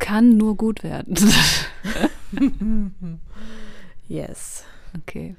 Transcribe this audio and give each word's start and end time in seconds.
Es 0.00 0.06
kann 0.06 0.36
nur 0.36 0.56
gut 0.56 0.84
werden. 0.84 1.16
yes. 4.08 4.64
Okay. 4.96 5.34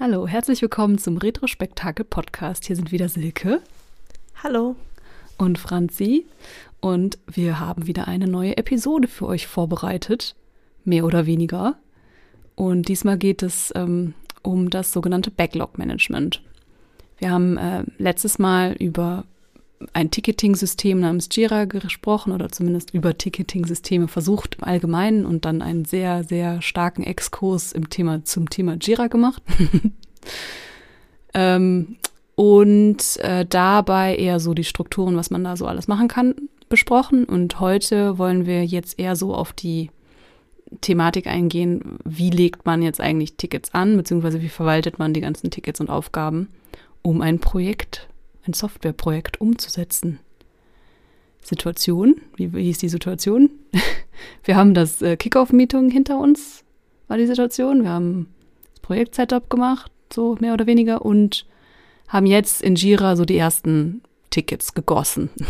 Hallo, 0.00 0.26
herzlich 0.26 0.60
willkommen 0.60 0.98
zum 0.98 1.16
Retrospektakel-Podcast. 1.16 2.64
Hier 2.64 2.74
sind 2.74 2.90
wieder 2.90 3.08
Silke. 3.08 3.62
Hallo. 4.42 4.74
Und 5.38 5.58
Franzi. 5.58 6.26
Und 6.80 7.18
wir 7.28 7.60
haben 7.60 7.86
wieder 7.86 8.08
eine 8.08 8.26
neue 8.26 8.56
Episode 8.56 9.06
für 9.06 9.26
euch 9.26 9.46
vorbereitet. 9.46 10.34
Mehr 10.84 11.04
oder 11.04 11.26
weniger. 11.26 11.76
Und 12.56 12.88
diesmal 12.88 13.18
geht 13.18 13.42
es 13.44 13.72
ähm, 13.76 14.14
um 14.42 14.68
das 14.68 14.92
sogenannte 14.92 15.30
Backlog-Management. 15.30 16.42
Wir 17.18 17.30
haben 17.30 17.56
äh, 17.56 17.84
letztes 17.98 18.40
Mal 18.40 18.72
über 18.72 19.24
ein 19.92 20.10
Ticketing-System 20.10 21.00
namens 21.00 21.28
Jira 21.30 21.64
gesprochen 21.66 22.32
oder 22.32 22.48
zumindest 22.48 22.94
über 22.94 23.16
Ticketing-Systeme 23.16 24.08
versucht 24.08 24.56
im 24.56 24.64
Allgemeinen 24.64 25.26
und 25.26 25.44
dann 25.44 25.62
einen 25.62 25.84
sehr, 25.84 26.24
sehr 26.24 26.62
starken 26.62 27.02
Exkurs 27.02 27.72
im 27.72 27.90
Thema, 27.90 28.24
zum 28.24 28.48
Thema 28.48 28.76
Jira 28.80 29.08
gemacht. 29.08 29.42
ähm, 31.34 31.96
und 32.34 33.16
äh, 33.18 33.46
dabei 33.46 34.16
eher 34.16 34.40
so 34.40 34.54
die 34.54 34.64
Strukturen, 34.64 35.16
was 35.16 35.30
man 35.30 35.44
da 35.44 35.56
so 35.56 35.66
alles 35.66 35.88
machen 35.88 36.08
kann, 36.08 36.34
besprochen. 36.68 37.24
Und 37.24 37.60
heute 37.60 38.18
wollen 38.18 38.46
wir 38.46 38.64
jetzt 38.64 38.98
eher 38.98 39.16
so 39.16 39.34
auf 39.34 39.52
die 39.52 39.90
Thematik 40.80 41.26
eingehen, 41.26 41.98
wie 42.04 42.30
legt 42.30 42.66
man 42.66 42.82
jetzt 42.82 43.00
eigentlich 43.00 43.36
Tickets 43.36 43.72
an, 43.72 43.96
beziehungsweise 43.96 44.42
wie 44.42 44.48
verwaltet 44.48 44.98
man 44.98 45.14
die 45.14 45.20
ganzen 45.20 45.50
Tickets 45.50 45.80
und 45.80 45.90
Aufgaben, 45.90 46.48
um 47.02 47.20
ein 47.20 47.38
Projekt 47.38 48.08
ein 48.46 48.52
Softwareprojekt 48.52 49.40
umzusetzen. 49.40 50.20
Situation, 51.42 52.20
wie, 52.36 52.52
wie 52.52 52.70
ist 52.70 52.82
die 52.82 52.88
Situation? 52.88 53.50
Wir 54.44 54.56
haben 54.56 54.74
das 54.74 55.02
äh, 55.02 55.16
Kickoff-Meeting 55.16 55.90
hinter 55.90 56.18
uns, 56.18 56.64
war 57.08 57.18
die 57.18 57.26
Situation. 57.26 57.82
Wir 57.82 57.90
haben 57.90 58.34
das 58.72 58.80
Projekt-Setup 58.80 59.48
gemacht, 59.50 59.92
so 60.12 60.36
mehr 60.40 60.54
oder 60.54 60.66
weniger, 60.66 61.04
und 61.04 61.46
haben 62.08 62.26
jetzt 62.26 62.62
in 62.62 62.74
Jira 62.74 63.16
so 63.16 63.24
die 63.24 63.36
ersten 63.36 64.02
Tickets 64.30 64.74
gegossen. 64.74 65.30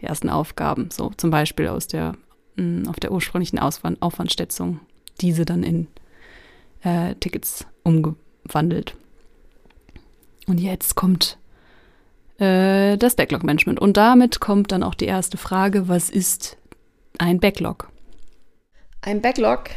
Die 0.00 0.04
ersten 0.04 0.28
Aufgaben, 0.30 0.90
so 0.92 1.10
zum 1.16 1.30
Beispiel 1.30 1.66
aus 1.66 1.88
der, 1.88 2.14
mh, 2.54 2.82
mm, 2.82 2.88
auf 2.88 3.00
der 3.00 3.10
ursprünglichen 3.10 3.58
Auswand, 3.58 4.00
Aufwandschätzung, 4.00 4.78
diese 5.20 5.44
dann 5.44 5.64
in 5.64 5.88
äh, 6.82 7.16
Tickets 7.16 7.66
umgewandelt. 7.82 8.94
Und 10.46 10.58
jetzt 10.58 10.94
kommt 10.94 11.38
äh, 12.38 12.96
das 12.96 13.14
Backlog-Management. 13.14 13.80
Und 13.80 13.96
damit 13.96 14.40
kommt 14.40 14.72
dann 14.72 14.82
auch 14.82 14.94
die 14.94 15.06
erste 15.06 15.36
Frage, 15.36 15.88
was 15.88 16.10
ist 16.10 16.56
ein 17.18 17.40
Backlog? 17.40 17.88
Ein 19.02 19.20
Backlog, 19.20 19.70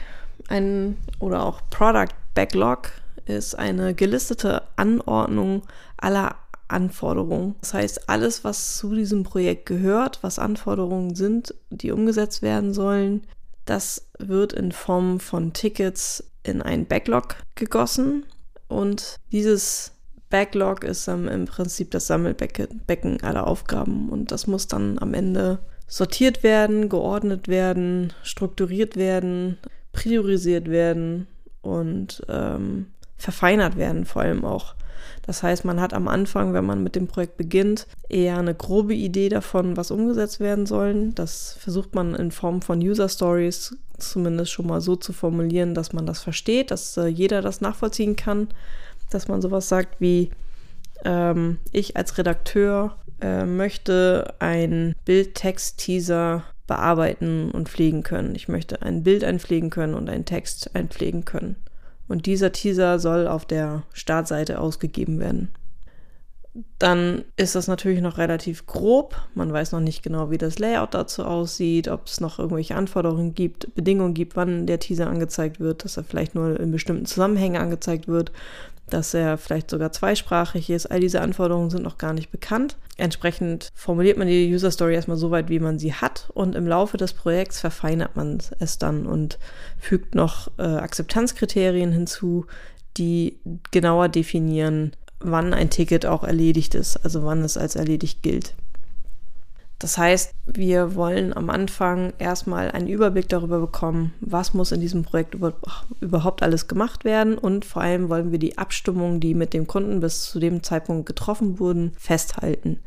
ein 0.47 0.97
oder 1.19 1.43
auch 1.43 1.61
Product 1.69 2.13
Backlog 2.33 2.91
ist 3.25 3.55
eine 3.55 3.93
gelistete 3.93 4.63
Anordnung 4.75 5.63
aller 5.97 6.35
Anforderungen. 6.67 7.55
Das 7.61 7.73
heißt, 7.73 8.09
alles, 8.09 8.43
was 8.43 8.77
zu 8.77 8.94
diesem 8.95 9.23
Projekt 9.23 9.66
gehört, 9.66 10.19
was 10.21 10.39
Anforderungen 10.39 11.16
sind, 11.16 11.53
die 11.69 11.91
umgesetzt 11.91 12.41
werden 12.41 12.73
sollen, 12.73 13.27
das 13.66 14.09
wird 14.17 14.53
in 14.53 14.71
Form 14.71 15.19
von 15.19 15.53
Tickets 15.53 16.23
in 16.44 16.61
ein 16.61 16.85
Backlog 16.85 17.35
gegossen. 17.55 18.25
Und 18.67 19.17
dieses 19.31 19.91
Backlog 20.30 20.83
ist 20.83 21.08
ähm, 21.08 21.27
im 21.27 21.45
Prinzip 21.45 21.91
das 21.91 22.08
Sammelbecken 22.08 23.23
aller 23.23 23.47
Aufgaben 23.47 24.09
und 24.09 24.31
das 24.31 24.47
muss 24.47 24.67
dann 24.67 24.99
am 24.99 25.13
Ende 25.13 25.59
sortiert 25.88 26.44
werden, 26.44 26.88
geordnet 26.88 27.47
werden, 27.47 28.13
strukturiert 28.23 28.95
werden, 28.95 29.57
priorisiert 29.91 30.69
werden 30.69 31.27
und 31.61 32.23
ähm, 32.30 32.88
verfeinert 33.17 33.75
werden 33.75 34.06
vor 34.06 34.22
allem 34.22 34.45
auch. 34.45 34.75
Das 35.25 35.44
heißt, 35.44 35.66
man 35.66 35.79
hat 35.79 35.94
am 35.94 36.07
Anfang, 36.07 36.53
wenn 36.53 36.66
man 36.66 36.84
mit 36.84 36.96
dem 36.96 37.07
Projekt 37.07 37.38
beginnt, 37.38 37.88
eher 38.09 38.38
eine 38.38 38.56
grobe 38.56 38.94
Idee 38.94 39.29
davon, 39.29 39.78
was 39.78 39.91
umgesetzt 39.91 40.40
werden 40.40 40.66
soll. 40.66 41.11
Das 41.13 41.56
versucht 41.59 41.96
man 41.96 42.16
in 42.16 42.31
Form 42.31 42.61
von 42.61 42.79
User 42.79 43.09
Stories 43.09 43.75
zumindest 43.97 44.51
schon 44.51 44.67
mal 44.67 44.81
so 44.81 44.96
zu 44.96 45.11
formulieren, 45.13 45.73
dass 45.73 45.94
man 45.94 46.06
das 46.06 46.22
versteht, 46.22 46.72
dass 46.72 46.96
äh, 46.97 47.07
jeder 47.07 47.41
das 47.41 47.61
nachvollziehen 47.61 48.16
kann 48.16 48.47
dass 49.09 49.28
man 49.28 49.42
sowas 49.42 49.70
sagt 49.70 50.00
wie, 50.00 50.31
ähm, 51.06 51.59
ich 51.72 51.97
als 51.97 52.18
Redakteur 52.18 52.96
äh, 53.22 53.46
möchte 53.46 54.34
ein 54.40 54.96
Bildtext-Teaser 55.06 56.44
bearbeiten 56.68 57.52
und 57.52 57.68
pflegen 57.68 58.03
können. 58.03 58.36
Ich 58.36 58.47
möchte 58.47 58.81
ein 58.81 59.03
Bild 59.03 59.24
einpflegen 59.24 59.70
können 59.70 59.96
und 59.96 60.09
einen 60.09 60.25
Text 60.25 60.75
einpflegen 60.75 61.25
können. 61.25 61.56
Und 62.08 62.25
dieser 62.25 62.52
Teaser 62.52 63.00
soll 63.00 63.28
auf 63.28 63.46
der 63.46 63.84
Startseite 63.94 64.59
ausgegeben 64.59 65.20
werden. 65.20 65.50
Dann 66.80 67.24
ist 67.38 67.56
das 67.56 67.68
natürlich 67.68 68.02
noch 68.02 68.18
relativ 68.18 68.66
grob. 68.66 69.16
Man 69.36 69.53
weiß 69.53 69.72
noch 69.72 69.80
nicht 69.80 70.02
genau, 70.02 70.31
wie 70.31 70.38
das 70.38 70.59
Layout 70.59 70.94
dazu 70.94 71.24
aussieht, 71.24 71.88
ob 71.88 72.08
es 72.08 72.20
noch 72.20 72.40
irgendwelche 72.40 72.76
Anforderungen 72.76 73.36
gibt, 73.36 73.74
Bedingungen 73.76 74.14
gibt, 74.14 74.36
wann 74.36 74.66
der 74.66 74.80
Teaser 74.80 75.08
angezeigt 75.08 75.59
wird, 75.59 75.84
dass 75.84 75.97
er 75.97 76.03
vielleicht 76.03 76.36
nur 76.36 76.59
in 76.59 76.72
bestimmten 76.72 77.06
Zusammenhängen 77.06 77.62
angezeigt 77.62 78.08
wird, 78.08 78.31
dass 78.94 79.13
er 79.13 79.38
vielleicht 79.38 79.69
sogar 79.69 79.91
zweisprachig 79.91 80.69
ist. 80.69 80.88
All 80.88 81.00
diese 81.00 81.22
Anforderungen 81.22 81.69
sind 81.69 81.83
noch 81.83 81.97
gar 81.97 82.13
nicht 82.13 82.31
bekannt. 82.31 82.77
Entsprechend 82.97 83.69
formuliert 83.73 84.17
man 84.17 84.27
die 84.27 84.53
User 84.53 84.72
Story 84.72 84.95
erstmal 84.95 85.17
so 85.17 85.31
weit, 85.31 85.50
wie 85.50 85.59
man 85.59 85.79
sie 85.79 85.94
hat 85.94 86.29
und 86.33 86.55
im 86.55 86.67
Laufe 86.67 86.97
des 86.97 87.13
Projekts 87.13 87.59
verfeinert 87.59 88.16
man 88.16 88.39
es 88.59 88.78
dann 88.78 89.05
und 89.05 89.39
fügt 89.78 90.16
noch 90.16 90.51
äh, 90.57 90.63
Akzeptanzkriterien 90.63 91.91
hinzu, 91.91 92.45
die 92.97 93.39
genauer 93.72 94.09
definieren, 94.09 94.91
wann 95.19 95.53
ein 95.53 95.69
Ticket 95.69 96.05
auch 96.05 96.23
erledigt 96.23 96.75
ist, 96.75 96.97
also 96.97 97.23
wann 97.23 97.44
es 97.44 97.57
als 97.57 97.75
erledigt 97.75 98.22
gilt. 98.22 98.53
Das 99.79 99.97
heißt, 99.97 100.34
wir 100.45 100.95
wollen 100.95 101.34
am 101.35 101.50
Anfang 101.50 102.12
erstmal 102.19 102.69
einen 102.69 102.90
Überblick 102.90 103.29
darüber 103.29 103.62
bekommen, 103.62 104.13
was 104.19 104.53
muss 104.53 104.73
in 104.73 104.81
diesem 104.81 105.03
Projekt 105.03 105.35
über, 105.35 105.53
überhaupt 106.01 106.44
alles 106.44 106.67
gemacht 106.67 107.06
werden 107.06 107.38
und 107.38 107.63
vor 107.63 107.81
allem 107.81 108.09
wollen 108.09 108.34
wir 108.34 108.40
die 108.40 108.57
Abstimmungen, 108.57 109.22
die 109.22 109.34
mit 109.34 109.53
dem 109.53 109.67
Kunden 109.67 110.01
bis 110.01 110.23
zu 110.23 110.40
dem 110.41 110.63
Zeitpunkt 110.63 111.06
getroffen 111.06 111.59
wurden, 111.59 111.94
festhalten. 111.97 112.79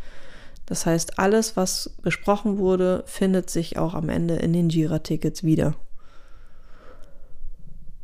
Das 0.66 0.84
heißt, 0.84 1.18
alles, 1.18 1.56
was 1.56 1.96
besprochen 2.02 2.58
wurde, 2.58 3.04
findet 3.06 3.48
sich 3.48 3.78
auch 3.78 3.94
am 3.94 4.10
Ende 4.10 4.36
in 4.36 4.52
den 4.52 4.68
Jira-Tickets 4.68 5.42
wieder. 5.42 5.74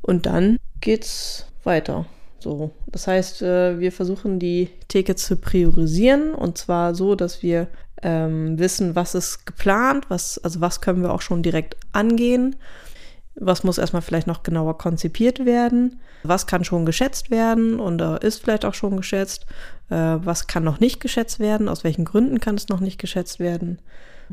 Und 0.01 0.25
dann 0.25 0.57
geht's 0.81 1.45
weiter. 1.63 2.07
So, 2.39 2.71
das 2.87 3.07
heißt, 3.07 3.43
äh, 3.43 3.81
wir 3.81 3.93
versuchen 3.93 4.39
die 4.39 4.71
Tickets 4.89 5.27
zu 5.27 5.37
priorisieren 5.37 6.35
und 6.35 6.57
zwar 6.57 6.95
so, 6.95 7.15
dass 7.15 7.43
wir 7.43 7.69
ähm, 8.03 8.59
wissen, 8.59 8.95
was 8.95 9.15
ist 9.15 9.47
geplant, 9.47 10.07
was, 10.09 10.39
also 10.39 10.61
was 10.61 10.81
können 10.81 11.03
wir 11.03 11.13
auch 11.13 11.23
schon 11.23 11.43
direkt 11.43 11.77
angehen, 11.93 12.57
was 13.35 13.65
muss 13.65 13.79
erstmal 13.79 14.03
vielleicht 14.03 14.27
noch 14.27 14.43
genauer 14.43 14.79
konzipiert 14.79 15.45
werden, 15.45 16.01
was 16.23 16.47
kann 16.47 16.65
schon 16.65 16.87
geschätzt 16.87 17.31
werden 17.31 17.79
und 17.79 18.01
äh, 18.01 18.25
ist 18.27 18.43
vielleicht 18.43 18.65
auch 18.65 18.75
schon 18.75 18.97
geschätzt, 18.97 19.47
äh, 19.91 19.95
was 19.95 20.47
kann 20.47 20.65
noch 20.65 20.81
nicht 20.81 21.01
geschätzt 21.01 21.39
werden, 21.39 21.69
aus 21.69 21.85
welchen 21.85 22.05
Gründen 22.05 22.41
kann 22.41 22.57
es 22.57 22.69
noch 22.69 22.81
nicht 22.81 22.99
geschätzt 22.99 23.39
werden. 23.39 23.79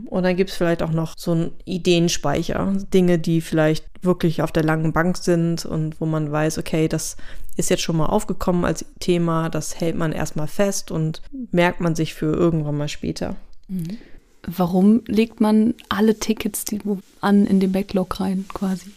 Und 0.07 0.23
dann 0.23 0.35
gibt 0.35 0.49
es 0.49 0.57
vielleicht 0.57 0.83
auch 0.83 0.91
noch 0.91 1.13
so 1.17 1.31
einen 1.31 1.51
Ideenspeicher, 1.63 2.73
Dinge, 2.93 3.17
die 3.17 3.39
vielleicht 3.39 3.85
wirklich 4.01 4.41
auf 4.41 4.51
der 4.51 4.63
langen 4.63 4.91
Bank 4.91 5.17
sind 5.17 5.65
und 5.65 6.01
wo 6.01 6.05
man 6.05 6.31
weiß, 6.31 6.57
okay, 6.57 6.89
das 6.89 7.15
ist 7.55 7.69
jetzt 7.69 7.83
schon 7.83 7.97
mal 7.97 8.07
aufgekommen 8.07 8.65
als 8.65 8.85
Thema, 8.99 9.49
das 9.49 9.79
hält 9.79 9.95
man 9.95 10.11
erstmal 10.11 10.47
fest 10.47 10.91
und 10.91 11.21
merkt 11.51 11.79
man 11.79 11.95
sich 11.95 12.13
für 12.13 12.33
irgendwann 12.33 12.77
mal 12.77 12.89
später. 12.89 13.37
Warum 14.47 15.03
legt 15.07 15.41
man 15.41 15.73
alle 15.89 16.19
Tickets 16.19 16.65
die 16.65 16.79
an 17.21 17.45
in 17.47 17.59
den 17.59 17.71
Backlog 17.71 18.19
rein 18.19 18.45
quasi? 18.53 18.91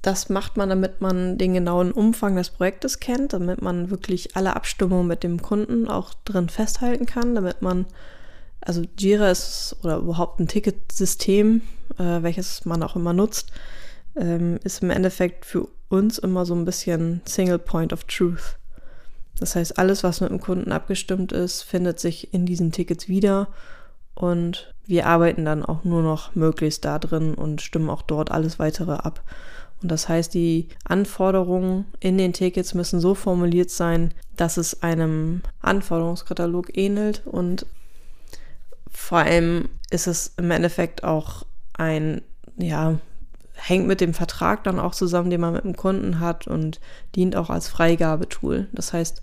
Das 0.00 0.28
macht 0.28 0.56
man, 0.56 0.68
damit 0.68 1.00
man 1.00 1.36
den 1.36 1.54
genauen 1.54 1.90
Umfang 1.90 2.36
des 2.36 2.50
Projektes 2.50 3.00
kennt, 3.00 3.32
damit 3.32 3.60
man 3.60 3.90
wirklich 3.90 4.36
alle 4.36 4.54
Abstimmungen 4.54 5.08
mit 5.08 5.22
dem 5.22 5.42
Kunden 5.42 5.88
auch 5.88 6.14
drin 6.24 6.48
festhalten 6.48 7.06
kann, 7.06 7.34
damit 7.34 7.60
man, 7.60 7.86
also 8.60 8.84
Jira 8.96 9.30
ist 9.30 9.76
oder 9.82 9.96
überhaupt 9.98 10.38
ein 10.38 10.48
Ticketsystem, 10.48 11.62
äh, 11.98 12.22
welches 12.22 12.64
man 12.64 12.82
auch 12.82 12.94
immer 12.94 13.12
nutzt, 13.12 13.50
ähm, 14.14 14.58
ist 14.62 14.82
im 14.82 14.90
Endeffekt 14.90 15.44
für 15.44 15.68
uns 15.88 16.18
immer 16.18 16.46
so 16.46 16.54
ein 16.54 16.64
bisschen 16.64 17.20
Single 17.26 17.58
Point 17.58 17.92
of 17.92 18.04
Truth. 18.04 18.58
Das 19.38 19.56
heißt, 19.56 19.78
alles, 19.78 20.02
was 20.04 20.20
mit 20.20 20.30
dem 20.30 20.40
Kunden 20.40 20.72
abgestimmt 20.72 21.32
ist, 21.32 21.62
findet 21.62 22.00
sich 22.00 22.32
in 22.32 22.46
diesen 22.46 22.72
Tickets 22.72 23.08
wieder 23.08 23.48
und 24.16 24.74
wir 24.86 25.06
arbeiten 25.06 25.44
dann 25.44 25.64
auch 25.64 25.84
nur 25.84 26.02
noch 26.02 26.34
möglichst 26.34 26.84
da 26.84 26.98
drin 26.98 27.34
und 27.34 27.60
stimmen 27.60 27.90
auch 27.90 28.02
dort 28.02 28.30
alles 28.30 28.58
weitere 28.58 28.94
ab. 28.94 29.22
Und 29.82 29.92
das 29.92 30.08
heißt, 30.08 30.32
die 30.32 30.68
Anforderungen 30.84 31.84
in 32.00 32.16
den 32.16 32.32
Tickets 32.32 32.72
müssen 32.74 32.98
so 32.98 33.14
formuliert 33.14 33.70
sein, 33.70 34.14
dass 34.36 34.56
es 34.56 34.82
einem 34.82 35.42
Anforderungskatalog 35.60 36.76
ähnelt 36.76 37.22
und 37.26 37.66
vor 38.90 39.18
allem 39.18 39.68
ist 39.90 40.06
es 40.06 40.32
im 40.38 40.50
Endeffekt 40.50 41.04
auch 41.04 41.44
ein, 41.74 42.22
ja, 42.56 42.98
hängt 43.52 43.86
mit 43.86 44.00
dem 44.00 44.14
Vertrag 44.14 44.64
dann 44.64 44.80
auch 44.80 44.94
zusammen, 44.94 45.30
den 45.30 45.40
man 45.40 45.52
mit 45.52 45.64
dem 45.64 45.76
Kunden 45.76 46.20
hat 46.20 46.46
und 46.46 46.80
dient 47.14 47.36
auch 47.36 47.50
als 47.50 47.68
Freigabetool. 47.68 48.68
Das 48.72 48.92
heißt, 48.92 49.20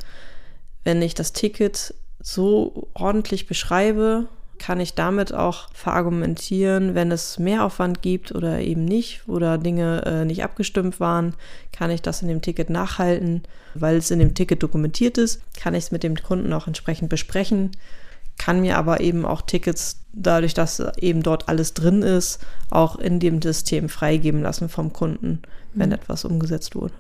wenn 0.84 1.02
ich 1.02 1.16
das 1.16 1.34
Ticket 1.34 1.96
so 2.20 2.90
ordentlich 2.94 3.48
beschreibe, 3.48 4.28
kann 4.60 4.80
ich 4.80 4.94
damit 4.94 5.34
auch 5.34 5.70
verargumentieren, 5.74 6.96
wenn 6.96 7.12
es 7.12 7.40
Mehraufwand 7.40 8.02
gibt 8.02 8.34
oder 8.34 8.60
eben 8.60 8.86
nicht 8.86 9.28
oder 9.28 9.58
Dinge 9.58 10.04
äh, 10.06 10.26
nicht 10.26 10.44
abgestimmt 10.44 11.00
waren, 11.00 11.34
kann 11.72 11.92
ich 11.92 12.02
das 12.02 12.22
in 12.22 12.28
dem 12.28 12.42
Ticket 12.42 12.70
nachhalten, 12.70 13.44
weil 13.74 13.98
es 13.98 14.12
in 14.12 14.20
dem 14.20 14.36
Ticket 14.36 14.64
dokumentiert 14.64 15.18
ist, 15.18 15.42
kann 15.60 15.74
ich 15.74 15.86
es 15.86 15.92
mit 15.92 16.04
dem 16.04 16.16
Kunden 16.16 16.54
auch 16.54 16.68
entsprechend 16.68 17.10
besprechen, 17.10 17.72
kann 18.38 18.62
mir 18.62 18.78
aber 18.78 19.02
eben 19.02 19.26
auch 19.26 19.42
Tickets, 19.42 20.00
dadurch, 20.14 20.54
dass 20.54 20.82
eben 20.98 21.24
dort 21.24 21.50
alles 21.50 21.74
drin 21.74 22.02
ist, 22.02 22.40
auch 22.70 22.98
in 22.98 23.20
dem 23.20 23.42
System 23.42 23.90
freigeben 23.90 24.42
lassen 24.42 24.70
vom 24.70 24.94
Kunden, 24.94 25.42
wenn 25.74 25.90
mhm. 25.90 25.96
etwas 25.96 26.26
umgesetzt 26.26 26.76
wurde. 26.76 26.94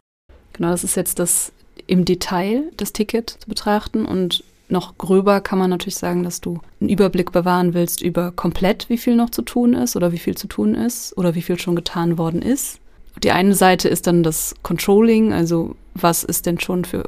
Genau, 0.54 0.70
das 0.70 0.84
ist 0.84 0.96
jetzt 0.96 1.20
das 1.20 1.52
im 1.88 2.06
Detail 2.06 2.72
das 2.78 2.94
Ticket 2.94 3.30
zu 3.30 3.50
betrachten 3.50 4.06
und 4.06 4.44
noch 4.74 4.98
gröber 4.98 5.40
kann 5.40 5.60
man 5.60 5.70
natürlich 5.70 5.96
sagen, 5.96 6.24
dass 6.24 6.42
du 6.42 6.60
einen 6.82 6.90
Überblick 6.90 7.32
bewahren 7.32 7.74
willst 7.74 8.02
über 8.02 8.32
komplett, 8.32 8.90
wie 8.90 8.98
viel 8.98 9.16
noch 9.16 9.30
zu 9.30 9.42
tun 9.42 9.74
ist 9.74 9.96
oder 9.96 10.12
wie 10.12 10.18
viel 10.18 10.36
zu 10.36 10.48
tun 10.48 10.76
ist 10.76 11.18
oder 11.18 11.36
wie 11.36 11.42
viel 11.42 11.58
schon 11.58 11.78
getan 11.78 12.18
worden 12.18 12.42
ist. 12.42 12.80
Die 13.24 13.32
eine 13.32 13.56
Seite 13.56 13.88
ist 13.88 14.08
dann 14.08 14.24
das 14.24 14.56
Controlling, 14.64 15.32
also 15.32 15.76
was 15.94 16.24
ist 16.24 16.46
denn 16.46 16.60
schon 16.60 16.84
für 16.84 17.04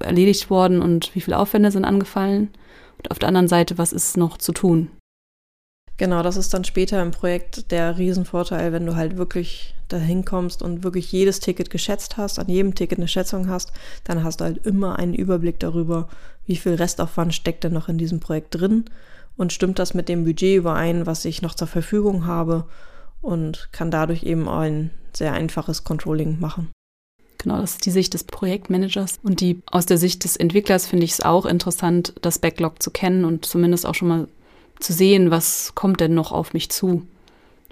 erledigt 0.00 0.50
worden 0.50 0.82
und 0.82 1.14
wie 1.14 1.20
viele 1.20 1.38
Aufwände 1.38 1.70
sind 1.70 1.84
angefallen. 1.84 2.50
Und 2.98 3.10
auf 3.10 3.18
der 3.18 3.28
anderen 3.28 3.48
Seite, 3.48 3.78
was 3.78 3.92
ist 3.92 4.16
noch 4.16 4.38
zu 4.38 4.52
tun? 4.52 4.90
Genau, 5.98 6.22
das 6.22 6.36
ist 6.36 6.52
dann 6.52 6.64
später 6.64 7.00
im 7.00 7.10
Projekt 7.10 7.70
der 7.70 7.96
Riesenvorteil, 7.96 8.72
wenn 8.72 8.84
du 8.84 8.96
halt 8.96 9.16
wirklich 9.16 9.74
dahin 9.88 10.24
kommst 10.24 10.62
und 10.62 10.84
wirklich 10.84 11.10
jedes 11.10 11.40
Ticket 11.40 11.70
geschätzt 11.70 12.16
hast, 12.16 12.38
an 12.38 12.48
jedem 12.48 12.74
Ticket 12.74 12.98
eine 12.98 13.08
Schätzung 13.08 13.48
hast, 13.48 13.72
dann 14.04 14.22
hast 14.22 14.40
du 14.40 14.44
halt 14.44 14.66
immer 14.66 14.98
einen 14.98 15.14
Überblick 15.14 15.58
darüber, 15.58 16.08
wie 16.46 16.56
viel 16.56 16.74
Restaufwand 16.74 17.34
steckt 17.34 17.64
denn 17.64 17.72
noch 17.72 17.88
in 17.88 17.98
diesem 17.98 18.20
Projekt 18.20 18.54
drin 18.54 18.84
und 19.36 19.52
stimmt 19.52 19.78
das 19.78 19.94
mit 19.94 20.08
dem 20.08 20.24
Budget 20.24 20.58
überein, 20.58 21.06
was 21.06 21.24
ich 21.24 21.40
noch 21.40 21.54
zur 21.54 21.68
Verfügung 21.68 22.26
habe 22.26 22.64
und 23.22 23.68
kann 23.72 23.90
dadurch 23.90 24.22
eben 24.22 24.48
ein 24.48 24.90
sehr 25.12 25.32
einfaches 25.32 25.84
Controlling 25.84 26.38
machen. 26.40 26.68
Genau, 27.38 27.60
das 27.60 27.72
ist 27.72 27.86
die 27.86 27.90
Sicht 27.90 28.14
des 28.14 28.24
Projektmanagers. 28.24 29.20
Und 29.22 29.40
die 29.40 29.62
aus 29.66 29.86
der 29.86 29.98
Sicht 29.98 30.24
des 30.24 30.36
Entwicklers 30.36 30.86
finde 30.86 31.04
ich 31.04 31.12
es 31.12 31.20
auch 31.20 31.46
interessant, 31.46 32.14
das 32.22 32.38
Backlog 32.38 32.82
zu 32.82 32.90
kennen 32.90 33.24
und 33.24 33.44
zumindest 33.44 33.86
auch 33.86 33.94
schon 33.94 34.08
mal 34.08 34.28
zu 34.80 34.92
sehen, 34.92 35.30
was 35.30 35.74
kommt 35.74 36.00
denn 36.00 36.14
noch 36.14 36.32
auf 36.32 36.52
mich 36.52 36.70
zu. 36.70 37.02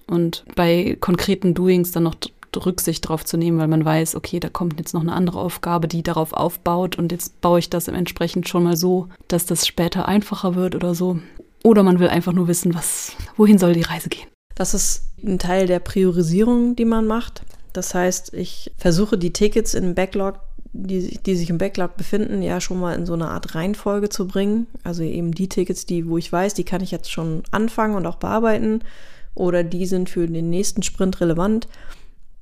Und 0.06 0.44
bei 0.54 0.96
konkreten 1.00 1.54
Doings 1.54 1.92
dann 1.92 2.02
noch 2.02 2.16
Rücksicht 2.56 3.04
darauf 3.04 3.24
zu 3.24 3.36
nehmen, 3.36 3.58
weil 3.58 3.68
man 3.68 3.84
weiß, 3.84 4.14
okay, 4.14 4.40
da 4.40 4.48
kommt 4.48 4.78
jetzt 4.78 4.94
noch 4.94 5.00
eine 5.00 5.12
andere 5.12 5.40
Aufgabe, 5.40 5.88
die 5.88 6.02
darauf 6.02 6.32
aufbaut 6.32 6.96
und 6.96 7.12
jetzt 7.12 7.40
baue 7.40 7.58
ich 7.58 7.70
das 7.70 7.88
entsprechend 7.88 8.48
schon 8.48 8.64
mal 8.64 8.76
so, 8.76 9.08
dass 9.28 9.46
das 9.46 9.66
später 9.66 10.06
einfacher 10.06 10.54
wird 10.54 10.74
oder 10.74 10.94
so. 10.94 11.18
Oder 11.62 11.82
man 11.82 11.98
will 11.98 12.08
einfach 12.08 12.32
nur 12.32 12.46
wissen, 12.46 12.74
was, 12.74 13.16
wohin 13.36 13.58
soll 13.58 13.72
die 13.72 13.82
Reise 13.82 14.08
gehen. 14.08 14.28
Das 14.54 14.74
ist 14.74 15.04
ein 15.22 15.38
Teil 15.38 15.66
der 15.66 15.80
Priorisierung, 15.80 16.76
die 16.76 16.84
man 16.84 17.06
macht. 17.06 17.42
Das 17.72 17.94
heißt, 17.94 18.34
ich 18.34 18.70
versuche 18.76 19.18
die 19.18 19.32
Tickets 19.32 19.74
im 19.74 19.94
Backlog 19.94 20.38
die, 20.76 21.18
die 21.24 21.36
sich 21.36 21.50
im 21.50 21.58
Backlog 21.58 21.96
befinden, 21.96 22.42
ja 22.42 22.60
schon 22.60 22.80
mal 22.80 22.94
in 22.94 23.06
so 23.06 23.14
eine 23.14 23.28
Art 23.28 23.54
Reihenfolge 23.54 24.08
zu 24.08 24.26
bringen. 24.26 24.66
Also 24.82 25.04
eben 25.04 25.32
die 25.32 25.48
Tickets, 25.48 25.86
die, 25.86 26.08
wo 26.08 26.18
ich 26.18 26.30
weiß, 26.30 26.52
die 26.54 26.64
kann 26.64 26.82
ich 26.82 26.90
jetzt 26.90 27.10
schon 27.10 27.44
anfangen 27.52 27.94
und 27.94 28.06
auch 28.06 28.16
bearbeiten 28.16 28.80
oder 29.34 29.64
die 29.64 29.86
sind 29.86 30.10
für 30.10 30.26
den 30.26 30.50
nächsten 30.50 30.82
Sprint 30.82 31.20
relevant 31.20 31.68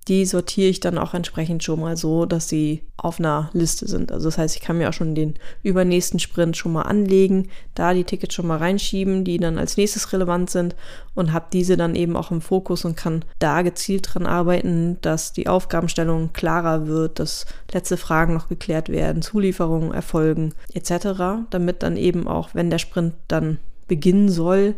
die 0.08 0.24
sortiere 0.24 0.68
ich 0.68 0.80
dann 0.80 0.98
auch 0.98 1.14
entsprechend 1.14 1.62
schon 1.62 1.80
mal 1.80 1.96
so, 1.96 2.26
dass 2.26 2.48
sie 2.48 2.82
auf 2.96 3.20
einer 3.20 3.50
Liste 3.52 3.86
sind. 3.86 4.10
Also 4.10 4.28
das 4.28 4.38
heißt, 4.38 4.56
ich 4.56 4.62
kann 4.62 4.78
mir 4.78 4.88
auch 4.88 4.92
schon 4.92 5.14
den 5.14 5.34
übernächsten 5.62 6.18
Sprint 6.18 6.56
schon 6.56 6.72
mal 6.72 6.82
anlegen, 6.82 7.48
da 7.74 7.94
die 7.94 8.04
Tickets 8.04 8.34
schon 8.34 8.48
mal 8.48 8.58
reinschieben, 8.58 9.24
die 9.24 9.38
dann 9.38 9.58
als 9.58 9.76
nächstes 9.76 10.12
relevant 10.12 10.50
sind 10.50 10.74
und 11.14 11.32
habe 11.32 11.46
diese 11.52 11.76
dann 11.76 11.94
eben 11.94 12.16
auch 12.16 12.30
im 12.32 12.40
Fokus 12.40 12.84
und 12.84 12.96
kann 12.96 13.24
da 13.38 13.62
gezielt 13.62 14.08
dran 14.12 14.26
arbeiten, 14.26 14.98
dass 15.02 15.32
die 15.32 15.46
Aufgabenstellung 15.46 16.32
klarer 16.32 16.86
wird, 16.88 17.20
dass 17.20 17.46
letzte 17.72 17.96
Fragen 17.96 18.34
noch 18.34 18.48
geklärt 18.48 18.88
werden, 18.88 19.22
Zulieferungen 19.22 19.92
erfolgen 19.92 20.54
etc., 20.72 21.46
damit 21.50 21.82
dann 21.82 21.96
eben 21.96 22.26
auch, 22.26 22.50
wenn 22.54 22.70
der 22.70 22.78
Sprint 22.78 23.14
dann 23.28 23.58
beginnen 23.86 24.28
soll, 24.28 24.74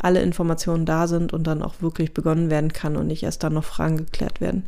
alle 0.00 0.20
Informationen 0.20 0.86
da 0.86 1.06
sind 1.06 1.32
und 1.32 1.46
dann 1.46 1.62
auch 1.62 1.80
wirklich 1.80 2.12
begonnen 2.14 2.50
werden 2.50 2.72
kann 2.72 2.96
und 2.96 3.06
nicht 3.06 3.22
erst 3.22 3.42
dann 3.42 3.54
noch 3.54 3.64
Fragen 3.64 3.96
geklärt 3.96 4.40
werden. 4.40 4.66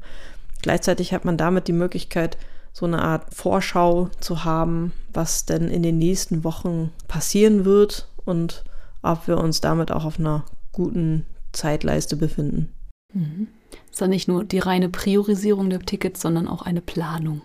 Gleichzeitig 0.62 1.12
hat 1.12 1.24
man 1.24 1.36
damit 1.36 1.68
die 1.68 1.72
Möglichkeit, 1.72 2.38
so 2.72 2.86
eine 2.86 3.02
Art 3.02 3.34
Vorschau 3.34 4.08
zu 4.20 4.44
haben, 4.44 4.92
was 5.12 5.46
denn 5.46 5.68
in 5.68 5.82
den 5.82 5.98
nächsten 5.98 6.44
Wochen 6.44 6.90
passieren 7.08 7.64
wird 7.64 8.08
und 8.24 8.64
ob 9.02 9.26
wir 9.26 9.38
uns 9.38 9.60
damit 9.60 9.90
auch 9.90 10.04
auf 10.04 10.18
einer 10.18 10.44
guten 10.72 11.26
Zeitleiste 11.52 12.16
befinden. 12.16 12.72
Mhm. 13.12 13.48
Ist 13.90 14.00
dann 14.00 14.10
nicht 14.10 14.28
nur 14.28 14.44
die 14.44 14.58
reine 14.58 14.88
Priorisierung 14.88 15.70
der 15.70 15.80
Tickets, 15.80 16.20
sondern 16.20 16.46
auch 16.46 16.62
eine 16.62 16.80
Planung. 16.80 17.42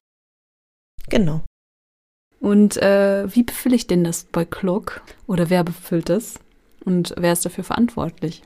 Genau. 1.09 1.41
Und 2.39 2.77
äh, 2.77 3.33
wie 3.33 3.43
befülle 3.43 3.75
ich 3.75 3.87
denn 3.87 4.03
das 4.03 4.25
bei 4.25 4.45
Clock? 4.45 5.01
Oder 5.27 5.49
wer 5.49 5.63
befüllt 5.63 6.09
das? 6.09 6.39
Und 6.85 7.13
wer 7.17 7.33
ist 7.33 7.45
dafür 7.45 7.63
verantwortlich? 7.63 8.43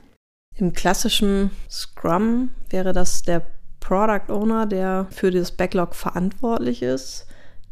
Im 0.56 0.72
klassischen 0.72 1.50
Scrum 1.70 2.50
wäre 2.70 2.92
das 2.92 3.22
der 3.22 3.42
Product 3.80 4.30
Owner, 4.32 4.66
der 4.66 5.06
für 5.10 5.30
das 5.30 5.52
Backlog 5.52 5.94
verantwortlich 5.94 6.82
ist. 6.82 7.26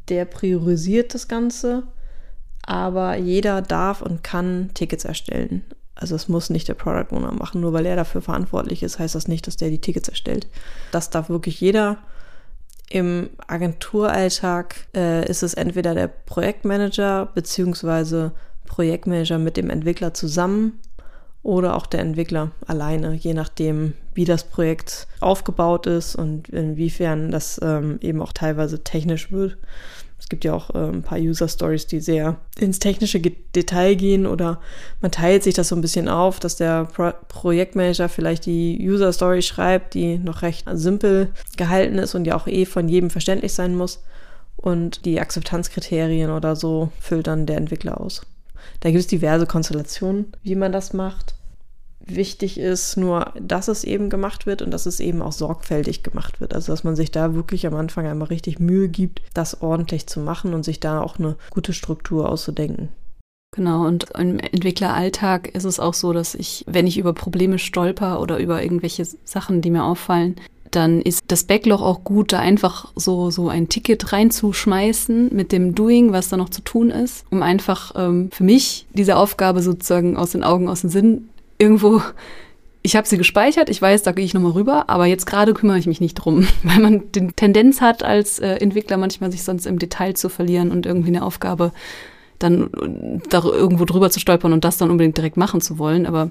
Der 0.08 0.24
priorisiert 0.24 1.14
das 1.14 1.26
Ganze, 1.26 1.82
aber 2.62 3.16
jeder 3.16 3.60
darf 3.60 4.02
und 4.02 4.22
kann 4.22 4.70
Tickets 4.74 5.04
erstellen. 5.04 5.64
Also 5.96 6.14
es 6.14 6.28
muss 6.28 6.50
nicht 6.50 6.68
der 6.68 6.74
Product 6.74 7.14
Owner 7.14 7.32
machen, 7.32 7.60
nur 7.60 7.72
weil 7.72 7.86
er 7.86 7.96
dafür 7.96 8.20
verantwortlich 8.20 8.82
ist, 8.82 8.98
heißt 8.98 9.14
das 9.14 9.28
nicht, 9.28 9.46
dass 9.46 9.56
der 9.56 9.70
die 9.70 9.80
Tickets 9.80 10.08
erstellt. 10.08 10.46
Das 10.92 11.10
darf 11.10 11.28
wirklich 11.28 11.60
jeder. 11.60 11.98
Im 12.88 13.30
Agenturalltag 13.48 14.86
äh, 14.94 15.28
ist 15.28 15.42
es 15.42 15.54
entweder 15.54 15.94
der 15.94 16.06
Projektmanager 16.06 17.26
beziehungsweise 17.34 18.32
Projektmanager 18.66 19.38
mit 19.38 19.56
dem 19.56 19.70
Entwickler 19.70 20.14
zusammen 20.14 20.80
oder 21.42 21.76
auch 21.76 21.86
der 21.86 22.00
Entwickler 22.00 22.50
alleine, 22.66 23.14
je 23.14 23.32
nachdem, 23.32 23.94
wie 24.14 24.24
das 24.24 24.44
Projekt 24.44 25.06
aufgebaut 25.20 25.86
ist 25.86 26.16
und 26.16 26.48
inwiefern 26.48 27.30
das 27.30 27.60
ähm, 27.62 27.98
eben 28.02 28.20
auch 28.20 28.32
teilweise 28.32 28.82
technisch 28.82 29.30
wird. 29.30 29.56
Es 30.18 30.28
gibt 30.28 30.44
ja 30.44 30.54
auch 30.54 30.70
äh, 30.74 30.88
ein 30.88 31.02
paar 31.02 31.18
User 31.18 31.46
Stories, 31.46 31.86
die 31.86 32.00
sehr 32.00 32.38
ins 32.58 32.80
technische 32.80 33.20
Detail 33.20 33.94
gehen 33.94 34.26
oder 34.26 34.60
man 35.00 35.12
teilt 35.12 35.44
sich 35.44 35.54
das 35.54 35.68
so 35.68 35.76
ein 35.76 35.82
bisschen 35.82 36.08
auf, 36.08 36.40
dass 36.40 36.56
der 36.56 36.86
Pro 36.86 37.12
Projektmanager 37.28 38.08
vielleicht 38.08 38.46
die 38.46 38.76
User 38.80 39.12
Story 39.12 39.42
schreibt, 39.42 39.94
die 39.94 40.18
noch 40.18 40.42
recht 40.42 40.66
simpel 40.72 41.32
gehalten 41.56 41.98
ist 41.98 42.16
und 42.16 42.26
ja 42.26 42.34
auch 42.34 42.48
eh 42.48 42.64
von 42.64 42.88
jedem 42.88 43.10
verständlich 43.10 43.52
sein 43.52 43.76
muss. 43.76 44.02
Und 44.56 45.04
die 45.04 45.20
Akzeptanzkriterien 45.20 46.30
oder 46.30 46.56
so 46.56 46.90
füllt 46.98 47.28
dann 47.28 47.46
der 47.46 47.58
Entwickler 47.58 48.00
aus. 48.00 48.22
Da 48.80 48.90
gibt 48.90 49.00
es 49.00 49.06
diverse 49.06 49.46
Konstellationen, 49.46 50.32
wie 50.42 50.54
man 50.54 50.72
das 50.72 50.92
macht. 50.92 51.34
Wichtig 52.00 52.58
ist 52.58 52.96
nur, 52.96 53.32
dass 53.40 53.66
es 53.66 53.82
eben 53.82 54.10
gemacht 54.10 54.46
wird 54.46 54.62
und 54.62 54.70
dass 54.70 54.86
es 54.86 55.00
eben 55.00 55.22
auch 55.22 55.32
sorgfältig 55.32 56.04
gemacht 56.04 56.40
wird. 56.40 56.54
Also 56.54 56.72
dass 56.72 56.84
man 56.84 56.94
sich 56.94 57.10
da 57.10 57.34
wirklich 57.34 57.66
am 57.66 57.74
Anfang 57.74 58.06
einmal 58.06 58.28
richtig 58.28 58.60
Mühe 58.60 58.88
gibt, 58.88 59.22
das 59.34 59.60
ordentlich 59.60 60.06
zu 60.06 60.20
machen 60.20 60.54
und 60.54 60.64
sich 60.64 60.78
da 60.78 61.00
auch 61.00 61.18
eine 61.18 61.36
gute 61.50 61.72
Struktur 61.72 62.28
auszudenken. 62.28 62.90
Genau, 63.56 63.86
und 63.86 64.10
im 64.10 64.38
Entwickleralltag 64.38 65.48
ist 65.48 65.64
es 65.64 65.80
auch 65.80 65.94
so, 65.94 66.12
dass 66.12 66.34
ich, 66.34 66.64
wenn 66.68 66.86
ich 66.86 66.98
über 66.98 67.12
Probleme 67.14 67.58
stolper 67.58 68.20
oder 68.20 68.38
über 68.38 68.62
irgendwelche 68.62 69.06
Sachen, 69.24 69.62
die 69.62 69.70
mir 69.70 69.84
auffallen, 69.84 70.36
dann 70.76 71.00
ist 71.00 71.24
das 71.28 71.44
Backlog 71.44 71.80
auch 71.80 72.04
gut, 72.04 72.32
da 72.32 72.38
einfach 72.38 72.92
so, 72.94 73.30
so 73.30 73.48
ein 73.48 73.68
Ticket 73.68 74.12
reinzuschmeißen 74.12 75.34
mit 75.34 75.50
dem 75.50 75.74
Doing, 75.74 76.12
was 76.12 76.28
da 76.28 76.36
noch 76.36 76.50
zu 76.50 76.60
tun 76.60 76.90
ist, 76.90 77.24
um 77.30 77.42
einfach 77.42 77.92
ähm, 77.96 78.30
für 78.30 78.44
mich 78.44 78.86
diese 78.92 79.16
Aufgabe 79.16 79.62
sozusagen 79.62 80.16
aus 80.16 80.32
den 80.32 80.44
Augen, 80.44 80.68
aus 80.68 80.82
dem 80.82 80.90
Sinn 80.90 81.28
irgendwo 81.58 82.02
ich 82.86 82.94
habe 82.94 83.08
sie 83.08 83.18
gespeichert, 83.18 83.68
ich 83.68 83.82
weiß, 83.82 84.04
da 84.04 84.12
gehe 84.12 84.24
ich 84.24 84.32
nochmal 84.32 84.52
rüber, 84.52 84.88
aber 84.88 85.06
jetzt 85.06 85.26
gerade 85.26 85.54
kümmere 85.54 85.76
ich 85.76 85.88
mich 85.88 86.00
nicht 86.00 86.14
drum, 86.14 86.46
weil 86.62 86.78
man 86.78 87.02
die 87.12 87.26
Tendenz 87.32 87.80
hat, 87.80 88.04
als 88.04 88.38
äh, 88.38 88.54
Entwickler 88.58 88.96
manchmal 88.96 89.32
sich 89.32 89.42
sonst 89.42 89.66
im 89.66 89.80
Detail 89.80 90.14
zu 90.14 90.28
verlieren 90.28 90.70
und 90.70 90.86
irgendwie 90.86 91.08
eine 91.08 91.24
Aufgabe 91.24 91.72
dann 92.38 92.70
äh, 92.74 93.18
da 93.28 93.42
irgendwo 93.42 93.86
drüber 93.86 94.10
zu 94.10 94.20
stolpern 94.20 94.52
und 94.52 94.64
das 94.64 94.76
dann 94.76 94.90
unbedingt 94.90 95.16
direkt 95.16 95.36
machen 95.36 95.60
zu 95.60 95.78
wollen. 95.78 96.06
Aber 96.06 96.30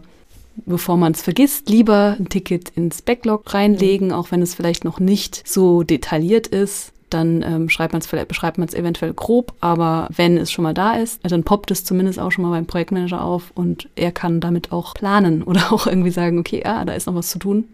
bevor 0.66 0.98
man 0.98 1.14
es 1.14 1.22
vergisst, 1.22 1.70
lieber 1.70 2.16
ein 2.20 2.30
Ticket 2.30 2.70
ins 2.70 3.02
Backlog 3.02 3.54
reinlegen, 3.54 4.12
auch 4.12 4.32
wenn 4.32 4.42
es 4.42 4.56
vielleicht 4.56 4.86
noch 4.86 5.00
nicht 5.00 5.48
so 5.48 5.84
detailliert 5.84 6.48
ist. 6.48 6.92
Dann 7.10 7.44
ähm, 7.44 7.70
schreibt 7.70 7.94
man 7.94 8.02
es 8.02 8.08
vielleicht, 8.08 8.28
beschreibt 8.28 8.58
man 8.58 8.68
es 8.68 8.74
eventuell 8.74 9.14
grob, 9.14 9.54
aber 9.62 10.10
wenn 10.16 10.38
es 10.38 10.52
schon 10.52 10.64
mal 10.64 10.74
da 10.74 10.96
ist, 10.96 11.20
dann 11.24 11.44
poppt 11.44 11.70
es 11.72 11.84
zumindest 11.84 12.20
auch 12.20 12.32
schon 12.32 12.44
mal 12.44 12.52
beim 12.52 12.66
Projektmanager 12.66 13.24
auf 13.24 13.52
und 13.54 13.90
er 13.96 14.12
kann 14.12 14.40
damit 14.40 14.72
auch 14.72 14.96
planen 14.96 15.44
oder 15.44 15.62
auch 15.72 15.86
irgendwie 15.88 16.12
sagen, 16.12 16.40
okay, 16.40 16.64
ah, 16.66 16.84
da 16.84 16.94
ist 16.94 17.06
noch 17.08 17.16
was 17.16 17.30
zu 17.30 17.40
tun. 17.40 17.66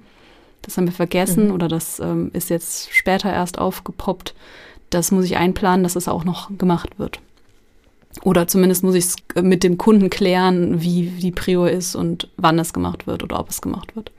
das 0.63 0.77
haben 0.77 0.85
wir 0.85 0.93
vergessen 0.93 1.47
mhm. 1.47 1.53
oder 1.53 1.67
das 1.69 1.99
ähm, 1.99 2.29
ist 2.33 2.49
jetzt 2.49 2.93
später 2.93 3.31
erst 3.31 3.57
aufgepoppt. 3.57 4.35
Das 4.89 5.11
muss 5.11 5.25
ich 5.25 5.37
einplanen, 5.37 5.83
dass 5.83 5.95
es 5.95 6.09
auch 6.09 6.25
noch 6.25 6.49
gemacht 6.57 6.99
wird. 6.99 7.19
Oder 8.23 8.47
zumindest 8.47 8.83
muss 8.83 8.95
ich 8.95 9.05
es 9.05 9.15
mit 9.41 9.63
dem 9.63 9.77
Kunden 9.77 10.09
klären, 10.09 10.81
wie 10.81 11.09
die 11.09 11.31
Prior 11.31 11.69
ist 11.69 11.95
und 11.95 12.29
wann 12.37 12.59
es 12.59 12.73
gemacht 12.73 13.07
wird 13.07 13.23
oder 13.23 13.39
ob 13.39 13.49
es 13.49 13.61
gemacht 13.61 13.95
wird. 13.95 14.11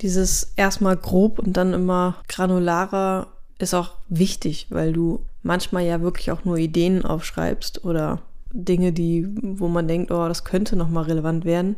Dieses 0.00 0.52
erstmal 0.56 0.96
grob 0.96 1.38
und 1.38 1.56
dann 1.56 1.72
immer 1.72 2.16
granularer 2.28 3.28
ist 3.58 3.74
auch 3.74 3.94
wichtig, 4.08 4.66
weil 4.70 4.92
du 4.92 5.24
manchmal 5.42 5.84
ja 5.84 6.00
wirklich 6.00 6.30
auch 6.30 6.44
nur 6.44 6.56
Ideen 6.56 7.04
aufschreibst 7.04 7.84
oder 7.84 8.20
Dinge, 8.52 8.92
die, 8.92 9.28
wo 9.42 9.68
man 9.68 9.88
denkt, 9.88 10.10
oh, 10.10 10.28
das 10.28 10.44
könnte 10.44 10.76
nochmal 10.76 11.04
relevant 11.04 11.44
werden. 11.44 11.76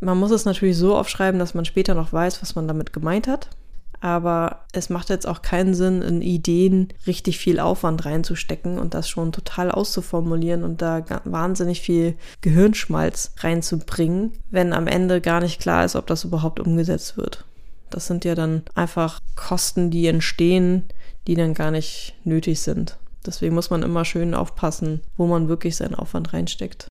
Man 0.00 0.18
muss 0.18 0.30
es 0.30 0.44
natürlich 0.44 0.76
so 0.76 0.96
aufschreiben, 0.96 1.38
dass 1.38 1.54
man 1.54 1.64
später 1.64 1.94
noch 1.94 2.12
weiß, 2.12 2.42
was 2.42 2.54
man 2.54 2.66
damit 2.66 2.92
gemeint 2.92 3.28
hat. 3.28 3.50
Aber 4.00 4.60
es 4.72 4.88
macht 4.88 5.10
jetzt 5.10 5.26
auch 5.26 5.42
keinen 5.42 5.74
Sinn, 5.74 6.00
in 6.00 6.22
Ideen 6.22 6.88
richtig 7.06 7.38
viel 7.38 7.60
Aufwand 7.60 8.06
reinzustecken 8.06 8.78
und 8.78 8.94
das 8.94 9.08
schon 9.08 9.32
total 9.32 9.70
auszuformulieren 9.70 10.64
und 10.64 10.80
da 10.80 11.04
wahnsinnig 11.24 11.80
viel 11.80 12.14
Gehirnschmalz 12.40 13.34
reinzubringen, 13.38 14.32
wenn 14.50 14.72
am 14.72 14.86
Ende 14.86 15.20
gar 15.20 15.40
nicht 15.40 15.60
klar 15.60 15.84
ist, 15.84 15.96
ob 15.96 16.06
das 16.06 16.24
überhaupt 16.24 16.60
umgesetzt 16.60 17.16
wird. 17.16 17.44
Das 17.90 18.06
sind 18.06 18.24
ja 18.24 18.34
dann 18.34 18.62
einfach 18.74 19.20
Kosten, 19.34 19.90
die 19.90 20.06
entstehen, 20.06 20.84
die 21.26 21.34
dann 21.34 21.54
gar 21.54 21.70
nicht 21.70 22.14
nötig 22.24 22.60
sind. 22.60 22.96
Deswegen 23.26 23.54
muss 23.54 23.68
man 23.68 23.82
immer 23.82 24.04
schön 24.04 24.34
aufpassen, 24.34 25.02
wo 25.16 25.26
man 25.26 25.48
wirklich 25.48 25.76
seinen 25.76 25.94
Aufwand 25.94 26.32
reinsteckt. 26.32 26.88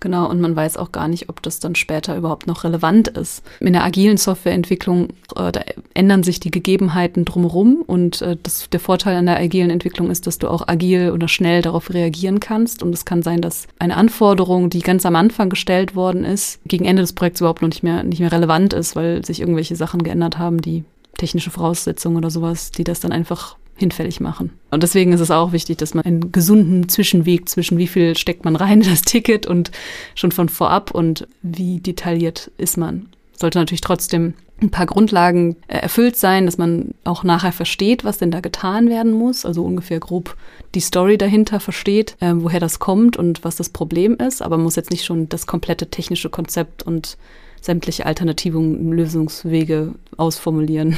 Genau, 0.00 0.28
und 0.28 0.40
man 0.40 0.56
weiß 0.56 0.78
auch 0.78 0.92
gar 0.92 1.08
nicht, 1.08 1.28
ob 1.28 1.42
das 1.42 1.60
dann 1.60 1.74
später 1.74 2.16
überhaupt 2.16 2.46
noch 2.46 2.64
relevant 2.64 3.08
ist. 3.08 3.42
In 3.60 3.74
der 3.74 3.84
agilen 3.84 4.16
Softwareentwicklung, 4.16 5.08
äh, 5.36 5.52
ändern 5.92 6.22
sich 6.22 6.40
die 6.40 6.50
Gegebenheiten 6.50 7.26
drumherum 7.26 7.82
und 7.86 8.22
äh, 8.22 8.38
das, 8.42 8.70
der 8.70 8.80
Vorteil 8.80 9.16
an 9.16 9.26
der 9.26 9.38
agilen 9.38 9.68
Entwicklung 9.68 10.10
ist, 10.10 10.26
dass 10.26 10.38
du 10.38 10.48
auch 10.48 10.66
agil 10.66 11.10
oder 11.12 11.28
schnell 11.28 11.60
darauf 11.60 11.92
reagieren 11.92 12.40
kannst. 12.40 12.82
Und 12.82 12.94
es 12.94 13.04
kann 13.04 13.22
sein, 13.22 13.42
dass 13.42 13.68
eine 13.78 13.96
Anforderung, 13.96 14.70
die 14.70 14.80
ganz 14.80 15.04
am 15.04 15.16
Anfang 15.16 15.50
gestellt 15.50 15.94
worden 15.94 16.24
ist, 16.24 16.60
gegen 16.64 16.86
Ende 16.86 17.02
des 17.02 17.12
Projekts 17.12 17.40
überhaupt 17.40 17.60
noch 17.60 17.68
nicht 17.68 17.82
mehr, 17.82 18.02
nicht 18.02 18.20
mehr 18.20 18.32
relevant 18.32 18.72
ist, 18.72 18.96
weil 18.96 19.22
sich 19.24 19.40
irgendwelche 19.40 19.76
Sachen 19.76 20.02
geändert 20.02 20.38
haben, 20.38 20.62
die 20.62 20.84
technische 21.18 21.50
Voraussetzungen 21.50 22.16
oder 22.16 22.30
sowas, 22.30 22.70
die 22.70 22.84
das 22.84 23.00
dann 23.00 23.12
einfach 23.12 23.56
hinfällig 23.80 24.20
machen. 24.20 24.50
Und 24.70 24.82
deswegen 24.82 25.12
ist 25.12 25.20
es 25.20 25.30
auch 25.30 25.52
wichtig, 25.52 25.78
dass 25.78 25.94
man 25.94 26.04
einen 26.04 26.32
gesunden 26.32 26.88
Zwischenweg 26.88 27.48
zwischen 27.48 27.78
wie 27.78 27.88
viel 27.88 28.16
steckt 28.16 28.44
man 28.44 28.56
rein 28.56 28.82
in 28.82 28.88
das 28.88 29.02
Ticket 29.02 29.46
und 29.46 29.70
schon 30.14 30.32
von 30.32 30.48
vorab 30.48 30.92
und 30.92 31.26
wie 31.42 31.80
detailliert 31.80 32.50
ist 32.58 32.76
man. 32.76 33.06
Sollte 33.36 33.58
natürlich 33.58 33.80
trotzdem 33.80 34.34
ein 34.62 34.70
paar 34.70 34.86
Grundlagen 34.86 35.56
äh, 35.68 35.78
erfüllt 35.78 36.16
sein, 36.16 36.46
dass 36.46 36.58
man 36.58 36.94
auch 37.04 37.24
nachher 37.24 37.52
versteht, 37.52 38.04
was 38.04 38.18
denn 38.18 38.30
da 38.30 38.40
getan 38.40 38.88
werden 38.88 39.12
muss, 39.12 39.46
also 39.46 39.64
ungefähr 39.64 40.00
grob 40.00 40.36
die 40.74 40.80
Story 40.80 41.18
dahinter 41.18 41.60
versteht, 41.60 42.16
äh, 42.20 42.32
woher 42.34 42.60
das 42.60 42.78
kommt 42.78 43.16
und 43.16 43.42
was 43.44 43.56
das 43.56 43.70
Problem 43.70 44.16
ist, 44.16 44.42
aber 44.42 44.56
man 44.56 44.64
muss 44.64 44.76
jetzt 44.76 44.90
nicht 44.90 45.04
schon 45.04 45.28
das 45.28 45.46
komplette 45.46 45.88
technische 45.88 46.28
Konzept 46.28 46.82
und 46.82 47.16
sämtliche 47.60 48.06
alternativen 48.06 48.92
Lösungswege 48.92 49.94
ausformulieren. 50.16 50.96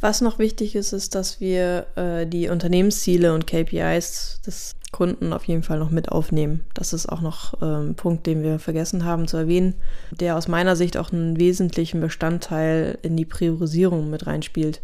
Was 0.00 0.20
noch 0.20 0.38
wichtig 0.38 0.76
ist, 0.76 0.92
ist, 0.92 1.14
dass 1.14 1.40
wir 1.40 1.86
äh, 1.96 2.26
die 2.26 2.48
Unternehmensziele 2.48 3.34
und 3.34 3.46
KPIs 3.46 4.40
des 4.46 4.76
Kunden 4.92 5.32
auf 5.32 5.44
jeden 5.44 5.64
Fall 5.64 5.78
noch 5.78 5.90
mit 5.90 6.10
aufnehmen. 6.10 6.64
Das 6.72 6.92
ist 6.92 7.08
auch 7.08 7.20
noch 7.20 7.60
ähm, 7.60 7.90
ein 7.90 7.94
Punkt, 7.94 8.26
den 8.26 8.42
wir 8.42 8.58
vergessen 8.58 9.04
haben 9.04 9.26
zu 9.26 9.36
erwähnen, 9.36 9.74
der 10.10 10.36
aus 10.36 10.48
meiner 10.48 10.76
Sicht 10.76 10.96
auch 10.96 11.12
einen 11.12 11.38
wesentlichen 11.38 12.00
Bestandteil 12.00 12.98
in 13.02 13.16
die 13.16 13.24
Priorisierung 13.24 14.08
mit 14.08 14.26
reinspielt. 14.26 14.80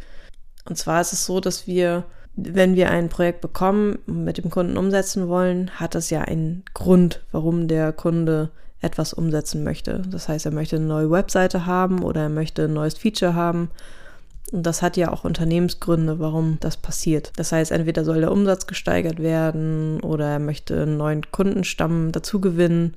Und 0.69 0.77
zwar 0.77 1.01
ist 1.01 1.13
es 1.13 1.25
so, 1.25 1.41
dass 1.41 1.67
wir, 1.67 2.05
wenn 2.35 2.75
wir 2.75 2.91
ein 2.91 3.09
Projekt 3.09 3.41
bekommen 3.41 3.99
und 4.07 4.25
mit 4.25 4.39
dem 4.39 4.51
Kunden 4.51 4.77
umsetzen 4.77 5.29
wollen, 5.29 5.71
hat 5.79 5.95
das 5.95 6.11
ja 6.11 6.23
einen 6.23 6.65
Grund, 6.75 7.25
warum 7.31 7.69
der 7.69 7.93
Kunde 7.93 8.51
etwas 8.81 9.15
umsetzen 9.15 9.65
möchte. 9.65 10.03
Das 10.11 10.29
heißt, 10.29 10.45
er 10.45 10.53
möchte 10.53 10.77
eine 10.77 10.87
neue 10.87 11.11
Webseite 11.11 11.67
haben 11.67 12.03
oder 12.03 12.23
er 12.23 12.29
möchte 12.29 12.65
ein 12.65 12.75
neues 12.75 12.99
Feature 12.99 13.35
haben 13.35 13.71
und 14.53 14.65
das 14.65 14.83
hat 14.83 14.97
ja 14.97 15.13
auch 15.13 15.25
Unternehmensgründe, 15.25 16.19
warum 16.19 16.59
das 16.61 16.77
passiert. 16.77 17.33
Das 17.37 17.53
heißt, 17.53 17.73
entweder 17.73 18.05
soll 18.05 18.21
der 18.21 18.33
Umsatz 18.33 18.67
gesteigert 18.67 19.21
werden 19.21 20.01
oder 20.01 20.27
er 20.27 20.39
möchte 20.39 20.83
einen 20.83 20.97
neuen 20.97 21.31
Kundenstamm 21.31 22.13
dazu 22.13 22.41
gewinnen. 22.41 22.95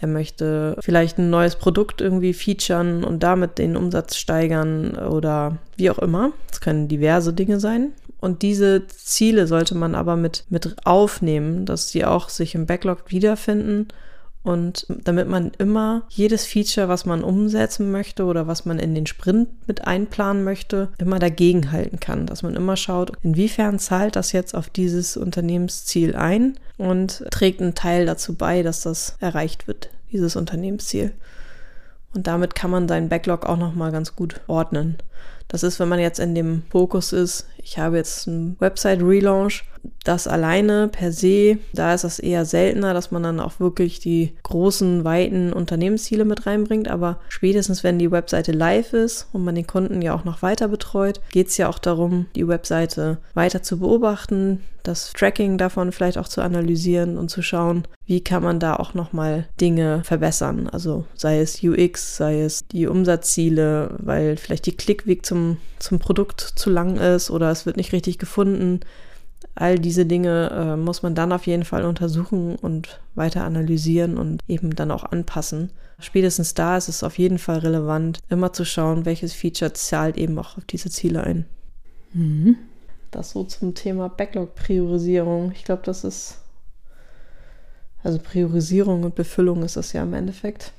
Er 0.00 0.08
möchte 0.08 0.76
vielleicht 0.80 1.18
ein 1.18 1.30
neues 1.30 1.56
Produkt 1.56 2.00
irgendwie 2.00 2.32
featuren 2.32 3.04
und 3.04 3.22
damit 3.22 3.58
den 3.58 3.76
Umsatz 3.76 4.16
steigern 4.16 4.96
oder 4.96 5.58
wie 5.76 5.90
auch 5.90 5.98
immer. 5.98 6.32
Es 6.52 6.60
können 6.60 6.88
diverse 6.88 7.32
Dinge 7.32 7.58
sein. 7.58 7.92
Und 8.20 8.42
diese 8.42 8.86
Ziele 8.88 9.46
sollte 9.46 9.76
man 9.76 9.94
aber 9.94 10.16
mit, 10.16 10.44
mit 10.50 10.76
aufnehmen, 10.84 11.66
dass 11.66 11.88
sie 11.88 12.04
auch 12.04 12.28
sich 12.28 12.54
im 12.54 12.66
Backlog 12.66 13.04
wiederfinden 13.08 13.88
und 14.42 14.86
damit 14.88 15.28
man 15.28 15.52
immer 15.58 16.04
jedes 16.08 16.46
Feature, 16.46 16.88
was 16.88 17.04
man 17.04 17.24
umsetzen 17.24 17.90
möchte 17.90 18.24
oder 18.24 18.46
was 18.46 18.64
man 18.64 18.78
in 18.78 18.94
den 18.94 19.06
Sprint 19.06 19.48
mit 19.66 19.86
einplanen 19.86 20.44
möchte, 20.44 20.88
immer 20.98 21.18
dagegen 21.18 21.72
halten 21.72 22.00
kann. 22.00 22.26
Dass 22.26 22.42
man 22.42 22.54
immer 22.54 22.76
schaut, 22.76 23.12
inwiefern 23.22 23.78
zahlt 23.78 24.16
das 24.16 24.32
jetzt 24.32 24.54
auf 24.54 24.70
dieses 24.70 25.16
Unternehmensziel 25.16 26.16
ein 26.16 26.58
und 26.76 27.24
trägt 27.30 27.60
einen 27.60 27.74
Teil 27.74 28.06
dazu 28.06 28.34
bei, 28.34 28.62
dass 28.62 28.82
das 28.82 29.16
erreicht 29.20 29.66
wird, 29.66 29.90
dieses 30.12 30.36
Unternehmensziel. 30.36 31.12
Und 32.14 32.26
damit 32.26 32.54
kann 32.54 32.70
man 32.70 32.88
seinen 32.88 33.08
Backlog 33.08 33.44
auch 33.44 33.58
nochmal 33.58 33.92
ganz 33.92 34.16
gut 34.16 34.40
ordnen. 34.46 34.96
Das 35.48 35.62
ist, 35.62 35.80
wenn 35.80 35.88
man 35.88 35.98
jetzt 35.98 36.20
in 36.20 36.34
dem 36.34 36.62
Fokus 36.70 37.12
ist, 37.12 37.46
ich 37.62 37.78
habe 37.78 37.96
jetzt 37.96 38.28
einen 38.28 38.56
Website-Relaunch, 38.60 39.64
das 40.04 40.26
alleine 40.26 40.88
per 40.88 41.12
se, 41.12 41.58
da 41.72 41.92
ist 41.92 42.04
das 42.04 42.18
eher 42.18 42.44
seltener, 42.44 42.94
dass 42.94 43.10
man 43.10 43.22
dann 43.22 43.40
auch 43.40 43.60
wirklich 43.60 44.00
die 44.00 44.34
großen, 44.42 45.04
weiten 45.04 45.52
Unternehmensziele 45.52 46.24
mit 46.24 46.46
reinbringt. 46.46 46.88
Aber 46.88 47.20
spätestens, 47.28 47.84
wenn 47.84 47.98
die 47.98 48.10
Webseite 48.10 48.52
live 48.52 48.92
ist 48.92 49.28
und 49.32 49.44
man 49.44 49.54
den 49.54 49.66
Kunden 49.66 50.00
ja 50.00 50.14
auch 50.14 50.24
noch 50.24 50.42
weiter 50.42 50.68
betreut, 50.68 51.20
geht 51.30 51.48
es 51.48 51.56
ja 51.58 51.68
auch 51.68 51.78
darum, 51.78 52.26
die 52.34 52.48
Webseite 52.48 53.18
weiter 53.34 53.62
zu 53.62 53.78
beobachten, 53.80 54.60
das 54.82 55.12
Tracking 55.12 55.58
davon 55.58 55.92
vielleicht 55.92 56.16
auch 56.16 56.28
zu 56.28 56.40
analysieren 56.40 57.18
und 57.18 57.28
zu 57.28 57.42
schauen, 57.42 57.86
wie 58.06 58.22
kann 58.22 58.42
man 58.42 58.58
da 58.58 58.76
auch 58.76 58.94
nochmal 58.94 59.46
Dinge 59.60 60.02
verbessern. 60.04 60.68
Also 60.68 61.04
sei 61.14 61.40
es 61.40 61.62
UX, 61.62 62.16
sei 62.16 62.40
es 62.40 62.66
die 62.68 62.86
Umsatzziele, 62.86 63.94
weil 63.98 64.38
vielleicht 64.38 64.64
die 64.64 64.76
Klickweg 64.76 65.26
zum, 65.26 65.58
zum 65.78 65.98
Produkt 65.98 66.40
zu 66.40 66.70
lang 66.70 66.96
ist 66.96 67.30
oder 67.30 67.50
es 67.50 67.66
wird 67.66 67.76
nicht 67.76 67.92
richtig 67.92 68.18
gefunden. 68.18 68.80
All 69.60 69.78
diese 69.78 70.06
Dinge 70.06 70.50
äh, 70.50 70.76
muss 70.76 71.02
man 71.02 71.16
dann 71.16 71.32
auf 71.32 71.46
jeden 71.46 71.64
Fall 71.64 71.84
untersuchen 71.84 72.54
und 72.56 73.00
weiter 73.16 73.44
analysieren 73.44 74.16
und 74.16 74.40
eben 74.46 74.76
dann 74.76 74.92
auch 74.92 75.04
anpassen. 75.04 75.70
Spätestens 75.98 76.54
da 76.54 76.76
ist 76.76 76.88
es 76.88 77.02
auf 77.02 77.18
jeden 77.18 77.38
Fall 77.38 77.58
relevant, 77.58 78.20
immer 78.28 78.52
zu 78.52 78.64
schauen, 78.64 79.04
welches 79.04 79.32
Feature 79.32 79.72
zahlt 79.72 80.16
eben 80.16 80.38
auch 80.38 80.56
auf 80.56 80.64
diese 80.64 80.90
Ziele 80.90 81.24
ein. 81.24 81.44
Mhm. 82.12 82.56
Das 83.10 83.30
so 83.30 83.42
zum 83.42 83.74
Thema 83.74 84.08
Backlog-Priorisierung. 84.08 85.50
Ich 85.52 85.64
glaube, 85.64 85.82
das 85.84 86.04
ist, 86.04 86.38
also 88.04 88.20
Priorisierung 88.20 89.02
und 89.02 89.16
Befüllung 89.16 89.64
ist 89.64 89.76
das 89.76 89.92
ja 89.92 90.04
im 90.04 90.14
Endeffekt. 90.14 90.72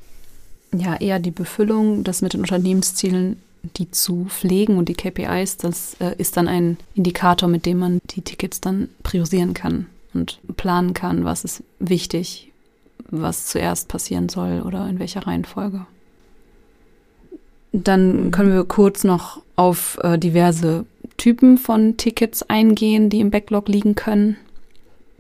Ja, 0.74 0.96
eher 0.96 1.20
die 1.20 1.32
Befüllung, 1.32 2.06
das 2.06 2.22
mit 2.22 2.34
den 2.34 2.42
Unternehmenszielen 2.42 3.42
die 3.64 3.92
zu 3.92 4.26
pflegen 4.26 4.78
und 4.78 4.90
die 4.90 4.94
KPIs, 4.94 5.58
das 5.58 5.96
äh, 6.00 6.16
ist 6.18 6.38
dann 6.38 6.48
ein 6.48 6.78
Indikator, 6.96 7.50
mit 7.50 7.66
dem 7.66 7.80
man 7.80 8.00
die 8.12 8.22
Tickets 8.22 8.62
dann 8.62 8.90
priorisieren 9.04 9.54
kann 9.54 9.88
und 10.14 10.40
planen 10.58 10.94
kann, 10.94 11.26
was 11.26 11.44
ist 11.44 11.64
wichtig, 11.80 12.52
was 13.10 13.48
zuerst 13.48 13.88
passieren 13.88 14.30
soll 14.30 14.62
oder 14.62 14.88
in 14.88 15.00
welcher 15.00 15.28
Reihenfolge. 15.28 15.86
Dann 17.72 18.26
mhm. 18.26 18.32
können 18.32 18.54
wir 18.54 18.64
kurz 18.64 19.04
noch 19.04 19.42
auf 19.56 20.00
äh, 20.02 20.18
diverse 20.18 20.86
Typen 21.18 21.58
von 21.58 21.98
Tickets 21.98 22.44
eingehen, 22.44 23.10
die 23.10 23.20
im 23.20 23.30
Backlog 23.30 23.68
liegen 23.68 23.96
können 23.96 24.38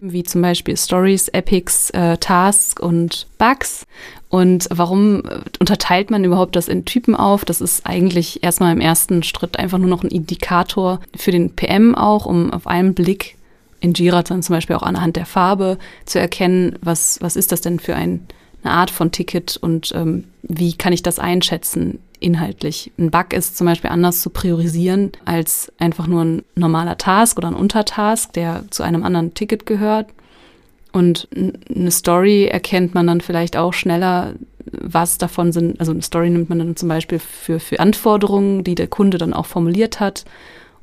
wie 0.02 0.24
zum 0.24 0.42
Beispiel 0.42 0.78
Stories, 0.78 1.28
Epics, 1.30 1.90
äh, 1.92 2.18
Tasks 2.18 2.82
und 2.82 3.28
Bugs. 3.38 3.86
Und 4.30 4.68
warum 4.72 5.26
äh, 5.26 5.42
unterteilt 5.60 6.12
man 6.12 6.24
überhaupt 6.24 6.56
das 6.56 6.68
in 6.68 6.86
Typen 6.86 7.16
auf? 7.16 7.46
Das 7.46 7.62
ist 7.62 7.86
eigentlich 7.86 8.44
erstmal 8.44 8.74
im 8.74 8.82
ersten 8.82 9.24
Schritt 9.24 9.58
einfach 9.58 9.78
nur 9.78 9.90
noch 9.90 10.04
ein 10.04 10.12
Indikator 10.12 11.00
für 11.16 11.32
den 11.32 11.56
PM 11.56 11.96
auch, 11.96 12.26
um 12.26 12.52
auf 12.52 12.68
einen 12.68 12.94
Blick 12.94 13.36
in 13.82 13.94
Jira 13.94 14.24
dann 14.24 14.44
zum 14.44 14.56
Beispiel 14.56 14.76
auch 14.76 14.84
anhand 14.84 15.16
der 15.16 15.26
Farbe 15.26 15.78
zu 16.06 16.20
erkennen, 16.20 16.78
was, 16.82 17.20
was 17.22 17.36
ist 17.36 17.52
das 17.52 17.62
denn 17.62 17.80
für 17.80 17.96
ein, 17.96 18.28
eine 18.64 18.74
Art 18.74 18.92
von 18.92 19.12
Ticket 19.12 19.58
und 19.58 19.94
ähm, 19.96 20.26
wie 20.44 20.74
kann 20.74 20.94
ich 20.94 21.02
das 21.02 21.18
einschätzen? 21.18 22.00
Inhaltlich. 22.20 22.92
Ein 22.98 23.12
Bug 23.12 23.34
ist 23.34 23.58
zum 23.58 23.66
Beispiel 23.66 23.90
anders 23.90 24.22
zu 24.22 24.30
priorisieren 24.30 25.12
als 25.26 25.72
einfach 25.80 26.08
nur 26.08 26.24
ein 26.24 26.44
normaler 26.56 26.98
Task 26.98 27.38
oder 27.38 27.48
ein 27.48 27.56
Untertask, 27.56 28.32
der 28.34 28.64
zu 28.70 28.84
einem 28.84 29.04
anderen 29.04 29.34
Ticket 29.34 29.66
gehört. 29.66 30.08
Und 30.92 31.28
eine 31.70 31.92
Story 31.92 32.46
erkennt 32.46 32.96
man 32.96 33.08
dann 33.08 33.22
vielleicht 33.22 33.56
auch 33.56 33.74
schneller 33.74 34.34
was 34.72 35.18
davon 35.18 35.52
sind, 35.52 35.80
also 35.80 35.92
eine 35.92 36.02
Story 36.02 36.30
nimmt 36.30 36.50
man 36.50 36.60
dann 36.60 36.76
zum 36.76 36.90
Beispiel 36.90 37.20
für, 37.20 37.60
für 37.60 37.80
Anforderungen, 37.80 38.64
die 38.64 38.76
der 38.76 38.88
Kunde 38.88 39.18
dann 39.18 39.34
auch 39.34 39.46
formuliert 39.46 40.00
hat. 40.00 40.26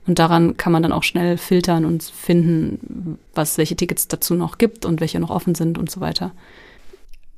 Und 0.07 0.19
daran 0.19 0.57
kann 0.57 0.73
man 0.73 0.83
dann 0.83 0.93
auch 0.93 1.03
schnell 1.03 1.37
filtern 1.37 1.85
und 1.85 2.03
finden, 2.03 3.19
was, 3.35 3.59
welche 3.59 3.75
Tickets 3.75 4.07
dazu 4.07 4.35
noch 4.35 4.59
gibt 4.59 4.85
und 4.85 5.01
welche 5.01 5.19
noch 5.19 5.31
offen 5.31 5.55
sind 5.55 5.79
und 5.79 5.91
so 5.91 6.01
weiter. 6.01 6.31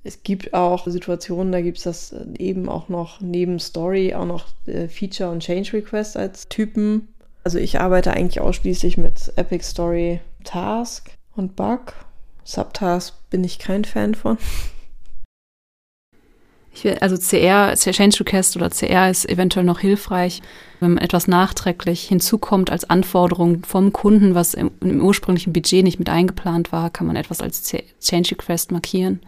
Es 0.09 0.23
gibt 0.23 0.55
auch 0.55 0.87
Situationen, 0.87 1.53
da 1.53 1.61
gibt 1.61 1.77
es 1.77 1.85
das 1.85 2.15
eben 2.39 2.71
auch 2.71 2.89
noch 2.89 3.21
neben 3.21 3.59
Story 3.59 4.15
auch 4.15 4.25
noch 4.25 4.47
äh, 4.65 4.89
Feature 4.89 5.31
und 5.31 5.41
Change 5.41 5.75
Request 5.75 6.17
als 6.17 6.49
Typen. 6.49 7.09
Also 7.45 7.59
ich 7.59 7.79
arbeite 7.79 8.15
eigentlich 8.15 8.41
ausschließlich 8.41 8.97
mit 8.97 9.31
Epic 9.37 9.65
Story 9.65 10.21
Task 10.45 11.11
und 11.37 11.57
Bug. 11.57 11.93
Subtask 12.43 13.13
bin 13.29 13.45
ich 13.45 13.59
kein 13.59 13.85
Fan 13.85 14.15
von. 14.15 14.39
Will, 16.85 16.97
also 17.01 17.17
CR, 17.17 17.75
Change 17.75 18.21
Request 18.21 18.57
oder 18.57 18.71
CR 18.71 19.11
ist 19.11 19.29
eventuell 19.29 19.65
noch 19.65 19.81
hilfreich, 19.81 20.43
wenn 20.81 20.97
etwas 20.99 21.29
nachträglich 21.29 22.05
hinzukommt 22.05 22.71
als 22.71 22.89
Anforderung 22.89 23.65
vom 23.65 23.93
Kunden, 23.93 24.35
was 24.35 24.55
im, 24.55 24.71
im 24.81 25.03
ursprünglichen 25.03 25.53
Budget 25.53 25.85
nicht 25.85 25.99
mit 25.99 26.09
eingeplant 26.09 26.73
war, 26.73 26.91
kann 26.91 27.07
man 27.07 27.17
etwas 27.17 27.41
als 27.41 27.63
Change 28.01 28.31
Request 28.33 28.73
markieren. 28.73 29.21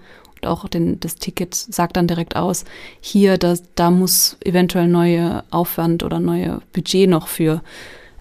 Auch 0.47 0.69
den, 0.69 1.01
das 1.01 1.17
Ticket 1.17 1.55
sagt 1.55 1.97
dann 1.97 2.07
direkt 2.07 2.37
aus, 2.37 2.65
hier, 3.01 3.39
das, 3.39 3.63
da 3.75 3.91
muss 3.91 4.37
eventuell 4.45 4.89
neue 4.89 5.45
Aufwand 5.51 6.03
oder 6.03 6.21
neue 6.21 6.61
Budget 6.73 7.09
noch 7.09 7.29
für 7.29 7.63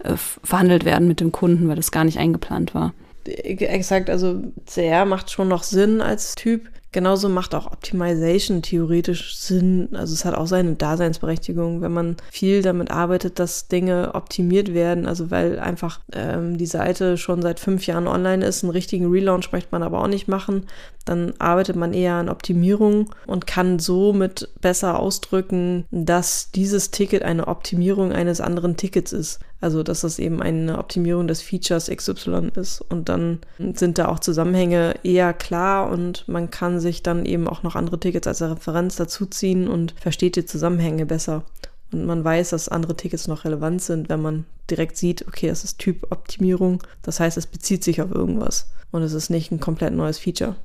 äh, 0.04 0.16
verhandelt 0.16 0.86
werden 0.86 1.08
mit 1.08 1.20
dem 1.20 1.32
Kunden, 1.32 1.68
weil 1.68 1.76
das 1.76 1.92
gar 1.92 2.04
nicht 2.04 2.18
eingeplant 2.20 2.74
war. 2.74 2.94
Exakt, 3.26 4.10
also 4.10 4.42
CR 4.66 5.06
macht 5.06 5.30
schon 5.30 5.48
noch 5.48 5.64
Sinn 5.64 6.02
als 6.02 6.36
Typ. 6.36 6.70
Genauso 6.92 7.30
macht 7.30 7.54
auch 7.54 7.72
Optimization 7.72 8.64
theoretisch 8.64 9.36
Sinn. 9.38 9.90
Also 9.94 10.14
es 10.14 10.26
hat 10.26 10.34
auch 10.34 10.48
seine 10.48 10.74
Daseinsberechtigung, 10.74 11.82
wenn 11.82 11.94
man 11.94 12.18
viel 12.32 12.64
damit 12.64 12.90
arbeitet, 12.90 13.38
dass 13.38 13.68
Dinge 13.68 14.16
optimiert 14.16 14.74
werden. 14.74 15.06
Also 15.06 15.30
weil 15.30 15.60
einfach 15.60 16.00
ähm, 16.14 16.58
die 16.58 16.66
Seite 16.66 17.18
schon 17.18 17.44
seit 17.44 17.60
fünf 17.60 17.86
Jahren 17.86 18.08
online 18.08 18.44
ist, 18.44 18.64
einen 18.64 18.72
richtigen 18.72 19.12
Relaunch 19.12 19.52
möchte 19.52 19.70
man 19.72 19.84
aber 19.84 20.02
auch 20.02 20.08
nicht 20.08 20.28
machen. 20.28 20.66
Dann 21.06 21.34
arbeitet 21.38 21.76
man 21.76 21.94
eher 21.94 22.16
an 22.16 22.30
Optimierung 22.30 23.12
und 23.28 23.46
kann 23.46 23.78
somit 23.78 24.50
besser 24.62 25.00
ausdrücken, 25.00 25.86
dass 25.92 26.52
dieses 26.52 26.90
Ticket 26.90 27.22
eine 27.24 27.48
Optimierung 27.48 28.12
eines 28.12 28.42
anderen 28.42 28.78
Tickets 28.78 29.14
ist. 29.14 29.40
Also, 29.62 29.84
dass 29.84 30.02
das 30.02 30.20
eben 30.20 30.42
eine 30.42 30.78
Optimierung 30.78 31.28
des 31.28 31.42
Features 31.42 31.88
XY 31.88 32.52
ist. 32.56 32.82
Und 32.82 33.10
dann 33.10 33.40
sind 33.74 33.98
da 33.98 34.08
auch 34.08 34.20
Zusammenhänge 34.20 34.96
eher 35.04 35.34
klar 35.34 35.90
und 35.90 36.26
man 36.30 36.50
kann 36.50 36.80
sich 36.80 37.04
dann 37.04 37.26
eben 37.26 37.48
auch 37.48 37.62
noch 37.64 37.76
andere 37.76 38.00
Tickets 38.00 38.28
als 38.28 38.42
Referenz 38.42 38.96
dazuziehen 38.96 39.68
und 39.68 39.94
versteht 40.00 40.38
die 40.38 40.46
Zusammenhänge 40.46 41.06
besser. 41.06 41.44
Und 41.92 42.06
man 42.06 42.24
weiß, 42.24 42.52
dass 42.52 42.70
andere 42.70 42.96
Tickets 42.96 43.28
noch 43.28 43.46
relevant 43.46 43.82
sind, 43.82 44.10
wenn 44.10 44.22
man 44.22 44.46
direkt 44.70 44.96
sieht, 44.96 45.28
okay, 45.28 45.50
es 45.50 45.64
ist 45.64 45.80
Typ-Optimierung. 45.80 46.84
Das 47.02 47.20
heißt, 47.20 47.38
es 47.38 47.48
bezieht 47.48 47.84
sich 47.84 48.02
auf 48.02 48.12
irgendwas 48.12 48.70
und 48.92 49.02
es 49.02 49.14
ist 49.14 49.30
nicht 49.30 49.52
ein 49.52 49.60
komplett 49.60 49.94
neues 49.94 50.20
Feature. 50.20 50.56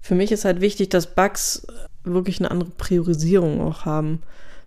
Für 0.00 0.14
mich 0.14 0.30
ist 0.30 0.44
halt 0.44 0.60
wichtig, 0.60 0.90
dass 0.90 1.14
Bugs 1.14 1.66
wirklich 2.04 2.38
eine 2.38 2.50
andere 2.50 2.70
Priorisierung 2.70 3.62
auch 3.62 3.86
haben. 3.86 4.22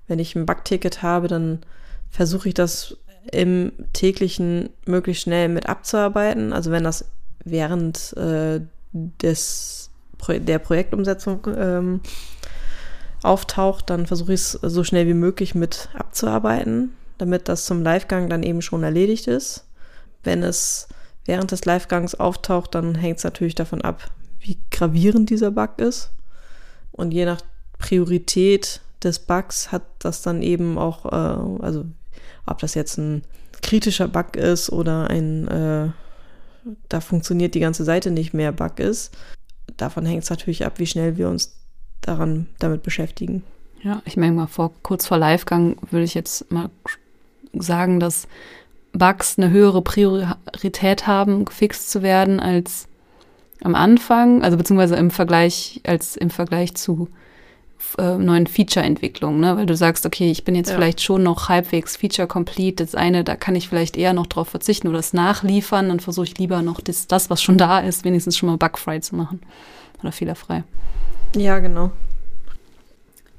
Wenn 0.08 0.20
ich 0.20 0.36
ein 0.36 0.48
Bug-Ticket 0.48 1.04
habe, 1.04 1.28
dann 1.28 1.60
versuche 2.10 2.50
ich 2.50 2.54
das 2.54 2.98
im 3.32 3.72
täglichen 3.94 4.70
möglichst 4.86 5.24
schnell 5.24 5.50
mit 5.50 5.68
abzuarbeiten. 5.68 6.54
Also 6.54 6.72
wenn 6.72 6.84
das 6.84 7.06
während 7.44 8.16
äh, 8.18 8.62
des, 8.94 9.90
der 10.28 10.60
Projektumsetzung 10.60 11.48
ähm, 11.56 12.02
auftaucht, 13.24 13.90
dann 13.90 14.06
versuche 14.06 14.34
ich 14.34 14.42
es 14.42 14.52
so 14.52 14.84
schnell 14.84 15.08
wie 15.08 15.14
möglich 15.14 15.56
mit 15.56 15.90
abzuarbeiten, 15.94 16.94
damit 17.18 17.50
das 17.50 17.66
zum 17.66 17.84
Livegang 17.84 18.30
dann 18.30 18.44
eben 18.44 18.62
schon 18.62 18.84
erledigt 18.84 19.28
ist. 19.28 19.66
Wenn 20.24 20.44
es 20.44 20.88
während 21.26 21.52
des 21.52 21.66
Livegangs 21.66 22.16
auftaucht, 22.16 22.76
dann 22.76 22.96
hängt 22.96 23.18
es 23.18 23.24
natürlich 23.24 23.56
davon 23.56 23.82
ab, 23.82 24.10
wie 24.40 24.58
gravierend 24.72 25.30
dieser 25.30 25.52
Bug 25.52 25.72
ist. 25.78 26.12
Und 26.92 27.12
je 27.12 27.26
nach 27.26 27.42
Priorität 27.78 28.82
des 29.04 29.20
Bugs 29.20 29.72
hat 29.72 29.84
das 30.00 30.22
dann 30.22 30.42
eben 30.42 30.78
auch, 30.78 31.06
äh, 31.06 31.64
also 31.64 31.86
ob 32.48 32.60
das 32.60 32.74
jetzt 32.74 32.98
ein 32.98 33.24
kritischer 33.62 34.08
Bug 34.08 34.36
ist 34.36 34.72
oder 34.72 35.10
ein, 35.10 35.48
äh, 35.48 35.90
da 36.90 37.00
funktioniert 37.00 37.56
die 37.56 37.60
ganze 37.60 37.84
Seite 37.84 38.12
nicht 38.12 38.34
mehr 38.34 38.52
Bug 38.52 38.80
ist. 38.80 39.16
Davon 39.78 40.06
hängt 40.06 40.24
es 40.24 40.30
natürlich 40.30 40.66
ab, 40.66 40.80
wie 40.80 40.88
schnell 40.88 41.18
wir 41.18 41.30
uns 41.30 41.58
daran 42.02 42.48
damit 42.60 42.84
beschäftigen. 42.84 43.44
Ja, 43.84 44.02
ich 44.06 44.18
meine 44.18 44.34
mal 44.34 44.48
vor 44.48 44.72
kurz 44.82 45.06
vor 45.06 45.20
Livegang 45.20 45.78
würde 45.92 46.04
ich 46.04 46.14
jetzt 46.14 46.52
mal 46.52 46.70
sagen, 47.54 48.00
dass 48.00 48.28
Bugs 48.94 49.38
eine 49.38 49.52
höhere 49.52 49.82
Priorität 49.82 51.06
haben, 51.06 51.46
gefixt 51.46 51.92
zu 51.92 52.02
werden 52.02 52.40
als 52.40 52.88
am 53.62 53.76
Anfang, 53.76 54.44
also 54.44 54.58
beziehungsweise 54.58 54.96
im 54.96 55.12
Vergleich 55.12 55.82
als 55.86 56.16
im 56.16 56.30
Vergleich 56.30 56.76
zu 56.76 57.10
äh, 57.98 58.18
neuen 58.18 58.48
Feature-Entwicklungen, 58.48 59.40
ne? 59.40 59.58
weil 59.58 59.66
du 59.66 59.76
sagst, 59.76 60.06
okay, 60.06 60.30
ich 60.30 60.44
bin 60.44 60.56
jetzt 60.56 60.70
ja. 60.70 60.76
vielleicht 60.76 61.02
schon 61.02 61.24
noch 61.24 61.50
halbwegs 61.50 61.98
Feature-complete. 61.98 62.84
Das 62.84 62.96
eine, 62.96 63.24
da 63.24 63.36
kann 63.36 63.56
ich 63.56 63.70
vielleicht 63.70 63.98
eher 63.98 64.14
noch 64.14 64.28
drauf 64.28 64.50
verzichten 64.50 64.88
oder 64.88 65.00
es 65.00 65.14
nachliefern. 65.14 65.90
Dann 65.90 66.00
versuche 66.00 66.26
ich 66.26 66.38
lieber 66.38 66.62
noch 66.62 66.82
das, 66.82 67.08
das, 67.08 67.30
was 67.30 67.42
schon 67.42 67.58
da 67.58 67.80
ist, 67.80 68.04
wenigstens 68.04 68.38
schon 68.38 68.50
mal 68.50 68.58
bugfrei 68.58 69.00
zu 69.00 69.16
machen 69.16 69.42
oder 70.02 70.12
fehlerfrei. 70.12 70.64
Ja, 71.36 71.60
genau. 71.60 71.92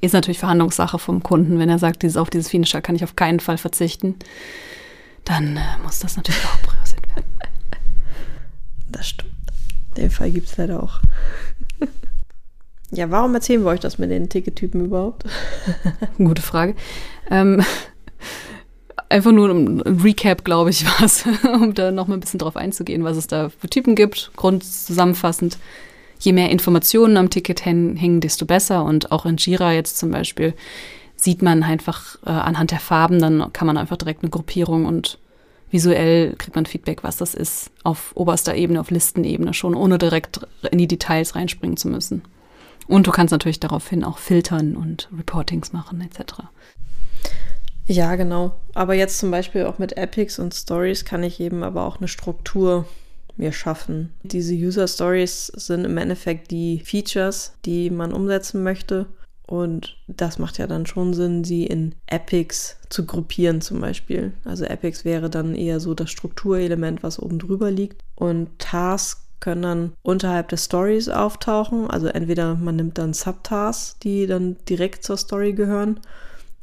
Ist 0.01 0.13
natürlich 0.13 0.39
Verhandlungssache 0.39 0.99
vom 0.99 1.23
Kunden. 1.23 1.59
Wenn 1.59 1.69
er 1.69 1.79
sagt, 1.79 2.03
dieses, 2.03 2.17
auf 2.17 2.31
dieses 2.31 2.49
Finisher 2.49 2.81
kann 2.81 2.95
ich 2.95 3.05
auf 3.05 3.17
keinen 3.17 3.41
Fall 3.41 3.59
verzichten, 3.59 4.15
dann 5.25 5.57
äh, 5.57 5.61
muss 5.83 5.99
das 5.99 6.17
natürlich 6.17 6.45
auch 6.45 6.63
priorisiert 6.63 7.09
werden. 7.09 7.25
Das 8.91 9.07
stimmt. 9.07 9.35
Den 9.99 10.11
Fall 10.11 10.31
gibt 10.31 10.49
es 10.49 10.57
leider 10.57 10.83
auch. 10.83 11.01
Ja, 12.91 13.11
warum 13.11 13.35
erzählen 13.35 13.63
wir 13.63 13.71
euch 13.71 13.81
das 13.81 13.99
mit 13.99 14.11
den 14.11 14.29
Tickettypen 14.29 14.87
überhaupt? 14.87 15.25
Gute 16.19 16.41
Frage. 16.41 16.75
Ähm, 17.31 17.63
einfach 19.11 19.33
nur 19.33 19.51
ein 19.51 19.81
Recap, 19.81 20.45
glaube 20.45 20.71
ich, 20.71 20.87
war 20.99 21.05
es, 21.05 21.25
um 21.45 21.75
da 21.75 21.91
noch 21.91 22.07
mal 22.07 22.15
ein 22.15 22.21
bisschen 22.21 22.39
drauf 22.39 22.57
einzugehen, 22.57 23.05
was 23.05 23.17
es 23.17 23.27
da 23.27 23.51
für 23.51 23.69
Typen 23.69 23.95
gibt. 23.95 24.31
Grundzusammenfassend, 24.37 25.59
je 26.19 26.33
mehr 26.33 26.51
Informationen 26.51 27.19
am 27.19 27.29
Ticket 27.29 27.65
hängen, 27.65 28.21
desto 28.21 28.47
besser. 28.47 28.85
Und 28.85 29.13
auch 29.13 29.27
in 29.27 29.37
Jira 29.37 29.73
jetzt 29.73 29.99
zum 29.99 30.11
Beispiel 30.11 30.55
sieht 31.15 31.43
man 31.43 31.63
einfach 31.63 32.17
äh, 32.25 32.31
anhand 32.31 32.71
der 32.71 32.81
Farben, 32.81 33.19
dann 33.19 33.53
kann 33.53 33.67
man 33.67 33.77
einfach 33.77 33.97
direkt 33.97 34.23
eine 34.23 34.31
Gruppierung 34.31 34.87
und 34.87 35.19
visuell 35.71 36.35
kriegt 36.37 36.55
man 36.55 36.65
Feedback, 36.65 37.05
was 37.05 37.19
das 37.19 37.35
ist, 37.35 37.71
auf 37.83 38.13
oberster 38.15 38.55
Ebene, 38.55 38.81
auf 38.81 38.91
Listenebene 38.91 39.53
schon, 39.53 39.75
ohne 39.75 39.99
direkt 39.99 40.41
in 40.71 40.79
die 40.79 40.87
Details 40.87 41.35
reinspringen 41.35 41.77
zu 41.77 41.89
müssen. 41.89 42.23
Und 42.89 43.07
du 43.07 43.11
kannst 43.11 43.33
natürlich 43.33 43.61
daraufhin 43.61 44.03
auch 44.03 44.19
filtern 44.19 44.75
und 44.77 45.09
Reportings 45.17 45.73
machen 45.73 46.01
etc. 46.01 46.41
Ja, 47.87 48.17
genau. 48.17 48.55
Aber 48.75 48.95
jetzt 48.95 49.19
zum 49.19 49.31
Beispiel 49.31 49.67
auch 49.67 49.79
mit 49.79 49.97
Epics 49.97 50.39
und 50.39 50.55
Stories 50.55 51.05
kann 51.05 51.23
ich 51.23 51.39
eben 51.39 51.63
aber 51.63 51.85
auch 51.85 51.99
eine 51.99 52.09
Struktur 52.09 52.87
mir 53.37 53.53
schaffen. 53.53 54.13
Diese 54.23 54.55
User 54.55 54.89
Stories 54.89 55.47
sind 55.47 55.85
im 55.85 55.97
Endeffekt 55.97 56.51
die 56.51 56.81
Features, 56.81 57.55
die 57.65 57.91
man 57.91 58.13
umsetzen 58.13 58.63
möchte. 58.63 59.07
Und 59.47 59.97
das 60.09 60.39
macht 60.39 60.59
ja 60.59 60.67
dann 60.67 60.85
schon 60.85 61.15
Sinn, 61.15 61.45
sie 61.45 61.65
in 61.65 61.95
Epics 62.07 62.77
zu 62.91 63.07
gruppieren 63.07 63.63
zum 63.63 63.81
Beispiel. 63.81 64.33
Also 64.45 64.65
Epics 64.65 65.07
wäre 65.07 65.31
dann 65.31 65.55
eher 65.55 65.81
so 65.81 65.95
das 65.95 66.11
Strukturelement, 66.11 67.03
was 67.03 67.19
oben 67.19 67.39
drüber 67.39 67.71
liegt. 67.71 68.03
Und 68.15 68.51
Task 68.59 69.28
können 69.41 69.63
dann 69.63 69.93
unterhalb 70.03 70.49
des 70.49 70.65
Stories 70.65 71.09
auftauchen. 71.09 71.89
Also 71.89 72.09
entweder 72.09 72.55
man 72.55 72.77
nimmt 72.77 72.99
dann 72.99 73.15
Subtasks, 73.15 73.99
die 74.03 74.27
dann 74.27 74.57
direkt 74.69 75.05
zur 75.05 75.17
Story 75.17 75.53
gehören, 75.53 76.01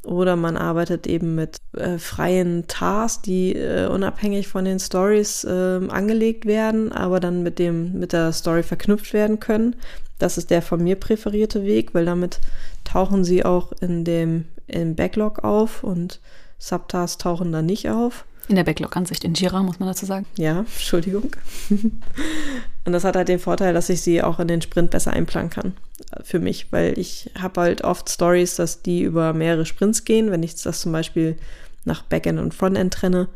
oder 0.06 0.36
man 0.36 0.56
arbeitet 0.56 1.06
eben 1.06 1.34
mit 1.34 1.56
äh, 1.76 1.98
freien 1.98 2.68
Tasks, 2.68 3.22
die 3.22 3.56
äh, 3.56 3.88
unabhängig 3.88 4.46
von 4.46 4.64
den 4.64 4.78
Stories 4.78 5.42
äh, 5.42 5.80
angelegt 5.88 6.46
werden, 6.46 6.92
aber 6.92 7.18
dann 7.18 7.42
mit 7.42 7.58
dem 7.58 7.98
mit 7.98 8.12
der 8.12 8.32
Story 8.32 8.62
verknüpft 8.62 9.12
werden 9.12 9.40
können. 9.40 9.74
Das 10.18 10.38
ist 10.38 10.50
der 10.50 10.62
von 10.62 10.82
mir 10.82 10.96
präferierte 10.96 11.64
Weg, 11.64 11.92
weil 11.92 12.04
damit 12.04 12.40
tauchen 12.84 13.24
sie 13.24 13.44
auch 13.44 13.72
in 13.80 14.04
dem 14.04 14.46
im 14.68 14.94
Backlog 14.94 15.44
auf 15.44 15.82
und 15.82 16.20
Subtasks 16.58 17.18
tauchen 17.18 17.52
da 17.52 17.62
nicht 17.62 17.90
auf. 17.90 18.24
In 18.48 18.56
der 18.56 18.64
Backlog-Ansicht 18.64 19.24
in 19.24 19.34
Jira, 19.34 19.62
muss 19.62 19.80
man 19.80 19.88
dazu 19.88 20.06
sagen. 20.06 20.26
Ja, 20.36 20.60
Entschuldigung. 20.60 21.30
und 22.84 22.92
das 22.92 23.04
hat 23.04 23.16
halt 23.16 23.28
den 23.28 23.40
Vorteil, 23.40 23.74
dass 23.74 23.88
ich 23.88 24.00
sie 24.02 24.22
auch 24.22 24.38
in 24.38 24.48
den 24.48 24.62
Sprint 24.62 24.90
besser 24.90 25.12
einplanen 25.12 25.50
kann. 25.50 25.76
Für 26.22 26.38
mich, 26.38 26.70
weil 26.70 26.98
ich 26.98 27.30
habe 27.38 27.60
halt 27.60 27.82
oft 27.82 28.08
Stories, 28.08 28.54
dass 28.56 28.82
die 28.82 29.02
über 29.02 29.32
mehrere 29.32 29.66
Sprints 29.66 30.04
gehen. 30.04 30.30
Wenn 30.30 30.42
ich 30.42 30.54
das 30.62 30.80
zum 30.80 30.92
Beispiel 30.92 31.36
nach 31.84 32.02
Backend 32.02 32.38
und 32.38 32.54
Frontend 32.54 32.94
trenne. 32.94 33.28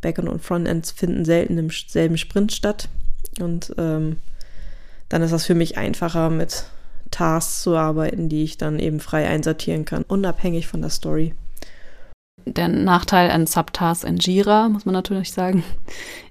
Backend 0.00 0.28
und 0.28 0.42
Frontend 0.42 0.86
finden 0.86 1.24
selten 1.24 1.58
im 1.58 1.70
selben 1.70 2.18
Sprint 2.18 2.52
statt. 2.52 2.88
Und 3.40 3.74
ähm, 3.78 4.16
dann 5.08 5.22
ist 5.22 5.32
das 5.32 5.46
für 5.46 5.54
mich 5.54 5.76
einfacher 5.76 6.30
mit 6.30 6.64
Tasks 7.10 7.62
zu 7.62 7.76
arbeiten, 7.76 8.28
die 8.28 8.44
ich 8.44 8.58
dann 8.58 8.78
eben 8.78 9.00
frei 9.00 9.26
einsortieren 9.26 9.84
kann, 9.84 10.02
unabhängig 10.02 10.66
von 10.66 10.80
der 10.80 10.90
Story. 10.90 11.34
Der 12.46 12.68
Nachteil 12.68 13.30
an 13.30 13.46
Subtasks 13.46 14.04
in 14.04 14.16
Jira, 14.16 14.68
muss 14.68 14.86
man 14.86 14.94
natürlich 14.94 15.32
sagen, 15.32 15.62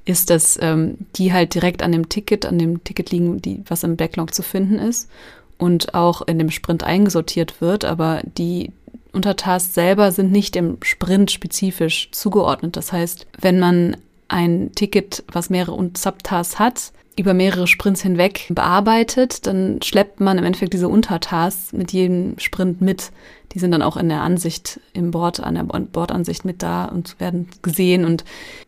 ist, 0.06 0.30
dass 0.30 0.58
ähm, 0.62 0.98
die 1.16 1.34
halt 1.34 1.54
direkt 1.54 1.84
an 1.84 1.92
dem 1.92 2.10
Ticket, 2.10 2.46
an 2.46 2.58
dem 2.58 2.84
Ticket 2.84 3.12
liegen, 3.12 3.42
die, 3.42 3.64
was 3.68 3.84
im 3.84 3.98
Backlog 3.98 4.34
zu 4.34 4.42
finden 4.42 4.80
ist 4.80 5.10
und 5.58 5.94
auch 5.94 6.22
in 6.22 6.40
dem 6.40 6.50
Sprint 6.50 6.84
eingesortiert 6.84 7.62
wird, 7.62 7.86
aber 7.86 8.22
die 8.38 8.72
Untertasks 9.12 9.74
selber 9.74 10.12
sind 10.12 10.32
nicht 10.32 10.56
dem 10.56 10.78
Sprint 10.84 11.32
spezifisch 11.32 12.10
zugeordnet. 12.12 12.78
Das 12.78 12.92
heißt, 12.92 13.28
wenn 13.40 13.60
man 13.60 13.98
ein 14.28 14.72
Ticket, 14.76 15.24
was 15.32 15.50
mehrere 15.50 15.90
Subtasks 15.96 16.60
hat, 16.60 16.92
über 17.18 17.34
mehrere 17.34 17.68
Sprints 17.68 18.02
hinweg 18.02 18.46
bearbeitet, 18.50 19.48
dann 19.48 19.82
schleppt 19.82 20.20
man 20.20 20.38
im 20.38 20.44
Endeffekt 20.44 20.74
diese 20.74 20.88
Untertasks 20.88 21.74
mit 21.74 21.92
jedem 21.92 22.38
Sprint 22.38 22.80
mit. 22.80 23.12
Die 23.54 23.60
sind 23.60 23.72
dann 23.72 23.82
auch 23.82 23.98
in 23.98 24.10
der 24.10 24.22
Ansicht 24.22 24.80
im 24.94 25.12
Board, 25.12 25.40
an 25.40 25.56
der 25.56 25.64
Bordansicht 25.64 26.46
mit 26.46 26.62
da 26.62 26.86
und 26.86 27.20
werden 27.20 27.48
gesehen 27.64 28.06
und 28.06 28.24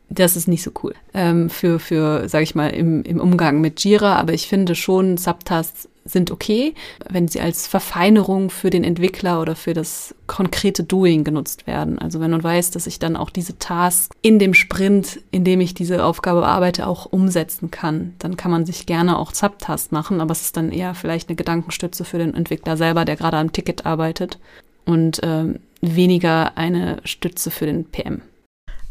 das 0.10 0.36
ist 0.36 0.48
nicht 0.48 0.64
so 0.64 0.72
cool 0.84 0.96
ähm, 1.14 1.50
für, 1.52 1.80
für, 1.80 2.28
sag 2.28 2.42
ich 2.42 2.56
mal, 2.56 2.70
im, 2.70 3.04
im 3.04 3.20
Umgang 3.20 3.62
mit 3.62 3.84
Jira. 3.84 4.16
Aber 4.16 4.34
ich 4.34 4.48
finde 4.48 4.74
schon, 4.74 5.18
Subtasks 5.18 5.88
sind 6.10 6.32
okay, 6.32 6.74
wenn 7.10 7.28
sie 7.28 7.42
als 7.42 7.68
Verfeinerung 7.68 8.50
für 8.50 8.70
den 8.70 8.84
Entwickler 8.84 9.42
oder 9.42 9.56
für 9.56 9.74
das 9.74 10.16
konkrete 10.28 10.84
Doing 10.84 11.24
genutzt 11.24 11.68
werden. 11.68 12.00
Also 12.00 12.20
wenn 12.20 12.32
man 12.32 12.44
weiß, 12.44 12.72
dass 12.72 12.88
ich 12.88 13.00
dann 13.00 13.16
auch 13.16 13.30
diese 13.30 13.58
Task 13.60 14.14
in 14.22 14.40
dem 14.40 14.54
Sprint, 14.54 15.20
in 15.32 15.44
dem 15.44 15.62
ich 15.62 15.74
diese 15.74 16.04
Aufgabe 16.04 16.42
bearbeite, 16.42 16.88
auch 16.88 17.06
umsetzen 17.06 17.72
kann, 17.72 18.14
dann 18.20 18.38
kann 18.38 18.52
man 18.52 18.66
sich 18.66 18.86
gerne 18.86 19.18
auch 19.18 19.34
Subtask 19.34 19.92
machen, 19.92 20.22
aber 20.22 20.32
es 20.32 20.42
ist 20.42 20.58
dann 20.58 20.72
eher 20.72 20.94
vielleicht 20.96 21.30
eine 21.30 21.36
Gedankenstütze 21.36 22.06
für 22.06 22.18
den 22.18 22.34
Entwickler 22.34 22.78
selber, 22.78 23.06
der 23.06 23.16
gerade 23.16 23.38
am 23.38 23.52
Ticket 23.52 23.86
arbeitet 23.86 24.40
und 24.86 25.20
ähm, 25.24 25.60
weniger 25.82 26.58
eine 26.58 26.98
Stütze 27.04 27.52
für 27.52 27.66
den 27.66 27.86
PM. 27.86 28.22